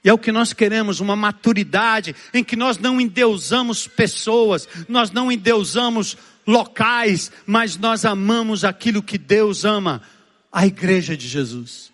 E 0.03 0.09
é 0.09 0.13
o 0.13 0.19
que 0.19 0.33
nós 0.33 0.55
queremos, 0.55 1.01
uma 1.01 1.15
maturidade 1.15 2.17
em 2.33 2.43
que 2.43 2.57
nós 2.57 2.79
não 2.79 2.99
endeusamos 2.99 3.87
pessoas, 3.87 4.67
nós 4.89 5.11
não 5.11 5.31
endeusamos 5.31 6.17
locais, 6.47 7.31
mas 7.47 7.77
nós 7.77 8.05
amamos 8.05 8.65
aquilo 8.65 9.03
que 9.03 9.19
Deus 9.19 9.65
ama, 9.65 10.03
a 10.51 10.67
igreja 10.67 11.17
de 11.17 11.29
Jesus. 11.29 11.91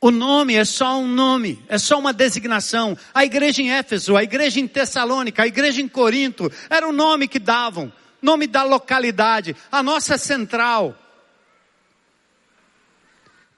O 0.00 0.12
nome 0.12 0.54
é 0.54 0.64
só 0.64 0.98
um 1.00 1.08
nome, 1.08 1.60
é 1.68 1.76
só 1.76 1.98
uma 1.98 2.12
designação. 2.12 2.96
A 3.12 3.24
igreja 3.24 3.62
em 3.62 3.72
Éfeso, 3.72 4.16
a 4.16 4.22
igreja 4.22 4.60
em 4.60 4.68
Tessalônica, 4.68 5.42
a 5.42 5.46
igreja 5.46 5.80
em 5.80 5.88
Corinto, 5.88 6.50
era 6.70 6.88
o 6.88 6.92
nome 6.92 7.26
que 7.26 7.40
davam, 7.40 7.92
nome 8.22 8.46
da 8.46 8.62
localidade, 8.62 9.56
a 9.72 9.82
nossa 9.82 10.16
central. 10.16 10.96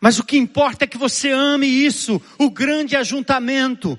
Mas 0.00 0.18
o 0.18 0.24
que 0.24 0.38
importa 0.38 0.84
é 0.84 0.88
que 0.88 0.96
você 0.96 1.30
ame 1.30 1.66
isso, 1.66 2.22
o 2.38 2.50
grande 2.50 2.96
ajuntamento. 2.96 3.98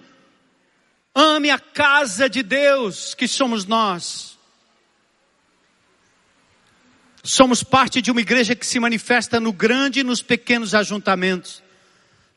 Ame 1.13 1.51
a 1.51 1.59
casa 1.59 2.27
de 2.27 2.41
Deus, 2.41 3.13
que 3.13 3.27
somos 3.27 3.65
nós. 3.65 4.30
Somos 7.23 7.63
parte 7.63 8.01
de 8.01 8.11
uma 8.11 8.21
igreja 8.21 8.55
que 8.55 8.65
se 8.65 8.79
manifesta 8.79 9.39
no 9.39 9.53
grande 9.53 9.99
e 9.99 10.03
nos 10.03 10.21
pequenos 10.21 10.73
ajuntamentos. 10.73 11.61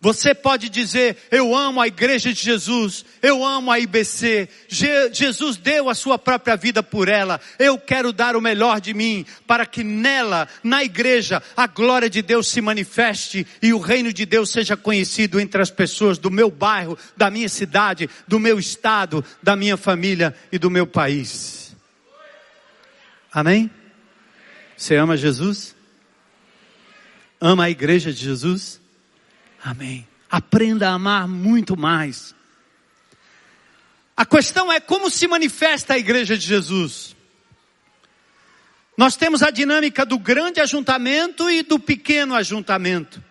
Você 0.04 0.34
pode 0.34 0.68
dizer, 0.68 1.16
eu 1.30 1.56
amo 1.56 1.80
a 1.80 1.88
igreja 1.88 2.30
de 2.30 2.38
Jesus, 2.38 3.06
eu 3.22 3.42
amo 3.42 3.70
a 3.70 3.80
IBC, 3.80 4.50
Je 4.68 5.10
Jesus 5.14 5.56
deu 5.56 5.88
a 5.88 5.94
sua 5.94 6.18
própria 6.18 6.56
vida 6.56 6.82
por 6.82 7.08
ela, 7.08 7.40
eu 7.58 7.78
quero 7.78 8.12
dar 8.12 8.36
o 8.36 8.40
melhor 8.40 8.82
de 8.82 8.92
mim, 8.92 9.24
para 9.46 9.64
que 9.64 9.82
nela, 9.82 10.46
na 10.62 10.84
igreja, 10.84 11.42
a 11.56 11.66
glória 11.66 12.10
de 12.10 12.20
Deus 12.20 12.48
se 12.48 12.60
manifeste 12.60 13.46
e 13.62 13.72
o 13.72 13.78
reino 13.78 14.12
de 14.12 14.26
Deus 14.26 14.50
seja 14.50 14.76
conhecido 14.76 15.40
entre 15.40 15.62
as 15.62 15.70
pessoas 15.70 16.18
do 16.18 16.30
meu 16.30 16.50
bairro, 16.50 16.98
da 17.16 17.30
minha 17.30 17.48
cidade, 17.48 18.10
do 18.28 18.38
meu 18.38 18.58
estado, 18.58 19.24
da 19.42 19.56
minha 19.56 19.78
família 19.78 20.34
e 20.52 20.58
do 20.58 20.68
meu 20.68 20.86
país. 20.86 21.74
Amém? 23.32 23.70
Você 24.76 24.96
ama 24.96 25.16
Jesus? 25.16 25.74
Ama 27.40 27.64
a 27.64 27.70
igreja 27.70 28.12
de 28.12 28.22
Jesus? 28.22 28.80
Amém. 29.62 30.06
Aprenda 30.30 30.90
a 30.90 30.94
amar 30.94 31.28
muito 31.28 31.76
mais. 31.76 32.34
A 34.16 34.24
questão 34.24 34.72
é 34.72 34.80
como 34.80 35.10
se 35.10 35.26
manifesta 35.26 35.94
a 35.94 35.98
igreja 35.98 36.36
de 36.36 36.46
Jesus. 36.46 37.14
Nós 38.96 39.16
temos 39.16 39.42
a 39.42 39.50
dinâmica 39.50 40.06
do 40.06 40.18
grande 40.18 40.60
ajuntamento 40.60 41.50
e 41.50 41.62
do 41.62 41.78
pequeno 41.78 42.34
ajuntamento. 42.34 43.22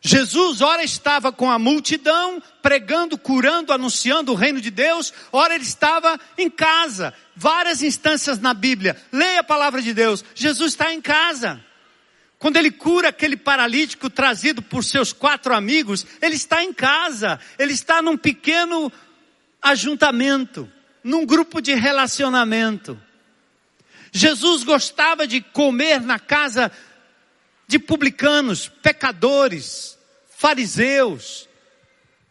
Jesus, 0.00 0.60
ora 0.60 0.84
estava 0.84 1.32
com 1.32 1.50
a 1.50 1.58
multidão, 1.58 2.42
pregando, 2.62 3.18
curando, 3.18 3.72
anunciando 3.72 4.32
o 4.32 4.36
reino 4.36 4.60
de 4.60 4.70
Deus, 4.70 5.12
ora 5.32 5.54
ele 5.54 5.64
estava 5.64 6.18
em 6.38 6.48
casa. 6.48 7.12
Várias 7.34 7.82
instâncias 7.82 8.38
na 8.38 8.54
Bíblia. 8.54 8.96
Leia 9.10 9.40
a 9.40 9.44
palavra 9.44 9.82
de 9.82 9.92
Deus. 9.92 10.24
Jesus 10.34 10.72
está 10.72 10.92
em 10.92 11.00
casa. 11.00 11.60
Quando 12.38 12.56
ele 12.56 12.70
cura 12.70 13.08
aquele 13.08 13.36
paralítico 13.36 14.10
trazido 14.10 14.60
por 14.62 14.84
seus 14.84 15.12
quatro 15.12 15.54
amigos, 15.54 16.06
ele 16.20 16.36
está 16.36 16.62
em 16.62 16.72
casa, 16.72 17.40
ele 17.58 17.72
está 17.72 18.02
num 18.02 18.16
pequeno 18.16 18.92
ajuntamento, 19.60 20.70
num 21.02 21.24
grupo 21.24 21.60
de 21.60 21.74
relacionamento. 21.74 23.00
Jesus 24.12 24.64
gostava 24.64 25.26
de 25.26 25.40
comer 25.40 26.00
na 26.00 26.18
casa 26.18 26.70
de 27.66 27.78
publicanos, 27.78 28.68
pecadores, 28.68 29.98
fariseus, 30.28 31.48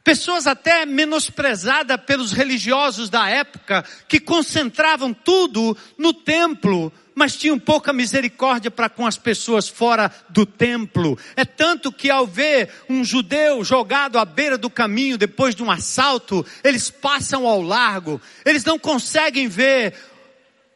pessoas 0.05 0.45
até 0.45 0.85
menosprezadas 0.85 1.99
pelos 2.05 2.31
religiosos 2.31 3.09
da 3.09 3.27
época, 3.27 3.83
que 4.07 4.19
concentravam 4.19 5.11
tudo 5.11 5.75
no 5.97 6.13
templo, 6.13 6.93
mas 7.15 7.35
tinham 7.35 7.57
pouca 7.57 7.91
misericórdia 7.91 8.69
para 8.69 8.87
com 8.87 9.07
as 9.07 9.17
pessoas 9.17 9.67
fora 9.67 10.11
do 10.29 10.45
templo. 10.45 11.17
É 11.35 11.43
tanto 11.43 11.91
que 11.91 12.11
ao 12.11 12.27
ver 12.27 12.69
um 12.87 13.03
judeu 13.03 13.63
jogado 13.63 14.19
à 14.19 14.25
beira 14.25 14.59
do 14.59 14.69
caminho 14.69 15.17
depois 15.17 15.55
de 15.55 15.63
um 15.63 15.71
assalto, 15.71 16.45
eles 16.63 16.91
passam 16.91 17.47
ao 17.47 17.61
largo. 17.61 18.21
Eles 18.45 18.63
não 18.63 18.77
conseguem 18.77 19.47
ver 19.47 19.95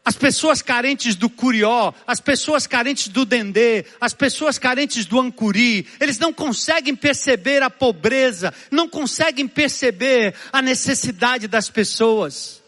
as 0.09 0.15
pessoas 0.15 0.63
carentes 0.63 1.15
do 1.15 1.29
curió, 1.29 1.93
as 2.07 2.19
pessoas 2.19 2.65
carentes 2.65 3.09
do 3.09 3.25
dendê, 3.25 3.85
as 4.01 4.11
pessoas 4.11 4.57
carentes 4.57 5.05
do 5.05 5.19
ancuri, 5.19 5.85
eles 5.99 6.17
não 6.17 6.33
conseguem 6.33 6.95
perceber 6.95 7.61
a 7.61 7.69
pobreza, 7.69 8.51
não 8.71 8.89
conseguem 8.89 9.47
perceber 9.47 10.33
a 10.51 10.63
necessidade 10.63 11.47
das 11.47 11.69
pessoas. 11.69 12.59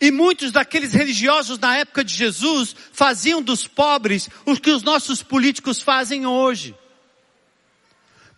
E 0.00 0.10
muitos 0.10 0.50
daqueles 0.50 0.92
religiosos 0.92 1.56
na 1.56 1.76
época 1.76 2.02
de 2.02 2.12
Jesus 2.12 2.74
faziam 2.92 3.40
dos 3.40 3.68
pobres 3.68 4.28
o 4.44 4.56
que 4.56 4.72
os 4.72 4.82
nossos 4.82 5.22
políticos 5.22 5.80
fazem 5.80 6.26
hoje. 6.26 6.74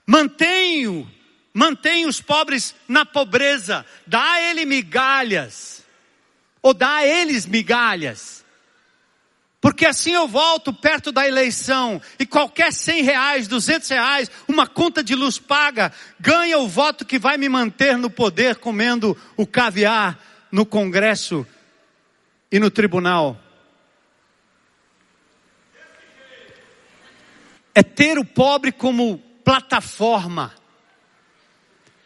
Mantenham, 0.05 1.11
mantenham 1.55 2.11
os 2.11 2.21
pobres 2.21 2.75
na 2.87 3.07
pobreza, 3.07 3.87
dá 4.07 4.21
a 4.21 4.67
migalhas, 4.67 5.80
ou 6.63 6.75
dá 6.75 6.97
a 6.97 7.07
eles 7.07 7.47
migalhas. 7.47 8.45
Porque 9.61 9.85
assim 9.85 10.13
eu 10.13 10.27
volto 10.27 10.73
perto 10.73 11.13
da 11.13 11.29
eleição 11.29 12.01
e 12.19 12.25
qualquer 12.25 12.73
cem 12.73 13.03
reais, 13.03 13.47
duzentos 13.47 13.91
reais, 13.91 14.31
uma 14.49 14.67
conta 14.67 15.05
de 15.05 15.15
luz 15.15 15.39
paga, 15.39 15.93
ganha 16.19 16.59
o 16.59 16.67
voto 16.67 17.05
que 17.05 17.19
vai 17.19 17.37
me 17.37 17.49
manter 17.49 17.99
no 17.99 18.09
poder 18.09 18.57
comendo 18.57 19.17
o 19.37 19.47
caviar 19.47 20.19
no 20.51 20.65
Congresso 20.65 21.47
e 22.51 22.59
no 22.59 22.71
tribunal. 22.71 23.39
É 27.75 27.83
ter 27.83 28.19
o 28.19 28.25
pobre 28.25 28.73
como 28.73 29.19
plataforma. 29.45 30.55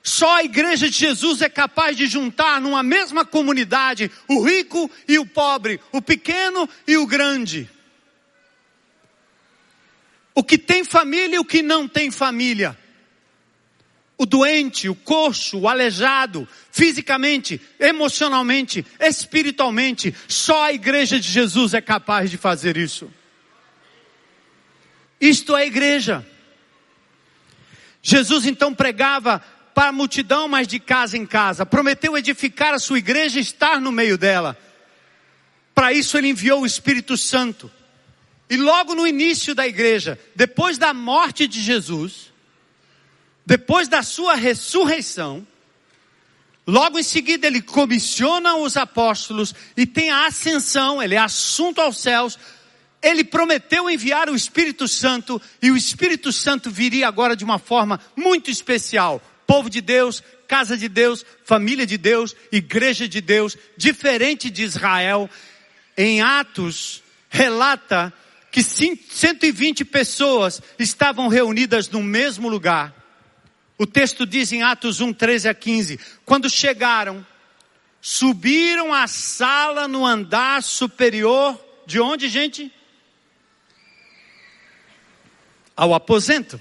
Só 0.06 0.36
a 0.36 0.44
igreja 0.44 0.90
de 0.90 0.98
Jesus 0.98 1.40
é 1.40 1.48
capaz 1.48 1.96
de 1.96 2.04
juntar 2.04 2.60
numa 2.60 2.82
mesma 2.82 3.24
comunidade 3.24 4.10
o 4.28 4.44
rico 4.44 4.90
e 5.08 5.18
o 5.18 5.24
pobre, 5.24 5.80
o 5.90 6.02
pequeno 6.02 6.68
e 6.86 6.98
o 6.98 7.06
grande. 7.06 7.70
O 10.34 10.44
que 10.44 10.58
tem 10.58 10.84
família 10.84 11.36
e 11.36 11.38
o 11.38 11.44
que 11.44 11.62
não 11.62 11.88
tem 11.88 12.10
família. 12.10 12.78
O 14.18 14.26
doente, 14.26 14.90
o 14.90 14.94
coxo, 14.94 15.60
o 15.60 15.68
aleijado, 15.68 16.46
fisicamente, 16.70 17.58
emocionalmente, 17.80 18.84
espiritualmente, 19.00 20.14
só 20.28 20.64
a 20.64 20.72
igreja 20.74 21.18
de 21.18 21.30
Jesus 21.30 21.72
é 21.72 21.80
capaz 21.80 22.30
de 22.30 22.36
fazer 22.36 22.76
isso. 22.76 23.10
Isto 25.18 25.56
é 25.56 25.66
igreja. 25.66 26.26
Jesus 28.02 28.44
então 28.44 28.74
pregava 28.74 29.42
para 29.74 29.88
a 29.88 29.92
multidão, 29.92 30.46
mas 30.46 30.68
de 30.68 30.78
casa 30.78 31.18
em 31.18 31.26
casa. 31.26 31.66
Prometeu 31.66 32.16
edificar 32.16 32.72
a 32.72 32.78
sua 32.78 32.98
igreja 32.98 33.38
e 33.38 33.42
estar 33.42 33.80
no 33.80 33.90
meio 33.90 34.16
dela. 34.16 34.56
Para 35.74 35.92
isso 35.92 36.16
ele 36.16 36.28
enviou 36.28 36.62
o 36.62 36.66
Espírito 36.66 37.16
Santo. 37.16 37.70
E 38.48 38.56
logo 38.56 38.94
no 38.94 39.06
início 39.06 39.54
da 39.54 39.66
igreja, 39.66 40.18
depois 40.36 40.78
da 40.78 40.94
morte 40.94 41.48
de 41.48 41.60
Jesus, 41.60 42.32
depois 43.44 43.88
da 43.88 44.02
sua 44.02 44.34
ressurreição, 44.36 45.44
logo 46.66 46.98
em 46.98 47.02
seguida 47.02 47.46
ele 47.46 47.60
comissiona 47.60 48.54
os 48.56 48.76
apóstolos 48.76 49.54
e 49.76 49.84
tem 49.84 50.10
a 50.10 50.26
ascensão, 50.26 51.02
ele 51.02 51.16
é 51.16 51.18
assunto 51.18 51.80
aos 51.80 51.98
céus. 51.98 52.38
Ele 53.02 53.24
prometeu 53.24 53.90
enviar 53.90 54.30
o 54.30 54.36
Espírito 54.36 54.88
Santo 54.88 55.42
e 55.60 55.70
o 55.70 55.76
Espírito 55.76 56.32
Santo 56.32 56.70
viria 56.70 57.06
agora 57.06 57.36
de 57.36 57.44
uma 57.44 57.58
forma 57.58 58.00
muito 58.16 58.50
especial 58.50 59.20
povo 59.54 59.70
de 59.70 59.80
Deus, 59.80 60.20
casa 60.48 60.76
de 60.76 60.88
Deus, 60.88 61.24
família 61.44 61.86
de 61.86 61.96
Deus, 61.96 62.34
igreja 62.50 63.06
de 63.06 63.20
Deus, 63.20 63.56
diferente 63.76 64.50
de 64.50 64.64
Israel. 64.64 65.30
Em 65.96 66.20
Atos, 66.20 67.04
relata 67.30 68.12
que 68.50 68.64
120 68.64 69.84
pessoas 69.84 70.60
estavam 70.76 71.28
reunidas 71.28 71.88
no 71.88 72.02
mesmo 72.02 72.48
lugar. 72.48 72.92
O 73.78 73.86
texto 73.86 74.26
diz 74.26 74.50
em 74.50 74.64
Atos 74.64 75.00
1, 75.00 75.12
13 75.12 75.48
a 75.48 75.54
15: 75.54 76.00
quando 76.24 76.50
chegaram, 76.50 77.24
subiram 78.00 78.92
a 78.92 79.06
sala 79.06 79.86
no 79.86 80.04
andar 80.04 80.64
superior, 80.64 81.64
de 81.86 82.00
onde, 82.00 82.28
gente? 82.28 82.72
Ao 85.76 85.94
aposento 85.94 86.60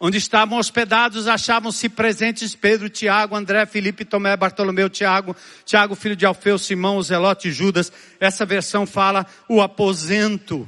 onde 0.00 0.16
estavam 0.16 0.58
hospedados, 0.58 1.28
achavam-se 1.28 1.86
presentes 1.90 2.54
Pedro, 2.54 2.88
Tiago, 2.88 3.36
André, 3.36 3.66
Felipe, 3.66 4.02
Tomé, 4.02 4.34
Bartolomeu, 4.34 4.88
Tiago, 4.88 5.36
Tiago, 5.66 5.94
filho 5.94 6.16
de 6.16 6.24
Alfeu, 6.24 6.58
Simão, 6.58 7.02
Zelote 7.02 7.48
e 7.48 7.52
Judas. 7.52 7.92
Essa 8.18 8.46
versão 8.46 8.86
fala 8.86 9.26
o 9.46 9.60
aposento, 9.60 10.66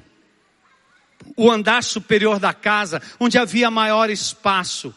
o 1.35 1.51
andar 1.51 1.83
superior 1.83 2.39
da 2.39 2.53
casa, 2.53 3.01
onde 3.19 3.39
havia 3.39 3.71
maior 3.71 4.11
espaço. 4.11 4.95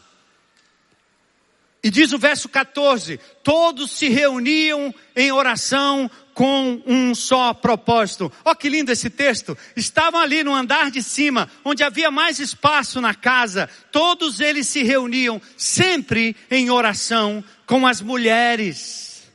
E 1.82 1.88
diz 1.88 2.12
o 2.12 2.18
verso 2.18 2.46
14: 2.46 3.18
todos 3.42 3.92
se 3.92 4.10
reuniam 4.10 4.94
em 5.14 5.32
oração 5.32 6.10
com 6.36 6.82
um 6.84 7.14
só 7.14 7.54
propósito. 7.54 8.30
Ó 8.44 8.50
oh, 8.50 8.54
que 8.54 8.68
lindo 8.68 8.92
esse 8.92 9.08
texto! 9.08 9.56
Estavam 9.74 10.20
ali 10.20 10.44
no 10.44 10.54
andar 10.54 10.90
de 10.90 11.02
cima, 11.02 11.50
onde 11.64 11.82
havia 11.82 12.10
mais 12.10 12.38
espaço 12.38 13.00
na 13.00 13.14
casa. 13.14 13.68
Todos 13.90 14.38
eles 14.38 14.68
se 14.68 14.82
reuniam 14.82 15.40
sempre 15.56 16.36
em 16.50 16.68
oração 16.68 17.42
com 17.64 17.86
as 17.86 18.02
mulheres. 18.02 19.26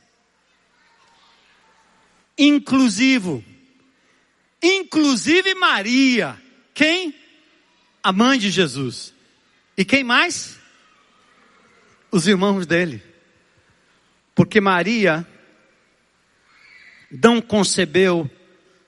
Inclusivo. 2.38 3.44
Inclusive 4.62 5.54
Maria. 5.56 6.40
Quem? 6.72 7.12
A 8.00 8.12
mãe 8.12 8.38
de 8.38 8.48
Jesus. 8.48 9.12
E 9.76 9.84
quem 9.84 10.04
mais? 10.04 10.62
os 12.12 12.28
irmãos 12.28 12.66
dele. 12.66 13.02
Porque 14.34 14.60
Maria 14.60 15.26
não 17.12 17.40
concebeu, 17.40 18.30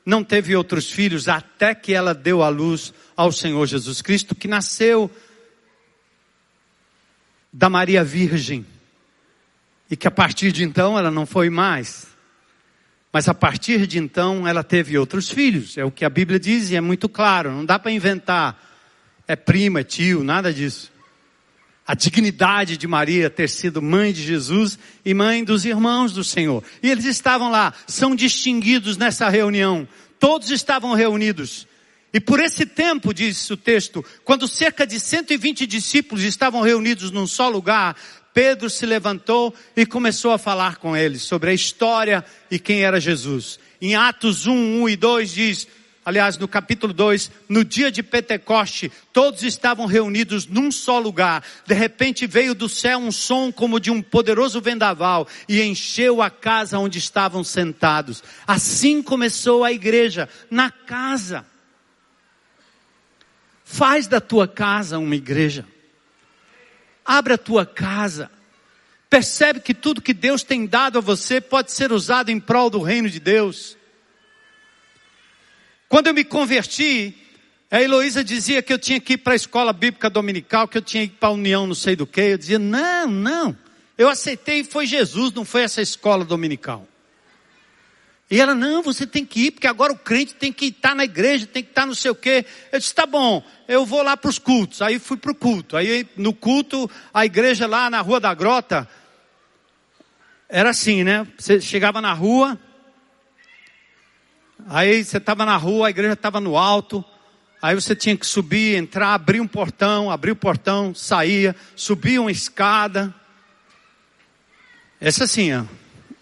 não 0.04 0.24
teve 0.24 0.56
outros 0.56 0.90
filhos 0.90 1.28
até 1.28 1.74
que 1.74 1.92
ela 1.92 2.14
deu 2.14 2.42
à 2.42 2.48
luz 2.48 2.94
ao 3.14 3.30
Senhor 3.30 3.66
Jesus 3.66 4.00
Cristo, 4.00 4.34
que 4.34 4.48
nasceu 4.48 5.10
da 7.52 7.68
Maria 7.68 8.02
Virgem. 8.02 8.64
E 9.90 9.96
que 9.96 10.08
a 10.08 10.10
partir 10.10 10.50
de 10.50 10.64
então 10.64 10.98
ela 10.98 11.10
não 11.10 11.26
foi 11.26 11.50
mais. 11.50 12.06
Mas 13.12 13.28
a 13.28 13.34
partir 13.34 13.86
de 13.86 13.98
então 13.98 14.48
ela 14.48 14.64
teve 14.64 14.96
outros 14.96 15.30
filhos. 15.30 15.76
É 15.76 15.84
o 15.84 15.90
que 15.90 16.04
a 16.04 16.10
Bíblia 16.10 16.40
diz 16.40 16.70
e 16.70 16.76
é 16.76 16.80
muito 16.80 17.08
claro. 17.08 17.52
Não 17.52 17.64
dá 17.64 17.78
para 17.78 17.92
inventar. 17.92 18.58
É 19.28 19.36
prima, 19.36 19.80
é 19.80 19.84
tio, 19.84 20.24
nada 20.24 20.52
disso 20.52 20.93
a 21.86 21.94
dignidade 21.94 22.76
de 22.76 22.86
Maria 22.86 23.28
ter 23.28 23.48
sido 23.48 23.82
mãe 23.82 24.12
de 24.12 24.22
Jesus 24.22 24.78
e 25.04 25.12
mãe 25.12 25.44
dos 25.44 25.64
irmãos 25.64 26.12
do 26.12 26.24
Senhor. 26.24 26.64
E 26.82 26.90
eles 26.90 27.04
estavam 27.04 27.50
lá, 27.50 27.74
são 27.86 28.14
distinguidos 28.16 28.96
nessa 28.96 29.28
reunião. 29.28 29.86
Todos 30.18 30.50
estavam 30.50 30.94
reunidos. 30.94 31.66
E 32.12 32.20
por 32.20 32.40
esse 32.40 32.64
tempo, 32.64 33.12
diz 33.12 33.50
o 33.50 33.56
texto, 33.56 34.04
quando 34.24 34.48
cerca 34.48 34.86
de 34.86 34.98
120 34.98 35.66
discípulos 35.66 36.24
estavam 36.24 36.62
reunidos 36.62 37.10
num 37.10 37.26
só 37.26 37.48
lugar, 37.48 37.96
Pedro 38.32 38.70
se 38.70 38.86
levantou 38.86 39.54
e 39.76 39.84
começou 39.84 40.32
a 40.32 40.38
falar 40.38 40.76
com 40.76 40.96
eles 40.96 41.22
sobre 41.22 41.50
a 41.50 41.54
história 41.54 42.24
e 42.50 42.58
quem 42.58 42.82
era 42.82 43.00
Jesus. 43.00 43.58
Em 43.80 43.94
Atos 43.94 44.46
1, 44.46 44.82
1 44.82 44.88
e 44.88 44.96
2 44.96 45.30
diz, 45.32 45.68
aliás, 46.04 46.36
no 46.36 46.46
capítulo 46.46 46.92
2, 46.92 47.30
no 47.48 47.64
dia 47.64 47.90
de 47.90 48.02
Pentecoste, 48.02 48.92
todos 49.12 49.42
estavam 49.42 49.86
reunidos 49.86 50.46
num 50.46 50.70
só 50.70 50.98
lugar. 50.98 51.42
De 51.66 51.74
repente 51.74 52.26
veio 52.26 52.54
do 52.54 52.68
céu 52.68 52.98
um 52.98 53.10
som 53.10 53.50
como 53.50 53.80
de 53.80 53.90
um 53.90 54.02
poderoso 54.02 54.60
vendaval 54.60 55.26
e 55.48 55.62
encheu 55.62 56.20
a 56.20 56.28
casa 56.28 56.78
onde 56.78 56.98
estavam 56.98 57.42
sentados. 57.42 58.22
Assim 58.46 59.02
começou 59.02 59.64
a 59.64 59.72
igreja, 59.72 60.28
na 60.50 60.70
casa. 60.70 61.46
Faz 63.64 64.06
da 64.06 64.20
tua 64.20 64.46
casa 64.46 64.98
uma 64.98 65.16
igreja. 65.16 65.64
Abre 67.04 67.34
a 67.34 67.38
tua 67.38 67.64
casa. 67.64 68.30
Percebe 69.08 69.60
que 69.60 69.72
tudo 69.72 70.02
que 70.02 70.12
Deus 70.12 70.42
tem 70.42 70.66
dado 70.66 70.98
a 70.98 71.00
você 71.00 71.40
pode 71.40 71.72
ser 71.72 71.92
usado 71.92 72.30
em 72.30 72.40
prol 72.40 72.68
do 72.68 72.80
reino 72.80 73.08
de 73.08 73.20
Deus. 73.20 73.76
Quando 75.88 76.08
eu 76.08 76.14
me 76.14 76.24
converti, 76.24 77.14
a 77.70 77.82
Heloísa 77.82 78.22
dizia 78.22 78.62
que 78.62 78.72
eu 78.72 78.78
tinha 78.78 79.00
que 79.00 79.14
ir 79.14 79.18
para 79.18 79.32
a 79.32 79.36
escola 79.36 79.72
bíblica 79.72 80.08
dominical, 80.08 80.68
que 80.68 80.78
eu 80.78 80.82
tinha 80.82 81.06
que 81.06 81.14
ir 81.14 81.16
para 81.16 81.28
a 81.28 81.32
união 81.32 81.66
não 81.66 81.74
sei 81.74 81.96
do 81.96 82.06
que. 82.06 82.20
Eu 82.20 82.38
dizia, 82.38 82.58
não, 82.58 83.06
não. 83.08 83.56
Eu 83.96 84.08
aceitei 84.08 84.60
e 84.60 84.64
foi 84.64 84.86
Jesus, 84.86 85.32
não 85.32 85.44
foi 85.44 85.62
essa 85.62 85.80
escola 85.82 86.24
dominical. 86.24 86.86
E 88.30 88.40
ela, 88.40 88.54
não, 88.54 88.82
você 88.82 89.06
tem 89.06 89.24
que 89.24 89.46
ir, 89.46 89.50
porque 89.52 89.66
agora 89.66 89.92
o 89.92 89.98
crente 89.98 90.34
tem 90.34 90.52
que 90.52 90.66
estar 90.66 90.94
na 90.94 91.04
igreja, 91.04 91.46
tem 91.46 91.62
que 91.62 91.70
estar 91.70 91.86
não 91.86 91.94
sei 91.94 92.10
o 92.10 92.14
quê. 92.14 92.44
Eu 92.72 92.78
disse, 92.78 92.94
tá 92.94 93.06
bom, 93.06 93.44
eu 93.68 93.84
vou 93.84 94.02
lá 94.02 94.16
para 94.16 94.30
os 94.30 94.38
cultos. 94.38 94.80
Aí 94.82 94.98
fui 94.98 95.16
para 95.16 95.30
o 95.30 95.34
culto. 95.34 95.76
Aí 95.76 96.08
no 96.16 96.32
culto, 96.32 96.90
a 97.12 97.26
igreja 97.26 97.66
lá 97.66 97.90
na 97.90 98.00
Rua 98.00 98.18
da 98.18 98.32
Grota, 98.34 98.88
era 100.48 100.70
assim, 100.70 101.04
né? 101.04 101.26
Você 101.38 101.60
chegava 101.60 102.00
na 102.00 102.12
rua, 102.12 102.58
Aí 104.68 105.04
você 105.04 105.18
estava 105.18 105.44
na 105.44 105.56
rua, 105.56 105.88
a 105.88 105.90
igreja 105.90 106.14
estava 106.14 106.40
no 106.40 106.56
alto. 106.56 107.04
Aí 107.60 107.74
você 107.74 107.94
tinha 107.94 108.16
que 108.16 108.26
subir, 108.26 108.76
entrar, 108.76 109.14
abrir 109.14 109.40
um 109.40 109.46
portão, 109.46 110.10
abrir 110.10 110.30
o 110.30 110.36
portão, 110.36 110.94
saía, 110.94 111.56
subir 111.74 112.18
uma 112.18 112.30
escada. 112.30 113.14
Essa 115.00 115.24
assim, 115.24 115.52
ó, 115.52 115.64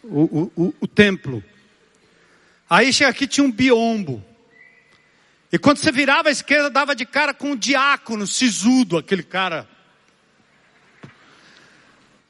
o, 0.04 0.50
o, 0.56 0.74
o 0.80 0.88
templo. 0.88 1.42
Aí 2.68 2.92
chega 2.92 3.10
aqui 3.10 3.26
tinha 3.26 3.44
um 3.44 3.52
biombo. 3.52 4.24
E 5.52 5.58
quando 5.58 5.78
você 5.78 5.92
virava 5.92 6.28
à 6.28 6.32
esquerda, 6.32 6.70
dava 6.70 6.94
de 6.94 7.04
cara 7.04 7.34
com 7.34 7.50
um 7.50 7.56
diácono 7.56 8.26
sisudo, 8.26 8.96
aquele 8.96 9.22
cara. 9.22 9.68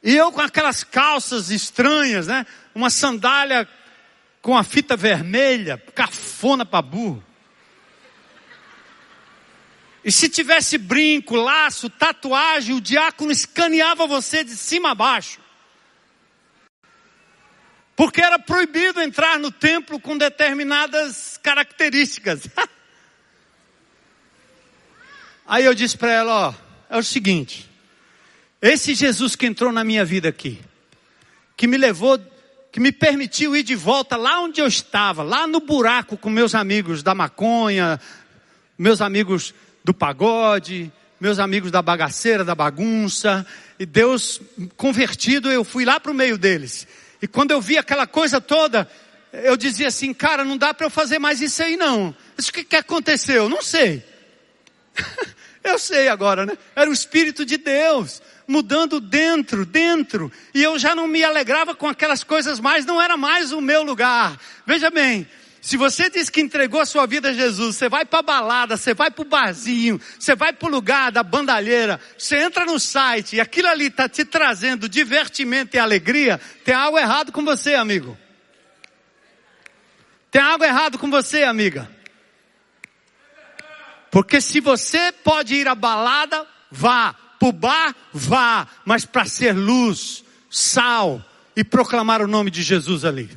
E 0.02 0.16
eu 0.16 0.32
com 0.32 0.40
aquelas 0.40 0.82
calças 0.82 1.50
estranhas, 1.50 2.26
né? 2.26 2.44
Uma 2.74 2.90
sandália 2.90 3.68
com 4.42 4.56
a 4.56 4.64
fita 4.64 4.96
vermelha, 4.96 5.78
cafona 5.94 6.66
para 6.66 6.82
burro. 6.82 7.24
E 10.04 10.10
se 10.10 10.28
tivesse 10.28 10.76
brinco, 10.76 11.36
laço, 11.36 11.88
tatuagem, 11.88 12.74
o 12.74 12.80
diácono 12.80 13.30
escaneava 13.30 14.04
você 14.04 14.42
de 14.42 14.56
cima 14.56 14.90
a 14.90 14.94
baixo. 14.96 15.40
Porque 17.94 18.20
era 18.20 18.36
proibido 18.36 19.00
entrar 19.00 19.38
no 19.38 19.52
templo 19.52 20.00
com 20.00 20.18
determinadas 20.18 21.38
características. 21.40 22.48
Aí 25.46 25.64
eu 25.64 25.74
disse 25.74 25.96
para 25.96 26.10
ela, 26.10 26.48
ó, 26.48 26.54
é 26.90 26.98
o 26.98 27.02
seguinte, 27.02 27.70
esse 28.60 28.94
Jesus 28.94 29.36
que 29.36 29.46
entrou 29.46 29.70
na 29.70 29.84
minha 29.84 30.04
vida 30.04 30.28
aqui, 30.28 30.60
que 31.56 31.68
me 31.68 31.76
levou, 31.76 32.18
que 32.72 32.80
me 32.80 32.90
permitiu 32.90 33.54
ir 33.54 33.62
de 33.62 33.76
volta 33.76 34.16
lá 34.16 34.40
onde 34.40 34.62
eu 34.62 34.66
estava, 34.66 35.22
lá 35.22 35.46
no 35.46 35.60
buraco 35.60 36.16
com 36.16 36.30
meus 36.30 36.54
amigos 36.54 37.02
da 37.02 37.14
maconha, 37.14 38.00
meus 38.78 39.02
amigos 39.02 39.54
do 39.84 39.92
pagode, 39.92 40.90
meus 41.20 41.38
amigos 41.38 41.70
da 41.70 41.82
bagaceira, 41.82 42.42
da 42.42 42.54
bagunça, 42.54 43.46
e 43.78 43.84
Deus 43.84 44.40
convertido, 44.74 45.52
eu 45.52 45.62
fui 45.62 45.84
lá 45.84 46.00
para 46.00 46.10
o 46.10 46.14
meio 46.14 46.38
deles. 46.38 46.86
E 47.20 47.28
quando 47.28 47.50
eu 47.50 47.60
vi 47.60 47.76
aquela 47.76 48.06
coisa 48.06 48.40
toda, 48.40 48.88
eu 49.34 49.54
dizia 49.54 49.88
assim, 49.88 50.14
cara, 50.14 50.42
não 50.42 50.56
dá 50.56 50.72
para 50.72 50.86
eu 50.86 50.90
fazer 50.90 51.18
mais 51.18 51.42
isso 51.42 51.62
aí 51.62 51.76
não. 51.76 52.16
Isso 52.38 52.50
o 52.50 52.54
que, 52.54 52.64
que 52.64 52.76
aconteceu? 52.76 53.50
Não 53.50 53.60
sei. 53.60 54.02
eu 55.62 55.78
sei 55.78 56.08
agora, 56.08 56.46
né? 56.46 56.56
Era 56.74 56.88
o 56.88 56.92
Espírito 56.92 57.44
de 57.44 57.58
Deus 57.58 58.22
mudando 58.52 59.00
dentro, 59.00 59.64
dentro. 59.64 60.30
E 60.54 60.62
eu 60.62 60.78
já 60.78 60.94
não 60.94 61.08
me 61.08 61.24
alegrava 61.24 61.74
com 61.74 61.88
aquelas 61.88 62.22
coisas 62.22 62.60
mais, 62.60 62.84
não 62.84 63.00
era 63.00 63.16
mais 63.16 63.50
o 63.50 63.60
meu 63.60 63.82
lugar. 63.82 64.38
Veja 64.66 64.90
bem, 64.90 65.26
se 65.62 65.76
você 65.76 66.10
diz 66.10 66.28
que 66.28 66.40
entregou 66.40 66.80
a 66.80 66.86
sua 66.86 67.06
vida 67.06 67.30
a 67.30 67.32
Jesus, 67.32 67.76
você 67.76 67.88
vai 67.88 68.04
para 68.04 68.20
balada, 68.20 68.76
você 68.76 68.92
vai 68.92 69.10
para 69.10 69.22
o 69.22 69.24
barzinho, 69.24 69.98
você 70.18 70.36
vai 70.36 70.52
para 70.52 70.68
o 70.68 70.70
lugar 70.70 71.10
da 71.10 71.22
bandalheira, 71.22 71.98
você 72.18 72.36
entra 72.36 72.66
no 72.66 72.78
site 72.78 73.36
e 73.36 73.40
aquilo 73.40 73.68
ali 73.68 73.86
está 73.86 74.08
te 74.08 74.24
trazendo 74.24 74.88
divertimento 74.88 75.74
e 75.74 75.80
alegria, 75.80 76.38
tem 76.64 76.74
algo 76.74 76.98
errado 76.98 77.32
com 77.32 77.44
você, 77.44 77.74
amigo. 77.74 78.18
Tem 80.30 80.42
algo 80.42 80.64
errado 80.64 80.98
com 80.98 81.10
você, 81.10 81.44
amiga. 81.44 81.90
Porque 84.10 84.42
se 84.42 84.60
você 84.60 85.10
pode 85.10 85.54
ir 85.54 85.68
à 85.68 85.74
balada, 85.74 86.46
vá. 86.70 87.14
Para 87.42 87.48
o 87.48 87.52
bar, 87.52 87.96
vá. 88.12 88.68
Mas 88.84 89.04
para 89.04 89.24
ser 89.24 89.52
luz, 89.52 90.22
sal 90.48 91.20
e 91.56 91.64
proclamar 91.64 92.22
o 92.22 92.28
nome 92.28 92.52
de 92.52 92.62
Jesus 92.62 93.04
ali. 93.04 93.28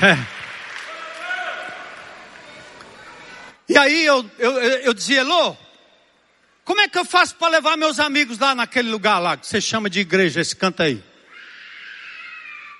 É. 0.00 0.16
E 3.68 3.76
aí 3.76 4.06
eu, 4.06 4.30
eu, 4.38 4.52
eu 4.60 4.94
dizia, 4.94 5.20
Elô, 5.20 5.54
como 6.64 6.80
é 6.80 6.88
que 6.88 6.96
eu 6.96 7.04
faço 7.04 7.34
para 7.34 7.48
levar 7.48 7.76
meus 7.76 8.00
amigos 8.00 8.38
lá 8.38 8.54
naquele 8.54 8.88
lugar 8.88 9.18
lá, 9.18 9.36
que 9.36 9.46
você 9.46 9.60
chama 9.60 9.90
de 9.90 10.00
igreja, 10.00 10.40
esse 10.40 10.56
canto 10.56 10.82
aí? 10.82 11.04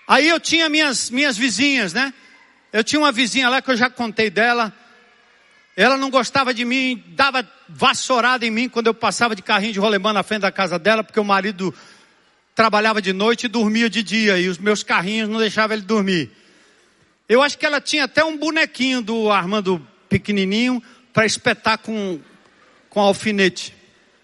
Aí 0.08 0.26
eu 0.26 0.40
tinha 0.40 0.70
minhas, 0.70 1.10
minhas 1.10 1.36
vizinhas, 1.36 1.92
né? 1.92 2.14
Eu 2.72 2.82
tinha 2.82 2.98
uma 2.98 3.12
vizinha 3.12 3.50
lá 3.50 3.60
que 3.60 3.70
eu 3.70 3.76
já 3.76 3.90
contei 3.90 4.30
dela. 4.30 4.72
Ela 5.76 5.98
não 5.98 6.08
gostava 6.08 6.54
de 6.54 6.64
mim, 6.64 7.04
dava 7.08 7.46
vassourada 7.68 8.46
em 8.46 8.50
mim 8.50 8.66
quando 8.66 8.86
eu 8.86 8.94
passava 8.94 9.36
de 9.36 9.42
carrinho 9.42 9.74
de 9.74 9.78
rolemã 9.78 10.10
na 10.10 10.22
frente 10.22 10.40
da 10.40 10.50
casa 10.50 10.78
dela, 10.78 11.04
porque 11.04 11.20
o 11.20 11.24
marido 11.24 11.74
trabalhava 12.54 13.02
de 13.02 13.12
noite 13.12 13.44
e 13.44 13.48
dormia 13.48 13.90
de 13.90 14.02
dia, 14.02 14.38
e 14.38 14.48
os 14.48 14.56
meus 14.56 14.82
carrinhos 14.82 15.28
não 15.28 15.38
deixavam 15.38 15.76
ele 15.76 15.84
dormir. 15.84 16.30
Eu 17.28 17.42
acho 17.42 17.58
que 17.58 17.66
ela 17.66 17.78
tinha 17.78 18.04
até 18.04 18.24
um 18.24 18.38
bonequinho 18.38 19.02
do 19.02 19.30
Armando 19.30 19.86
pequenininho 20.08 20.82
para 21.12 21.26
espetar 21.26 21.76
com, 21.76 22.18
com 22.88 23.00
alfinete. 23.00 23.74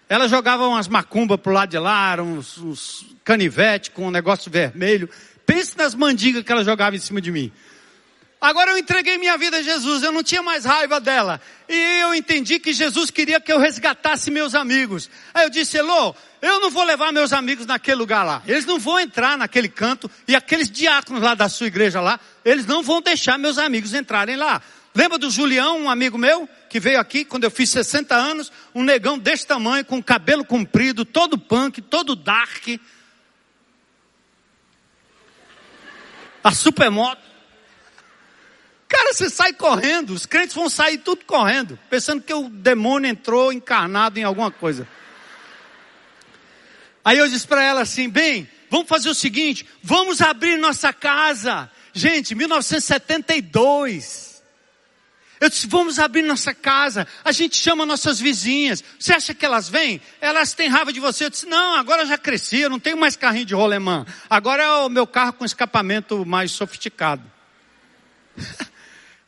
Ela 0.09 0.27
jogava 0.27 0.67
umas 0.67 0.87
macumbas 0.87 1.39
pro 1.39 1.53
lado 1.53 1.69
de 1.69 1.77
lá, 1.77 2.15
uns, 2.19 2.57
uns 2.57 3.05
canivete 3.23 3.91
com 3.91 4.07
um 4.07 4.11
negócio 4.11 4.49
vermelho. 4.49 5.07
Pense 5.45 5.77
nas 5.77 5.93
mandigas 5.93 6.43
que 6.43 6.51
ela 6.51 6.63
jogava 6.63 6.95
em 6.95 6.99
cima 6.99 7.21
de 7.21 7.31
mim. 7.31 7.51
Agora 8.43 8.71
eu 8.71 8.77
entreguei 8.77 9.17
minha 9.17 9.37
vida 9.37 9.59
a 9.59 9.61
Jesus, 9.61 10.03
eu 10.03 10.11
não 10.11 10.21
tinha 10.21 10.43
mais 10.43 10.65
raiva 10.65 10.99
dela. 10.99 11.39
E 11.69 12.01
eu 12.01 12.13
entendi 12.13 12.59
que 12.59 12.73
Jesus 12.73 13.09
queria 13.09 13.39
que 13.39 13.53
eu 13.53 13.57
resgatasse 13.57 14.29
meus 14.29 14.53
amigos. 14.53 15.09
Aí 15.33 15.45
eu 15.45 15.49
disse, 15.49 15.77
Elô, 15.77 16.13
eu 16.41 16.59
não 16.59 16.69
vou 16.69 16.83
levar 16.83 17.13
meus 17.13 17.31
amigos 17.31 17.65
naquele 17.65 17.95
lugar 17.95 18.25
lá. 18.25 18.43
Eles 18.45 18.65
não 18.65 18.77
vão 18.77 18.99
entrar 18.99 19.37
naquele 19.37 19.69
canto 19.69 20.11
e 20.27 20.35
aqueles 20.35 20.69
diáconos 20.69 21.23
lá 21.23 21.35
da 21.35 21.47
sua 21.47 21.67
igreja 21.67 22.01
lá, 22.01 22.19
eles 22.43 22.65
não 22.65 22.83
vão 22.83 23.01
deixar 23.01 23.39
meus 23.39 23.57
amigos 23.57 23.93
entrarem 23.93 24.35
lá. 24.35 24.61
Lembra 24.93 25.17
do 25.17 25.29
Julião, 25.29 25.79
um 25.79 25.89
amigo 25.89 26.17
meu, 26.17 26.47
que 26.69 26.81
veio 26.81 26.99
aqui 26.99 27.23
quando 27.23 27.45
eu 27.45 27.51
fiz 27.51 27.69
60 27.69 28.13
anos, 28.13 28.51
um 28.75 28.83
negão 28.83 29.17
desse 29.17 29.47
tamanho, 29.47 29.85
com 29.85 30.03
cabelo 30.03 30.43
comprido, 30.43 31.05
todo 31.05 31.37
punk, 31.37 31.81
todo 31.81 32.13
dark. 32.13 32.77
A 36.43 36.51
supermoto. 36.51 37.32
Cara, 38.93 39.11
você 39.11 39.27
sai 39.27 39.51
correndo, 39.53 40.11
os 40.11 40.27
crentes 40.27 40.55
vão 40.55 40.69
sair 40.69 40.99
tudo 40.99 41.25
correndo, 41.25 41.79
pensando 41.89 42.21
que 42.21 42.31
o 42.31 42.47
demônio 42.47 43.09
entrou 43.09 43.51
encarnado 43.51 44.19
em 44.19 44.23
alguma 44.23 44.51
coisa. 44.51 44.87
Aí 47.03 47.17
eu 47.17 47.27
disse 47.27 47.47
para 47.47 47.63
ela 47.63 47.81
assim: 47.81 48.07
bem, 48.07 48.47
vamos 48.69 48.87
fazer 48.87 49.09
o 49.09 49.15
seguinte, 49.15 49.67
vamos 49.81 50.21
abrir 50.21 50.59
nossa 50.59 50.93
casa. 50.93 51.71
Gente, 51.91 52.35
1972. 52.35 54.31
Eu 55.41 55.49
disse, 55.49 55.65
vamos 55.65 55.97
abrir 55.97 56.21
nossa 56.21 56.53
casa. 56.53 57.07
A 57.25 57.31
gente 57.31 57.57
chama 57.57 57.87
nossas 57.87 58.19
vizinhas. 58.19 58.83
Você 58.99 59.11
acha 59.11 59.33
que 59.33 59.43
elas 59.43 59.67
vêm? 59.67 59.99
Elas 60.21 60.53
têm 60.53 60.69
raiva 60.69 60.93
de 60.93 60.99
você. 60.99 61.25
Eu 61.25 61.31
disse, 61.31 61.47
não, 61.47 61.73
agora 61.75 62.03
eu 62.03 62.07
já 62.07 62.17
cresci, 62.17 62.59
eu 62.59 62.69
não 62.69 62.79
tenho 62.79 62.97
mais 62.97 63.15
carrinho 63.15 63.45
de 63.45 63.55
rolemã. 63.55 64.05
Agora 64.29 64.61
é 64.61 64.69
o 64.69 64.87
meu 64.87 65.07
carro 65.07 65.33
com 65.33 65.43
escapamento 65.43 66.23
mais 66.23 66.51
sofisticado. 66.51 67.23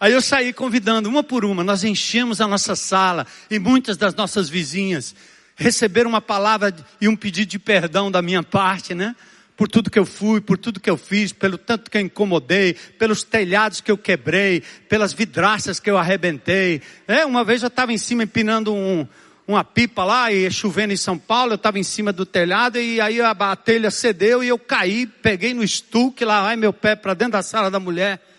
Aí 0.05 0.13
eu 0.13 0.21
saí 0.21 0.53
convidando 0.53 1.09
uma 1.09 1.23
por 1.23 1.43
uma, 1.43 1.63
nós 1.63 1.83
enchemos 1.83 2.39
a 2.39 2.47
nossa 2.47 2.75
sala 2.75 3.25
e 3.49 3.57
muitas 3.57 3.97
das 3.97 4.13
nossas 4.13 4.47
vizinhas 4.47 5.15
receberam 5.55 6.11
uma 6.11 6.21
palavra 6.21 6.71
e 7.01 7.07
um 7.07 7.15
pedido 7.15 7.49
de 7.49 7.57
perdão 7.57 8.11
da 8.11 8.21
minha 8.21 8.43
parte, 8.43 8.93
né? 8.93 9.15
Por 9.57 9.67
tudo 9.67 9.89
que 9.89 9.97
eu 9.97 10.05
fui, 10.05 10.39
por 10.39 10.59
tudo 10.59 10.79
que 10.79 10.91
eu 10.91 10.95
fiz, 10.95 11.33
pelo 11.33 11.57
tanto 11.57 11.89
que 11.89 11.97
eu 11.97 12.01
incomodei, 12.01 12.75
pelos 12.99 13.23
telhados 13.23 13.81
que 13.81 13.91
eu 13.91 13.97
quebrei, 13.97 14.61
pelas 14.87 15.11
vidraças 15.11 15.79
que 15.79 15.89
eu 15.89 15.97
arrebentei. 15.97 16.83
É, 17.07 17.25
uma 17.25 17.43
vez 17.43 17.63
eu 17.63 17.67
estava 17.67 17.91
em 17.91 17.97
cima 17.97 18.21
empinando 18.21 18.71
um, 18.75 19.07
uma 19.47 19.63
pipa 19.63 20.03
lá 20.03 20.31
e 20.31 20.51
chovendo 20.51 20.93
em 20.93 20.97
São 20.97 21.17
Paulo, 21.17 21.53
eu 21.53 21.55
estava 21.55 21.79
em 21.79 21.83
cima 21.83 22.13
do 22.13 22.27
telhado 22.27 22.77
e 22.77 23.01
aí 23.01 23.19
a, 23.21 23.31
a 23.31 23.55
telha 23.55 23.89
cedeu 23.89 24.43
e 24.43 24.49
eu 24.49 24.59
caí, 24.59 25.07
peguei 25.07 25.51
no 25.55 25.63
estuque, 25.63 26.23
lá 26.23 26.43
vai 26.43 26.55
meu 26.55 26.71
pé 26.71 26.95
para 26.95 27.15
dentro 27.15 27.31
da 27.31 27.41
sala 27.41 27.71
da 27.71 27.79
mulher. 27.79 28.34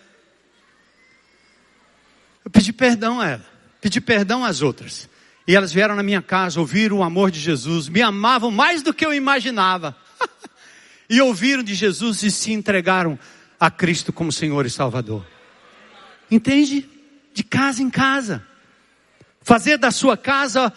Eu 2.47 2.49
pedi 2.49 2.71
perdão 2.71 3.19
a 3.19 3.27
ela, 3.27 3.45
pedi 3.81 3.99
perdão 3.99 4.45
às 4.45 4.61
outras. 4.61 5.09
E 5.45 5.53
elas 5.53 5.73
vieram 5.73 5.97
na 5.97 6.01
minha 6.01 6.21
casa, 6.21 6.61
ouviram 6.61 6.99
o 6.99 7.03
amor 7.03 7.29
de 7.29 7.41
Jesus, 7.41 7.89
me 7.89 8.01
amavam 8.01 8.49
mais 8.49 8.81
do 8.81 8.93
que 8.93 9.05
eu 9.05 9.13
imaginava. 9.13 9.93
e 11.09 11.19
ouviram 11.19 11.61
de 11.61 11.75
Jesus 11.75 12.23
e 12.23 12.31
se 12.31 12.53
entregaram 12.53 13.19
a 13.59 13.69
Cristo 13.69 14.13
como 14.13 14.31
Senhor 14.31 14.65
e 14.65 14.69
Salvador. 14.69 15.27
Entende? 16.31 16.89
De 17.33 17.43
casa 17.43 17.83
em 17.83 17.89
casa. 17.89 18.47
Fazer 19.41 19.77
da 19.77 19.91
sua 19.91 20.15
casa 20.15 20.71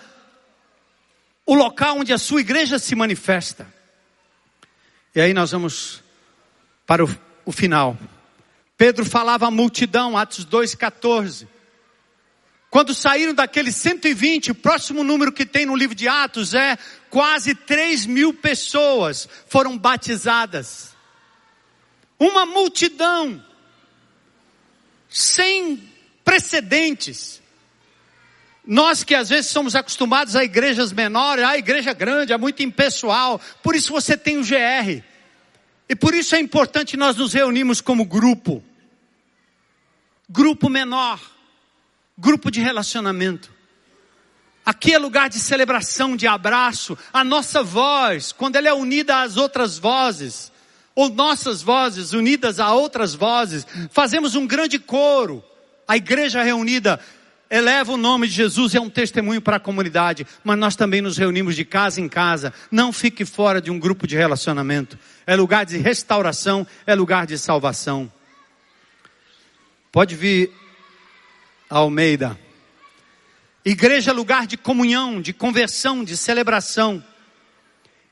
o 1.47 1.55
local 1.55 1.99
onde 1.99 2.13
a 2.13 2.19
sua 2.19 2.41
igreja 2.41 2.81
se 2.81 2.97
manifesta. 2.97 3.65
E 5.15 5.21
aí 5.21 5.33
nós 5.33 5.53
vamos 5.53 6.03
para 6.85 7.05
o, 7.05 7.17
o 7.45 7.53
final. 7.53 7.97
Pedro 8.77 9.05
falava 9.05 9.47
à 9.47 9.53
multidão, 9.53 10.17
Atos 10.17 10.45
2,14. 10.45 11.47
Quando 12.71 12.95
saíram 12.95 13.35
daqueles 13.35 13.75
120, 13.75 14.53
o 14.53 14.55
próximo 14.55 15.03
número 15.03 15.33
que 15.33 15.45
tem 15.45 15.67
no 15.67 15.75
livro 15.75 15.95
de 15.95 16.07
Atos 16.07 16.55
é 16.55 16.79
quase 17.11 17.53
3 17.53 18.07
mil 18.07 18.33
pessoas 18.33 19.29
foram 19.49 19.77
batizadas. 19.77 20.95
Uma 22.17 22.47
multidão 22.47 23.45
sem 25.09 25.83
precedentes. 26.25 27.43
Nós 28.65 29.03
que 29.03 29.17
às 29.17 29.31
vezes 29.31 29.51
somos 29.51 29.75
acostumados 29.75 30.37
a 30.37 30.45
igrejas 30.45 30.93
menores, 30.93 31.45
a 31.45 31.59
igreja 31.59 31.93
grande, 31.93 32.33
é 32.33 32.39
muito 32.39 32.63
impessoal, 32.63 33.41
por 33.65 33.75
isso 33.75 33.93
você 33.93 34.17
tem 34.17 34.39
o 34.39 34.45
GR. 34.45 35.03
E 35.89 35.97
por 35.97 36.15
isso 36.15 36.37
é 36.37 36.39
importante 36.39 36.97
nós 36.97 37.17
nos 37.17 37.33
reunirmos 37.33 37.81
como 37.81 38.05
grupo. 38.05 38.63
Grupo 40.29 40.69
menor 40.69 41.19
grupo 42.21 42.51
de 42.51 42.61
relacionamento. 42.61 43.51
Aqui 44.65 44.93
é 44.93 44.99
lugar 44.99 45.31
de 45.31 45.39
celebração, 45.39 46.15
de 46.15 46.27
abraço. 46.27 46.97
A 47.13 47.25
nossa 47.25 47.63
voz, 47.63 48.31
quando 48.31 48.57
ela 48.57 48.69
é 48.69 48.75
unida 48.75 49.23
às 49.23 49.39
outras 49.39 49.79
vozes, 49.79 50.53
ou 50.95 51.09
nossas 51.09 51.63
vozes 51.63 52.13
unidas 52.13 52.61
a 52.61 52.73
outras 52.73 53.15
vozes, 53.15 53.67
fazemos 53.91 54.35
um 54.35 54.47
grande 54.47 54.79
coro. 54.79 55.43
A 55.89 55.97
igreja 55.97 56.43
reunida 56.43 57.01
eleva 57.49 57.93
o 57.93 57.97
nome 57.97 58.29
de 58.29 58.35
Jesus, 58.35 58.75
é 58.75 58.81
um 58.81 58.91
testemunho 58.91 59.41
para 59.41 59.57
a 59.57 59.61
comunidade, 59.61 60.27
mas 60.45 60.59
nós 60.59 60.77
também 60.77 61.01
nos 61.01 61.17
reunimos 61.17 61.57
de 61.57 61.65
casa 61.65 62.03
em 62.03 62.09
casa. 62.09 62.53
Não 62.71 62.93
fique 62.93 63.25
fora 63.25 63.63
de 63.63 63.71
um 63.71 63.79
grupo 63.79 64.07
de 64.07 64.15
relacionamento. 64.15 64.99
É 65.27 65.35
lugar 65.35 65.65
de 65.65 65.79
restauração, 65.79 66.67
é 66.87 66.95
lugar 66.95 67.27
de 67.27 67.39
salvação. 67.39 68.13
Pode 69.91 70.15
vir 70.15 70.53
Almeida. 71.71 72.37
Igreja 73.65 74.11
é 74.11 74.15
lugar 74.15 74.45
de 74.45 74.57
comunhão, 74.57 75.23
de 75.23 75.33
conversão, 75.33 76.03
de 76.03 76.17
celebração. 76.17 77.03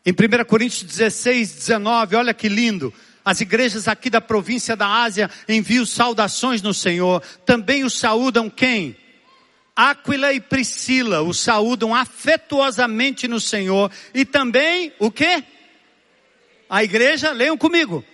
Em 0.06 0.12
1 0.12 0.44
Coríntios 0.44 0.84
16, 0.84 1.54
19, 1.54 2.14
olha 2.14 2.32
que 2.32 2.48
lindo. 2.48 2.94
As 3.24 3.40
igrejas 3.40 3.88
aqui 3.88 4.08
da 4.08 4.20
província 4.20 4.76
da 4.76 4.86
Ásia 4.86 5.28
enviam 5.48 5.84
saudações 5.84 6.62
no 6.62 6.72
Senhor. 6.72 7.20
Também 7.44 7.82
o 7.82 7.90
saúdam 7.90 8.48
quem? 8.48 8.96
Áquila 9.74 10.32
e 10.32 10.40
Priscila 10.40 11.22
o 11.22 11.34
saúdam 11.34 11.92
afetuosamente 11.92 13.26
no 13.26 13.40
Senhor. 13.40 13.90
E 14.14 14.24
também 14.24 14.92
o 15.00 15.10
que? 15.10 15.42
A 16.70 16.84
igreja, 16.84 17.32
leiam 17.32 17.56
comigo. 17.56 18.04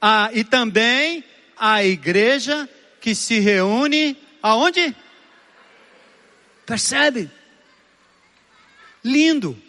Ah, 0.00 0.30
e 0.32 0.44
também 0.44 1.22
a 1.58 1.84
igreja 1.84 2.68
que 3.00 3.14
se 3.14 3.38
reúne 3.38 4.16
aonde? 4.42 4.94
Percebe? 6.66 7.30
Lindo. 9.02 9.60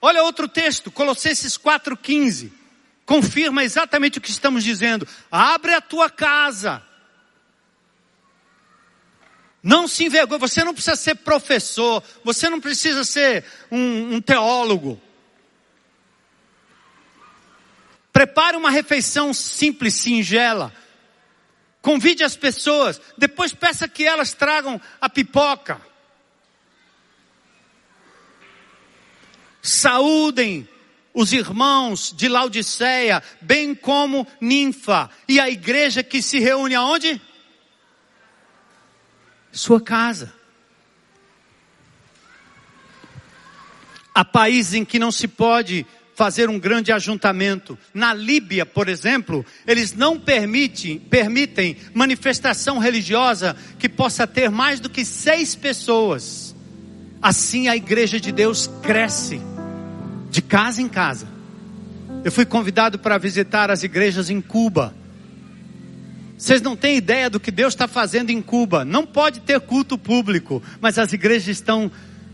Olha 0.00 0.22
outro 0.22 0.48
texto, 0.48 0.90
Colossenses 0.90 1.58
4,15. 1.58 2.52
Confirma 3.04 3.64
exatamente 3.64 4.18
o 4.18 4.20
que 4.20 4.30
estamos 4.30 4.62
dizendo. 4.62 5.08
Abre 5.30 5.74
a 5.74 5.80
tua 5.80 6.10
casa. 6.10 6.82
Não 9.62 9.88
se 9.88 10.04
envergonhe, 10.04 10.38
você 10.38 10.62
não 10.62 10.72
precisa 10.72 10.94
ser 10.94 11.16
professor, 11.16 12.02
você 12.22 12.48
não 12.48 12.60
precisa 12.60 13.02
ser 13.04 13.44
um, 13.70 14.14
um 14.14 14.20
teólogo. 14.20 15.00
Prepare 18.12 18.56
uma 18.56 18.70
refeição 18.70 19.34
simples, 19.34 19.94
singela. 19.94 20.72
Convide 21.80 22.24
as 22.24 22.36
pessoas, 22.36 23.00
depois 23.16 23.54
peça 23.54 23.88
que 23.88 24.04
elas 24.04 24.34
tragam 24.34 24.80
a 25.00 25.08
pipoca. 25.08 25.80
Saúdem 29.62 30.68
os 31.14 31.32
irmãos 31.32 32.12
de 32.16 32.28
Laodiceia, 32.28 33.22
bem 33.40 33.74
como 33.74 34.26
Ninfa, 34.40 35.10
e 35.28 35.40
a 35.40 35.48
igreja 35.48 36.02
que 36.02 36.22
se 36.22 36.38
reúne 36.38 36.74
aonde? 36.74 37.20
Sua 39.50 39.80
casa. 39.80 40.32
Há 44.14 44.24
países 44.24 44.74
em 44.74 44.84
que 44.84 44.98
não 44.98 45.12
se 45.12 45.28
pode 45.28 45.86
fazer 46.18 46.50
um 46.50 46.58
grande 46.58 46.90
ajuntamento. 46.90 47.78
Na 47.94 48.12
Líbia, 48.12 48.66
por 48.66 48.88
exemplo, 48.88 49.46
eles 49.64 49.94
não 49.94 50.18
permitem, 50.18 50.98
permitem 50.98 51.76
manifestação 51.94 52.78
religiosa 52.78 53.54
que 53.78 53.88
possa 53.88 54.26
ter 54.26 54.50
mais 54.50 54.80
do 54.80 54.90
que 54.90 55.04
seis 55.04 55.54
pessoas. 55.54 56.56
Assim 57.22 57.68
a 57.68 57.76
igreja 57.76 58.18
de 58.18 58.32
Deus 58.32 58.68
cresce 58.82 59.40
de 60.28 60.42
casa 60.42 60.82
em 60.82 60.88
casa. 60.88 61.28
Eu 62.24 62.32
fui 62.32 62.44
convidado 62.44 62.98
para 62.98 63.16
visitar 63.16 63.70
as 63.70 63.84
igrejas 63.84 64.28
em 64.28 64.40
Cuba. 64.40 64.92
Vocês 66.36 66.60
não 66.60 66.74
têm 66.74 66.96
ideia 66.96 67.30
do 67.30 67.38
que 67.38 67.52
Deus 67.52 67.74
está 67.74 67.86
fazendo 67.86 68.30
em 68.30 68.42
Cuba. 68.42 68.84
Não 68.84 69.06
pode 69.06 69.38
ter 69.38 69.60
culto 69.60 69.96
público, 69.96 70.60
mas 70.80 70.98
as 70.98 71.12
igrejas 71.12 71.46
estão 71.46 71.88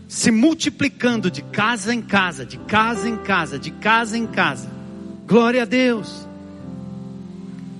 se 0.07 0.31
multiplicando 0.31 1.31
de 1.31 1.41
casa 1.41 1.93
em 1.93 2.01
casa, 2.01 2.45
de 2.45 2.57
casa 2.57 3.09
em 3.09 3.17
casa, 3.17 3.57
de 3.57 3.71
casa 3.71 4.17
em 4.17 4.27
casa. 4.27 4.69
Glória 5.25 5.63
a 5.63 5.65
Deus. 5.65 6.27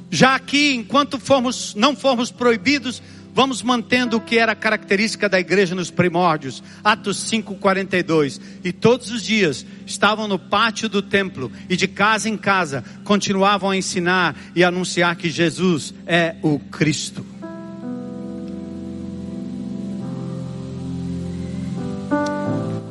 Já 0.09 0.36
aqui, 0.36 0.73
enquanto 0.73 1.19
formos, 1.19 1.76
não 1.76 1.95
formos 1.95 2.32
proibidos, 2.32 3.01
vamos 3.34 3.61
mantendo 3.61 4.17
o 4.17 4.21
que 4.21 4.38
era 4.38 4.55
característica 4.55 5.28
da 5.28 5.39
igreja 5.39 5.76
nos 5.76 5.91
primórdios. 5.91 6.63
Atos 6.84 7.17
5:42. 7.30 8.39
E 8.63 8.71
todos 8.71 9.11
os 9.11 9.21
dias 9.21 9.65
estavam 9.86 10.28
no 10.28 10.39
pátio 10.39 10.88
do 10.88 11.01
templo 11.01 11.51
e 11.69 11.76
de 11.76 11.88
casa 11.88 12.30
em 12.30 12.38
casa 12.38 12.84
continuavam 13.03 13.71
a 13.71 13.78
ensinar 13.78 14.36
e 14.55 14.63
anunciar 14.63 15.15
que 15.17 15.30
Jesus 15.30 15.93
é 16.07 16.36
o 16.41 16.57
Cristo. 16.59 17.34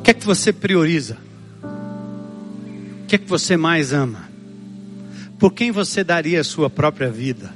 Que 0.05 0.11
é 0.11 0.13
que 0.13 0.23
você 0.23 0.53
prioriza? 0.53 1.17
O 3.01 3.07
que 3.07 3.15
é 3.15 3.17
que 3.17 3.27
você 3.27 3.57
mais 3.57 3.91
ama? 3.91 4.29
Por 5.39 5.51
quem 5.51 5.71
você 5.71 6.03
daria 6.03 6.41
a 6.41 6.43
sua 6.43 6.69
própria 6.69 7.09
vida? 7.09 7.51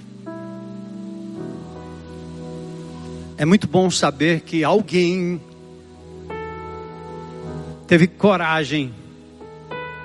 É 3.37 3.45
muito 3.45 3.67
bom 3.67 3.91
saber 3.91 4.41
que 4.41 4.63
alguém 4.63 5.39
teve 7.85 8.07
coragem 8.07 8.95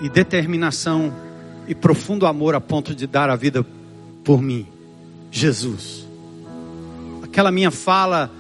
e 0.03 0.11
determinação 0.11 1.15
e 1.67 1.75
profundo 1.75 2.27
amor 2.27 2.55
a 2.55 2.61
ponto 2.61 2.95
de 2.95 3.07
dar 3.07 3.31
a 3.31 3.37
vida 3.37 3.65
por 4.23 4.43
mim, 4.43 4.67
Jesus. 5.31 6.07
Aquela 7.23 7.51
minha 7.51 7.71
fala 7.71 8.31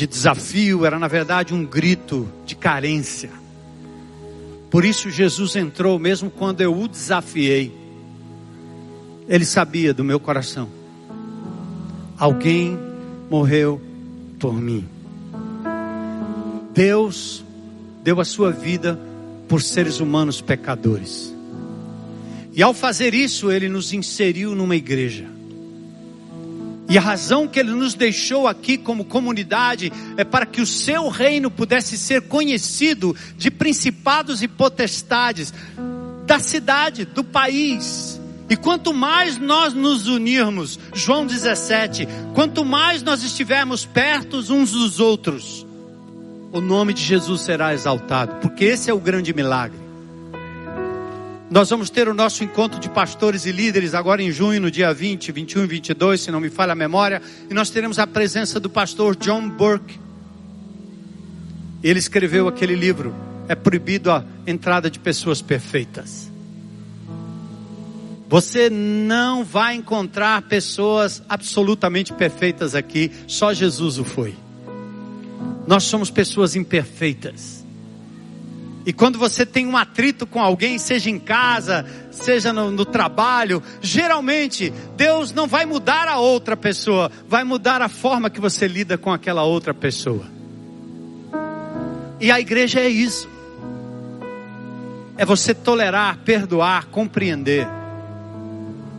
de 0.00 0.06
desafio, 0.06 0.86
era 0.86 0.98
na 0.98 1.08
verdade 1.08 1.52
um 1.52 1.62
grito 1.62 2.26
de 2.46 2.56
carência. 2.56 3.28
Por 4.70 4.82
isso 4.82 5.10
Jesus 5.10 5.56
entrou, 5.56 5.98
mesmo 5.98 6.30
quando 6.30 6.62
eu 6.62 6.74
o 6.74 6.88
desafiei. 6.88 7.70
Ele 9.28 9.44
sabia 9.44 9.92
do 9.92 10.02
meu 10.02 10.18
coração. 10.18 10.70
Alguém 12.18 12.78
morreu 13.28 13.78
por 14.38 14.54
mim. 14.54 14.88
Deus 16.72 17.44
deu 18.02 18.20
a 18.20 18.24
sua 18.24 18.50
vida 18.50 18.98
por 19.48 19.60
seres 19.60 20.00
humanos 20.00 20.40
pecadores. 20.40 21.34
E 22.54 22.62
ao 22.62 22.72
fazer 22.72 23.12
isso, 23.12 23.52
ele 23.52 23.68
nos 23.68 23.92
inseriu 23.92 24.54
numa 24.54 24.76
igreja. 24.76 25.26
E 26.90 26.98
a 26.98 27.00
razão 27.00 27.46
que 27.46 27.60
ele 27.60 27.70
nos 27.70 27.94
deixou 27.94 28.48
aqui 28.48 28.76
como 28.76 29.04
comunidade 29.04 29.92
é 30.16 30.24
para 30.24 30.44
que 30.44 30.60
o 30.60 30.66
seu 30.66 31.08
reino 31.08 31.48
pudesse 31.48 31.96
ser 31.96 32.22
conhecido 32.22 33.14
de 33.38 33.48
principados 33.48 34.42
e 34.42 34.48
potestades 34.48 35.54
da 36.26 36.40
cidade, 36.40 37.04
do 37.04 37.22
país. 37.22 38.20
E 38.48 38.56
quanto 38.56 38.92
mais 38.92 39.38
nós 39.38 39.72
nos 39.72 40.08
unirmos, 40.08 40.80
João 40.92 41.24
17, 41.24 42.08
quanto 42.34 42.64
mais 42.64 43.04
nós 43.04 43.22
estivermos 43.22 43.86
perto 43.86 44.38
uns 44.52 44.72
dos 44.72 44.98
outros, 44.98 45.64
o 46.50 46.60
nome 46.60 46.92
de 46.92 47.04
Jesus 47.04 47.42
será 47.42 47.72
exaltado, 47.72 48.34
porque 48.40 48.64
esse 48.64 48.90
é 48.90 48.92
o 48.92 48.98
grande 48.98 49.32
milagre. 49.32 49.78
Nós 51.50 51.68
vamos 51.68 51.90
ter 51.90 52.06
o 52.08 52.14
nosso 52.14 52.44
encontro 52.44 52.78
de 52.78 52.88
pastores 52.88 53.44
e 53.44 53.50
líderes 53.50 53.92
agora 53.92 54.22
em 54.22 54.30
junho, 54.30 54.60
no 54.60 54.70
dia 54.70 54.94
20, 54.94 55.32
21 55.32 55.64
e 55.64 55.66
22, 55.66 56.20
se 56.20 56.30
não 56.30 56.38
me 56.38 56.48
falha 56.48 56.72
a 56.72 56.76
memória, 56.76 57.20
e 57.50 57.52
nós 57.52 57.70
teremos 57.70 57.98
a 57.98 58.06
presença 58.06 58.60
do 58.60 58.70
pastor 58.70 59.16
John 59.16 59.50
Burke. 59.50 59.98
Ele 61.82 61.98
escreveu 61.98 62.46
aquele 62.46 62.76
livro, 62.76 63.12
É 63.48 63.56
proibido 63.56 64.12
a 64.12 64.24
entrada 64.46 64.88
de 64.88 65.00
pessoas 65.00 65.42
perfeitas. 65.42 66.30
Você 68.28 68.70
não 68.70 69.42
vai 69.44 69.74
encontrar 69.74 70.40
pessoas 70.42 71.20
absolutamente 71.28 72.12
perfeitas 72.12 72.76
aqui, 72.76 73.10
só 73.26 73.52
Jesus 73.52 73.98
o 73.98 74.04
foi. 74.04 74.36
Nós 75.66 75.82
somos 75.82 76.12
pessoas 76.12 76.54
imperfeitas. 76.54 77.59
E 78.84 78.92
quando 78.92 79.18
você 79.18 79.44
tem 79.44 79.66
um 79.66 79.76
atrito 79.76 80.26
com 80.26 80.40
alguém, 80.40 80.78
seja 80.78 81.10
em 81.10 81.18
casa, 81.18 81.84
seja 82.10 82.52
no, 82.52 82.70
no, 82.70 82.84
trabalho, 82.84 83.62
geralmente 83.80 84.72
Deus 84.96 85.32
não 85.32 85.46
vai 85.46 85.66
mudar 85.66 86.08
a 86.08 86.18
outra 86.18 86.56
pessoa, 86.56 87.10
vai 87.28 87.44
mudar 87.44 87.82
a 87.82 87.88
forma 87.88 88.30
que 88.30 88.40
você 88.40 88.66
lida 88.66 88.96
com 88.96 89.12
aquela 89.12 89.42
outra 89.42 89.74
pessoa. 89.74 90.24
E 92.18 92.30
a 92.30 92.40
igreja 92.40 92.80
é 92.80 92.88
isso. 92.88 93.28
É 95.16 95.24
você 95.26 95.54
tolerar, 95.54 96.18
perdoar, 96.24 96.86
compreender. 96.86 97.66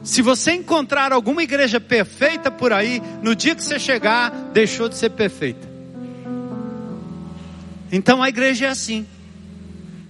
Se 0.03 0.21
você 0.21 0.53
encontrar 0.53 1.11
alguma 1.11 1.41
igreja 1.41 1.79
perfeita 1.79 2.51
por 2.51 2.71
aí, 2.71 3.01
no 3.21 3.36
dia 3.36 3.55
que 3.55 3.63
você 3.63 3.79
chegar, 3.79 4.29
deixou 4.51 4.88
de 4.88 4.95
ser 4.95 5.09
perfeita. 5.11 5.67
Então 7.91 8.21
a 8.21 8.29
igreja 8.29 8.67
é 8.67 8.69
assim. 8.69 9.05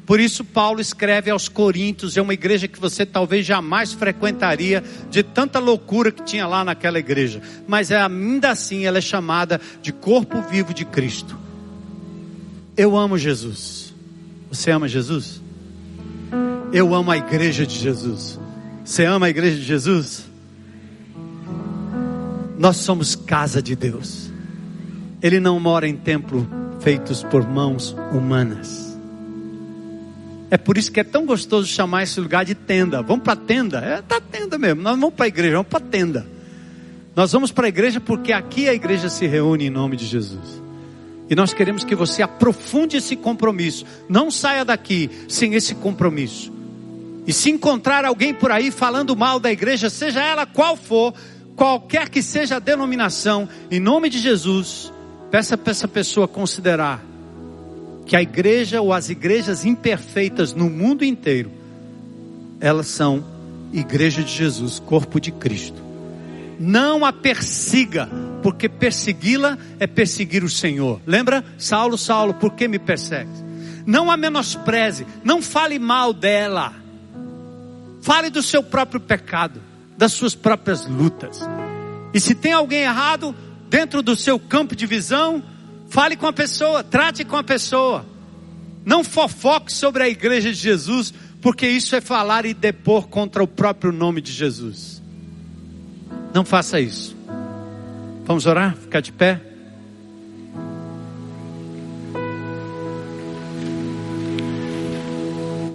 Por 0.05 0.19
isso, 0.19 0.43
Paulo 0.43 0.81
escreve 0.81 1.29
aos 1.29 1.47
Coríntios, 1.47 2.17
é 2.17 2.21
uma 2.21 2.33
igreja 2.33 2.67
que 2.67 2.79
você 2.79 3.05
talvez 3.05 3.45
jamais 3.45 3.93
frequentaria, 3.93 4.83
de 5.09 5.23
tanta 5.23 5.59
loucura 5.59 6.11
que 6.11 6.23
tinha 6.23 6.47
lá 6.47 6.63
naquela 6.63 6.99
igreja. 6.99 7.41
Mas 7.67 7.91
é, 7.91 8.01
ainda 8.01 8.49
assim, 8.49 8.85
ela 8.85 8.97
é 8.97 9.01
chamada 9.01 9.61
de 9.81 9.91
corpo 9.91 10.41
vivo 10.41 10.73
de 10.73 10.85
Cristo. 10.85 11.37
Eu 12.75 12.97
amo 12.97 13.17
Jesus. 13.17 13.93
Você 14.51 14.71
ama 14.71 14.87
Jesus? 14.87 15.41
Eu 16.73 16.93
amo 16.95 17.11
a 17.11 17.17
igreja 17.17 17.65
de 17.65 17.77
Jesus. 17.77 18.39
Você 18.83 19.05
ama 19.05 19.27
a 19.27 19.29
igreja 19.29 19.57
de 19.57 19.63
Jesus? 19.63 20.25
Nós 22.57 22.77
somos 22.77 23.15
casa 23.15 23.61
de 23.61 23.75
Deus. 23.75 24.31
Ele 25.21 25.39
não 25.39 25.59
mora 25.59 25.87
em 25.87 25.95
templo 25.95 26.47
feitos 26.79 27.23
por 27.23 27.47
mãos 27.47 27.95
humanas. 28.11 28.90
É 30.51 30.57
por 30.57 30.77
isso 30.77 30.91
que 30.91 30.99
é 30.99 31.03
tão 31.03 31.25
gostoso 31.25 31.65
chamar 31.65 32.03
esse 32.03 32.19
lugar 32.19 32.43
de 32.43 32.53
tenda. 32.53 33.01
Vamos 33.01 33.23
para 33.23 33.33
a 33.33 33.37
tenda? 33.37 33.77
É 33.79 34.01
tá 34.01 34.19
tenda 34.19 34.57
mesmo. 34.57 34.81
Nós 34.81 34.99
vamos 34.99 35.15
para 35.15 35.23
a 35.23 35.27
igreja, 35.29 35.53
vamos 35.53 35.69
para 35.69 35.79
a 35.79 35.89
tenda. 35.89 36.27
Nós 37.15 37.31
vamos 37.31 37.53
para 37.53 37.67
a 37.67 37.69
igreja 37.69 38.01
porque 38.01 38.33
aqui 38.33 38.67
a 38.67 38.73
igreja 38.73 39.07
se 39.07 39.25
reúne 39.25 39.67
em 39.67 39.69
nome 39.69 39.95
de 39.95 40.05
Jesus. 40.05 40.61
E 41.29 41.35
nós 41.35 41.53
queremos 41.53 41.85
que 41.85 41.95
você 41.95 42.21
aprofunde 42.21 42.97
esse 42.97 43.15
compromisso. 43.15 43.85
Não 44.09 44.29
saia 44.29 44.65
daqui 44.65 45.09
sem 45.29 45.53
esse 45.53 45.73
compromisso. 45.73 46.51
E 47.25 47.31
se 47.31 47.49
encontrar 47.49 48.03
alguém 48.03 48.33
por 48.33 48.51
aí 48.51 48.71
falando 48.71 49.15
mal 49.15 49.39
da 49.39 49.49
igreja, 49.49 49.89
seja 49.89 50.21
ela 50.21 50.45
qual 50.45 50.75
for, 50.75 51.13
qualquer 51.55 52.09
que 52.09 52.21
seja 52.21 52.57
a 52.57 52.59
denominação, 52.59 53.47
em 53.69 53.79
nome 53.79 54.09
de 54.09 54.19
Jesus, 54.19 54.91
peça 55.29 55.57
para 55.57 55.71
essa 55.71 55.87
pessoa 55.87 56.27
considerar 56.27 57.10
que 58.11 58.15
a 58.17 58.21
igreja 58.21 58.81
ou 58.81 58.91
as 58.91 59.09
igrejas 59.09 59.63
imperfeitas 59.63 60.53
no 60.53 60.69
mundo 60.69 61.05
inteiro, 61.05 61.49
elas 62.59 62.87
são 62.87 63.23
igreja 63.71 64.21
de 64.21 64.33
Jesus, 64.33 64.79
corpo 64.79 65.17
de 65.17 65.31
Cristo. 65.31 65.81
Não 66.59 67.05
a 67.05 67.13
persiga, 67.13 68.09
porque 68.43 68.67
persegui-la 68.67 69.57
é 69.79 69.87
perseguir 69.87 70.43
o 70.43 70.49
Senhor. 70.49 70.99
Lembra? 71.07 71.41
Saulo, 71.57 71.97
Saulo, 71.97 72.33
por 72.33 72.51
que 72.51 72.67
me 72.67 72.77
persegues? 72.77 73.45
Não 73.85 74.11
a 74.11 74.17
menospreze, 74.17 75.07
não 75.23 75.41
fale 75.41 75.79
mal 75.79 76.11
dela. 76.11 76.73
Fale 78.01 78.29
do 78.29 78.43
seu 78.43 78.61
próprio 78.61 78.99
pecado, 78.99 79.61
das 79.97 80.11
suas 80.11 80.35
próprias 80.35 80.85
lutas. 80.85 81.39
E 82.13 82.19
se 82.19 82.35
tem 82.35 82.51
alguém 82.51 82.81
errado 82.81 83.33
dentro 83.69 84.01
do 84.01 84.17
seu 84.17 84.37
campo 84.37 84.75
de 84.75 84.85
visão, 84.85 85.41
Fale 85.91 86.15
com 86.15 86.25
a 86.25 86.31
pessoa, 86.31 86.85
trate 86.85 87.25
com 87.25 87.35
a 87.35 87.43
pessoa. 87.43 88.05
Não 88.85 89.03
fofoque 89.03 89.73
sobre 89.73 90.01
a 90.01 90.07
igreja 90.07 90.49
de 90.49 90.57
Jesus, 90.57 91.13
porque 91.41 91.67
isso 91.67 91.93
é 91.97 91.99
falar 91.99 92.45
e 92.45 92.53
depor 92.53 93.09
contra 93.09 93.43
o 93.43 93.47
próprio 93.47 93.91
nome 93.91 94.21
de 94.21 94.31
Jesus. 94.31 95.03
Não 96.33 96.45
faça 96.45 96.79
isso. 96.79 97.13
Vamos 98.23 98.45
orar? 98.45 98.73
Ficar 98.77 99.01
de 99.01 99.11
pé? 99.11 99.41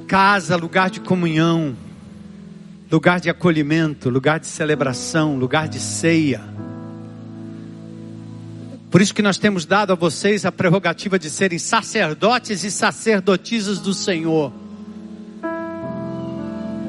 Casa, 0.08 0.56
lugar 0.56 0.88
de 0.88 1.00
comunhão, 1.00 1.76
lugar 2.90 3.20
de 3.20 3.28
acolhimento, 3.28 4.08
lugar 4.08 4.40
de 4.40 4.46
celebração, 4.46 5.36
lugar 5.36 5.68
de 5.68 5.78
ceia. 5.78 6.40
Por 8.90 9.02
isso 9.02 9.14
que 9.14 9.22
nós 9.22 9.36
temos 9.36 9.66
dado 9.66 9.92
a 9.92 9.96
vocês 9.96 10.44
a 10.44 10.52
prerrogativa 10.52 11.18
de 11.18 11.28
serem 11.28 11.58
sacerdotes 11.58 12.62
e 12.64 12.70
sacerdotisas 12.70 13.78
do 13.78 13.92
Senhor. 13.92 14.52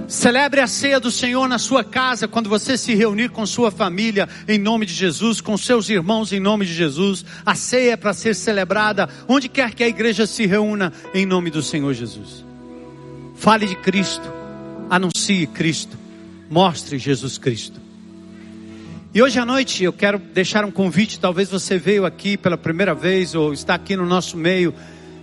Celebre 0.08 0.62
a 0.62 0.68
ceia 0.68 1.02
do 1.02 1.12
Senhor 1.12 1.50
na 1.50 1.60
sua 1.60 1.84
casa, 1.84 2.30
quando 2.30 2.50
você 2.50 2.78
se 2.78 2.95
reunir 2.95 3.30
com 3.30 3.45
sua 3.45 3.70
família, 3.70 4.30
em 4.48 4.58
nome 4.58 4.86
de 4.86 4.93
Jesus, 4.93 5.41
com 5.41 5.58
seus 5.58 5.89
irmãos, 5.89 6.32
em 6.32 6.39
nome 6.39 6.66
de 6.66 6.74
Jesus. 6.74 7.26
A 7.45 7.54
ceia 7.56 7.91
é 7.91 7.98
para 7.98 8.14
ser 8.14 8.34
celebrada 8.34 9.10
onde 9.28 9.50
quer 9.50 9.74
que 9.74 9.84
a 9.84 9.88
igreja 9.88 10.26
se 10.26 10.45
reúna, 10.45 10.93
em 11.14 11.26
nome 11.26 11.50
do 11.50 11.62
Senhor 11.62 11.93
Jesus. 11.93 12.45
Fale 13.36 13.68
de 13.68 13.76
Cristo, 13.76 14.32
anuncie 14.89 15.45
Cristo, 15.45 15.98
mostre 16.50 16.98
Jesus 16.98 17.38
Cristo. 17.38 17.87
E 19.14 19.22
hoje 19.22 19.39
à 19.39 19.45
noite 19.45 19.84
eu 19.84 19.93
quero 19.93 20.20
deixar 20.20 20.66
um 20.66 20.72
convite. 20.72 21.20
Talvez 21.20 21.49
você 21.49 21.78
veio 21.78 22.05
aqui 22.05 22.38
pela 22.38 22.58
primeira 22.58 22.93
vez 22.93 23.34
ou 23.34 23.53
está 23.53 23.76
aqui 23.76 23.95
no 23.95 24.05
nosso 24.05 24.38
meio 24.38 24.74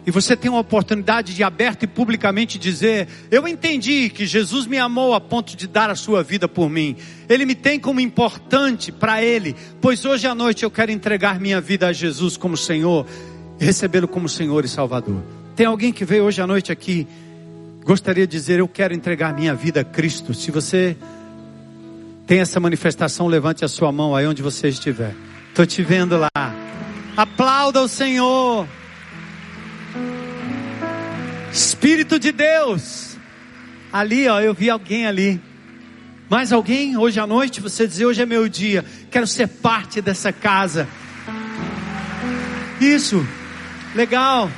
e 0.07 0.11
você 0.11 0.37
tem 0.37 0.51
uma 0.51 0.61
oportunidade 0.61 1.35
de 1.35 1.43
aberto 1.43 1.85
e 1.85 1.87
publicamente 1.87 2.59
dizer: 2.59 3.09
Eu 3.31 3.47
entendi 3.47 4.11
que 4.11 4.27
Jesus 4.27 4.67
me 4.67 4.79
amou 4.79 5.15
a 5.15 5.21
ponto 5.21 5.57
de 5.57 5.67
dar 5.67 5.91
a 5.91 5.95
sua 5.95 6.23
vida 6.23 6.49
por 6.49 6.69
mim. 6.69 6.97
Ele 7.29 7.47
me 7.47 7.55
tem 7.55 7.79
como 7.79 8.01
importante 8.01 8.91
para 8.91 9.23
Ele, 9.23 9.55
pois 9.81 10.05
hoje 10.05 10.27
à 10.27 10.35
noite 10.35 10.63
eu 10.63 10.71
quero 10.71 10.91
entregar 10.91 11.39
minha 11.41 11.61
vida 11.61 11.89
a 11.89 11.93
Jesus 11.93 12.37
como 12.37 12.57
Senhor 12.57 13.07
e 13.59 13.65
recebê-lo 13.65 14.09
como 14.09 14.29
Senhor 14.29 14.65
e 14.65 14.69
Salvador. 14.69 15.23
Tem 15.57 15.67
alguém 15.67 15.93
que 15.93 16.05
veio 16.05 16.25
hoje 16.25 16.43
à 16.43 16.47
noite 16.47 16.71
aqui, 16.71 17.07
gostaria 17.83 18.27
de 18.27 18.33
dizer: 18.33 18.59
Eu 18.59 18.69
quero 18.69 18.93
entregar 18.93 19.35
minha 19.35 19.55
vida 19.55 19.81
a 19.81 19.85
Cristo. 19.85 20.35
Se 20.35 20.51
você 20.51 20.97
tem 22.27 22.41
essa 22.41 22.59
manifestação, 22.59 23.27
levante 23.27 23.65
a 23.65 23.69
sua 23.69 23.93
mão 23.93 24.17
aí 24.17 24.27
onde 24.27 24.43
você 24.43 24.69
estiver. 24.69 25.15
Estou 25.49 25.67
te 25.67 25.83
vendo 25.83 26.17
lá. 26.17 26.55
Aplauda 27.17 27.83
o 27.83 27.89
Senhor. 27.89 28.67
Espírito 31.53 32.19
de 32.19 32.33
Deus. 32.33 33.17
Ali, 33.93 34.27
ó, 34.27 34.41
eu 34.41 34.55
vi 34.55 34.71
alguém 34.71 35.07
ali. 35.07 35.41
Mais 36.29 36.53
alguém 36.53 36.97
hoje 36.97 37.21
à 37.21 37.27
noite? 37.27 37.61
Você 37.61 37.87
dizer 37.87 38.07
hoje 38.07 38.23
é 38.23 38.27
meu 38.27 38.49
dia. 38.49 38.85
Quero 39.11 39.27
ser 39.27 39.47
parte 39.47 40.01
dessa 40.01 40.33
casa. 40.33 40.89
Isso. 42.81 43.25
Legal. 43.95 44.51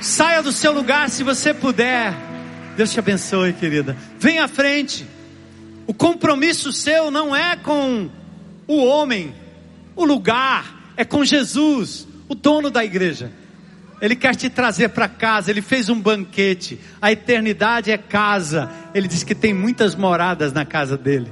Saia 0.00 0.42
do 0.42 0.52
seu 0.52 0.72
lugar 0.72 1.08
se 1.08 1.22
você 1.22 1.54
puder. 1.54 2.12
Deus 2.76 2.92
te 2.92 2.98
abençoe, 2.98 3.52
querida. 3.52 3.96
Vem 4.18 4.40
à 4.40 4.48
frente. 4.48 5.06
O 5.92 5.94
compromisso 5.94 6.72
seu 6.72 7.10
não 7.10 7.36
é 7.36 7.54
com 7.54 8.08
o 8.66 8.82
homem, 8.82 9.34
o 9.94 10.06
lugar, 10.06 10.94
é 10.96 11.04
com 11.04 11.22
Jesus, 11.22 12.08
o 12.26 12.34
dono 12.34 12.70
da 12.70 12.82
igreja. 12.82 13.30
Ele 14.00 14.16
quer 14.16 14.34
te 14.34 14.48
trazer 14.48 14.88
para 14.88 15.06
casa, 15.06 15.50
ele 15.50 15.60
fez 15.60 15.90
um 15.90 16.00
banquete. 16.00 16.80
A 16.98 17.12
eternidade 17.12 17.90
é 17.90 17.98
casa. 17.98 18.70
Ele 18.94 19.06
diz 19.06 19.22
que 19.22 19.34
tem 19.34 19.52
muitas 19.52 19.94
moradas 19.94 20.50
na 20.50 20.64
casa 20.64 20.96
dele. 20.96 21.30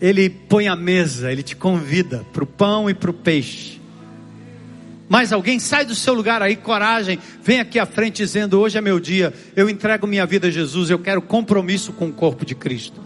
Ele 0.00 0.30
põe 0.30 0.66
a 0.66 0.74
mesa, 0.74 1.30
ele 1.30 1.42
te 1.42 1.54
convida 1.54 2.24
para 2.32 2.42
o 2.42 2.46
pão 2.46 2.88
e 2.88 2.94
para 2.94 3.10
o 3.10 3.14
peixe. 3.14 3.78
Mais 5.08 5.32
alguém 5.32 5.58
sai 5.60 5.84
do 5.84 5.94
seu 5.94 6.14
lugar 6.14 6.42
aí, 6.42 6.56
coragem, 6.56 7.18
vem 7.42 7.60
aqui 7.60 7.78
à 7.78 7.86
frente 7.86 8.16
dizendo: 8.16 8.58
Hoje 8.58 8.76
é 8.76 8.80
meu 8.80 8.98
dia, 8.98 9.32
eu 9.54 9.70
entrego 9.70 10.06
minha 10.06 10.26
vida 10.26 10.48
a 10.48 10.50
Jesus, 10.50 10.90
eu 10.90 10.98
quero 10.98 11.22
compromisso 11.22 11.92
com 11.92 12.08
o 12.08 12.12
corpo 12.12 12.44
de 12.44 12.54
Cristo. 12.54 13.00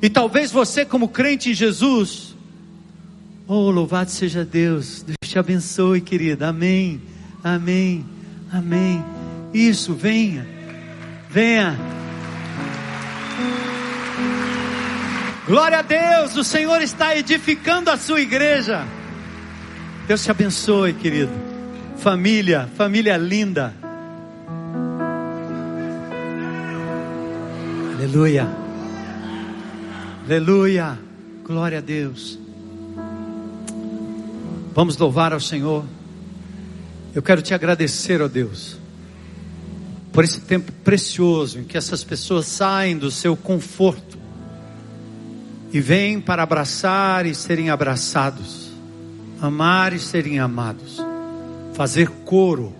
E 0.00 0.08
talvez 0.08 0.50
você, 0.50 0.84
como 0.84 1.08
crente 1.08 1.50
em 1.50 1.54
Jesus, 1.54 2.34
oh, 3.46 3.70
louvado 3.70 4.10
seja 4.10 4.44
Deus, 4.44 5.02
Deus 5.02 5.16
te 5.24 5.38
abençoe, 5.38 6.00
querida, 6.00 6.48
amém, 6.48 7.00
amém, 7.44 8.04
amém. 8.50 9.04
Isso, 9.52 9.94
venha, 9.94 10.46
venha. 11.28 11.78
Glória 15.46 15.78
a 15.78 15.82
Deus, 15.82 16.36
o 16.36 16.42
Senhor 16.42 16.82
está 16.82 17.16
edificando 17.16 17.90
a 17.90 17.96
sua 17.96 18.20
igreja. 18.20 18.84
Deus 20.06 20.22
te 20.22 20.30
abençoe, 20.30 20.92
querido. 20.92 21.32
Família, 21.96 22.68
família 22.76 23.16
linda. 23.16 23.74
Aleluia. 27.92 28.48
Aleluia. 30.24 30.96
Glória 31.44 31.78
a 31.78 31.80
Deus. 31.80 32.38
Vamos 34.72 34.96
louvar 34.96 35.32
ao 35.32 35.40
Senhor. 35.40 35.84
Eu 37.12 37.20
quero 37.20 37.42
te 37.42 37.52
agradecer, 37.52 38.22
ó 38.22 38.28
Deus, 38.28 38.78
por 40.12 40.22
esse 40.22 40.40
tempo 40.40 40.70
precioso 40.84 41.58
em 41.58 41.64
que 41.64 41.76
essas 41.76 42.04
pessoas 42.04 42.46
saem 42.46 42.96
do 42.96 43.10
seu 43.10 43.36
conforto 43.36 44.16
e 45.72 45.80
vêm 45.80 46.20
para 46.20 46.44
abraçar 46.44 47.26
e 47.26 47.34
serem 47.34 47.70
abraçados 47.70 48.65
amar 49.40 49.92
e 49.92 49.98
serem 49.98 50.38
amados, 50.38 50.98
fazer 51.74 52.08
coro 52.24 52.72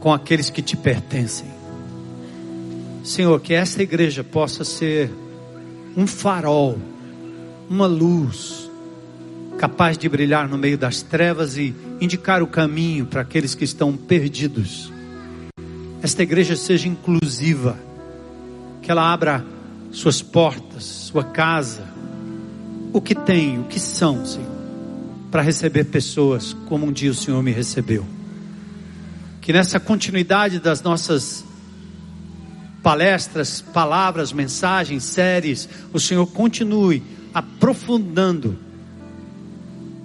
com 0.00 0.12
aqueles 0.12 0.50
que 0.50 0.62
te 0.62 0.76
pertencem. 0.76 1.46
Senhor, 3.02 3.40
que 3.40 3.54
esta 3.54 3.82
igreja 3.82 4.22
possa 4.24 4.64
ser 4.64 5.10
um 5.96 6.06
farol, 6.06 6.78
uma 7.68 7.86
luz, 7.86 8.70
capaz 9.58 9.96
de 9.96 10.08
brilhar 10.08 10.48
no 10.48 10.58
meio 10.58 10.76
das 10.76 11.02
trevas 11.02 11.56
e 11.56 11.74
indicar 12.00 12.42
o 12.42 12.46
caminho 12.46 13.06
para 13.06 13.22
aqueles 13.22 13.54
que 13.54 13.64
estão 13.64 13.96
perdidos. 13.96 14.92
esta 16.02 16.22
igreja 16.22 16.54
seja 16.54 16.86
inclusiva, 16.86 17.76
que 18.82 18.90
ela 18.90 19.12
abra 19.12 19.44
suas 19.90 20.22
portas, 20.22 20.84
sua 20.84 21.24
casa, 21.24 21.84
o 22.92 23.00
que 23.00 23.14
tem, 23.14 23.58
o 23.58 23.64
que 23.64 23.80
são, 23.80 24.24
Senhor, 24.24 24.55
para 25.36 25.42
receber 25.42 25.84
pessoas 25.84 26.56
como 26.66 26.86
um 26.86 26.90
dia 26.90 27.10
o 27.10 27.14
Senhor 27.14 27.42
me 27.42 27.52
recebeu. 27.52 28.06
Que 29.42 29.52
nessa 29.52 29.78
continuidade 29.78 30.58
das 30.58 30.80
nossas 30.80 31.44
palestras, 32.82 33.60
palavras, 33.60 34.32
mensagens, 34.32 35.04
séries, 35.04 35.68
o 35.92 36.00
Senhor 36.00 36.26
continue 36.28 37.02
aprofundando 37.34 38.58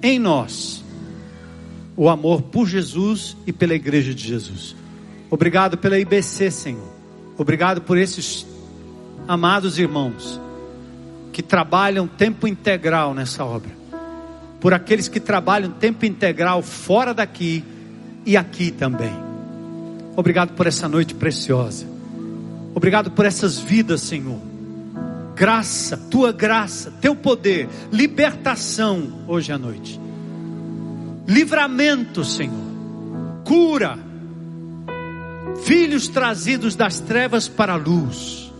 em 0.03 0.19
nós 0.19 0.83
o 1.95 2.09
amor 2.09 2.41
por 2.41 2.67
Jesus 2.67 3.37
e 3.47 3.53
pela 3.53 3.73
igreja 3.73 4.13
de 4.13 4.27
Jesus. 4.27 4.75
Obrigado 5.29 5.77
pela 5.77 5.97
IBC, 5.97 6.51
Senhor. 6.51 6.93
Obrigado 7.37 7.79
por 7.79 7.97
esses 7.97 8.45
amados 9.25 9.79
irmãos 9.79 10.41
que 11.31 11.41
trabalham 11.41 12.05
tempo 12.05 12.49
integral 12.49 13.13
nessa 13.13 13.45
obra. 13.45 13.79
Por 14.61 14.73
aqueles 14.73 15.09
que 15.09 15.19
trabalham 15.19 15.71
tempo 15.71 16.05
integral 16.05 16.61
fora 16.61 17.13
daqui 17.13 17.63
e 18.25 18.37
aqui 18.37 18.71
também. 18.71 19.11
Obrigado 20.15 20.53
por 20.53 20.67
essa 20.67 20.87
noite 20.87 21.13
preciosa. 21.15 21.85
Obrigado 22.73 23.11
por 23.11 23.25
essas 23.25 23.57
vidas, 23.57 24.01
Senhor. 24.01 24.39
Graça, 25.35 25.97
tua 25.97 26.31
graça, 26.31 26.91
teu 27.01 27.15
poder, 27.15 27.67
libertação 27.91 29.23
hoje 29.27 29.51
à 29.51 29.57
noite. 29.57 29.99
Livramento, 31.27 32.23
Senhor. 32.23 32.71
Cura. 33.43 33.97
Filhos 35.63 36.07
trazidos 36.07 36.75
das 36.75 36.99
trevas 36.99 37.47
para 37.47 37.73
a 37.73 37.77
luz. 37.77 38.51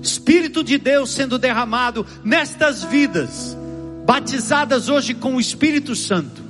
Espírito 0.00 0.64
de 0.64 0.78
Deus 0.78 1.10
sendo 1.10 1.38
derramado 1.38 2.04
nestas 2.24 2.82
vidas, 2.82 3.56
batizadas 4.04 4.88
hoje 4.88 5.14
com 5.14 5.36
o 5.36 5.40
Espírito 5.40 5.94
Santo, 5.94 6.42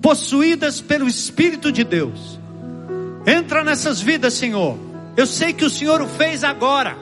possuídas 0.00 0.80
pelo 0.80 1.08
Espírito 1.08 1.72
de 1.72 1.84
Deus. 1.84 2.38
Entra 3.26 3.64
nessas 3.64 4.00
vidas, 4.00 4.34
Senhor. 4.34 4.78
Eu 5.16 5.26
sei 5.26 5.52
que 5.52 5.64
o 5.64 5.70
Senhor 5.70 6.00
o 6.00 6.08
fez 6.08 6.44
agora. 6.44 6.96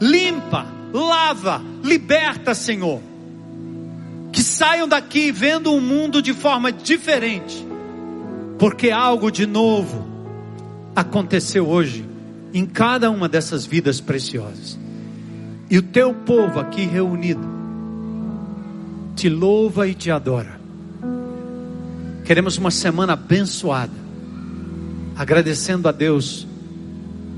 Limpa, 0.00 0.66
lava, 0.92 1.62
liberta, 1.82 2.54
Senhor. 2.54 3.00
Que 4.32 4.42
saiam 4.42 4.86
daqui 4.86 5.32
vendo 5.32 5.74
o 5.74 5.80
mundo 5.80 6.22
de 6.22 6.32
forma 6.32 6.70
diferente, 6.70 7.66
porque 8.58 8.90
algo 8.90 9.30
de 9.30 9.46
novo 9.46 10.08
aconteceu 10.94 11.68
hoje 11.68 12.08
em 12.54 12.64
cada 12.64 13.10
uma 13.10 13.28
dessas 13.28 13.66
vidas 13.66 14.00
preciosas. 14.00 14.78
E 15.68 15.78
o 15.78 15.82
teu 15.82 16.14
povo 16.14 16.60
aqui 16.60 16.84
reunido 16.84 17.59
te 19.20 19.28
louva 19.28 19.86
e 19.86 19.92
te 19.92 20.10
adora. 20.10 20.58
Queremos 22.24 22.56
uma 22.56 22.70
semana 22.70 23.12
abençoada, 23.12 23.92
agradecendo 25.14 25.86
a 25.90 25.92
Deus 25.92 26.46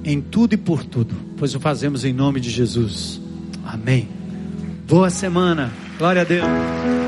em 0.05 0.21
tudo 0.21 0.53
e 0.53 0.57
por 0.57 0.85
tudo, 0.85 1.13
pois 1.37 1.57
o 1.57 1.61
fazemos 1.61 2.05
em 2.05 2.13
nome 2.13 2.39
de 2.39 2.51
Jesus. 2.51 3.21
Amém. 3.65 4.09
Boa 4.87 5.11
semana. 5.11 5.73
Glória 5.99 6.23
a 6.23 6.25
Deus. 6.25 7.02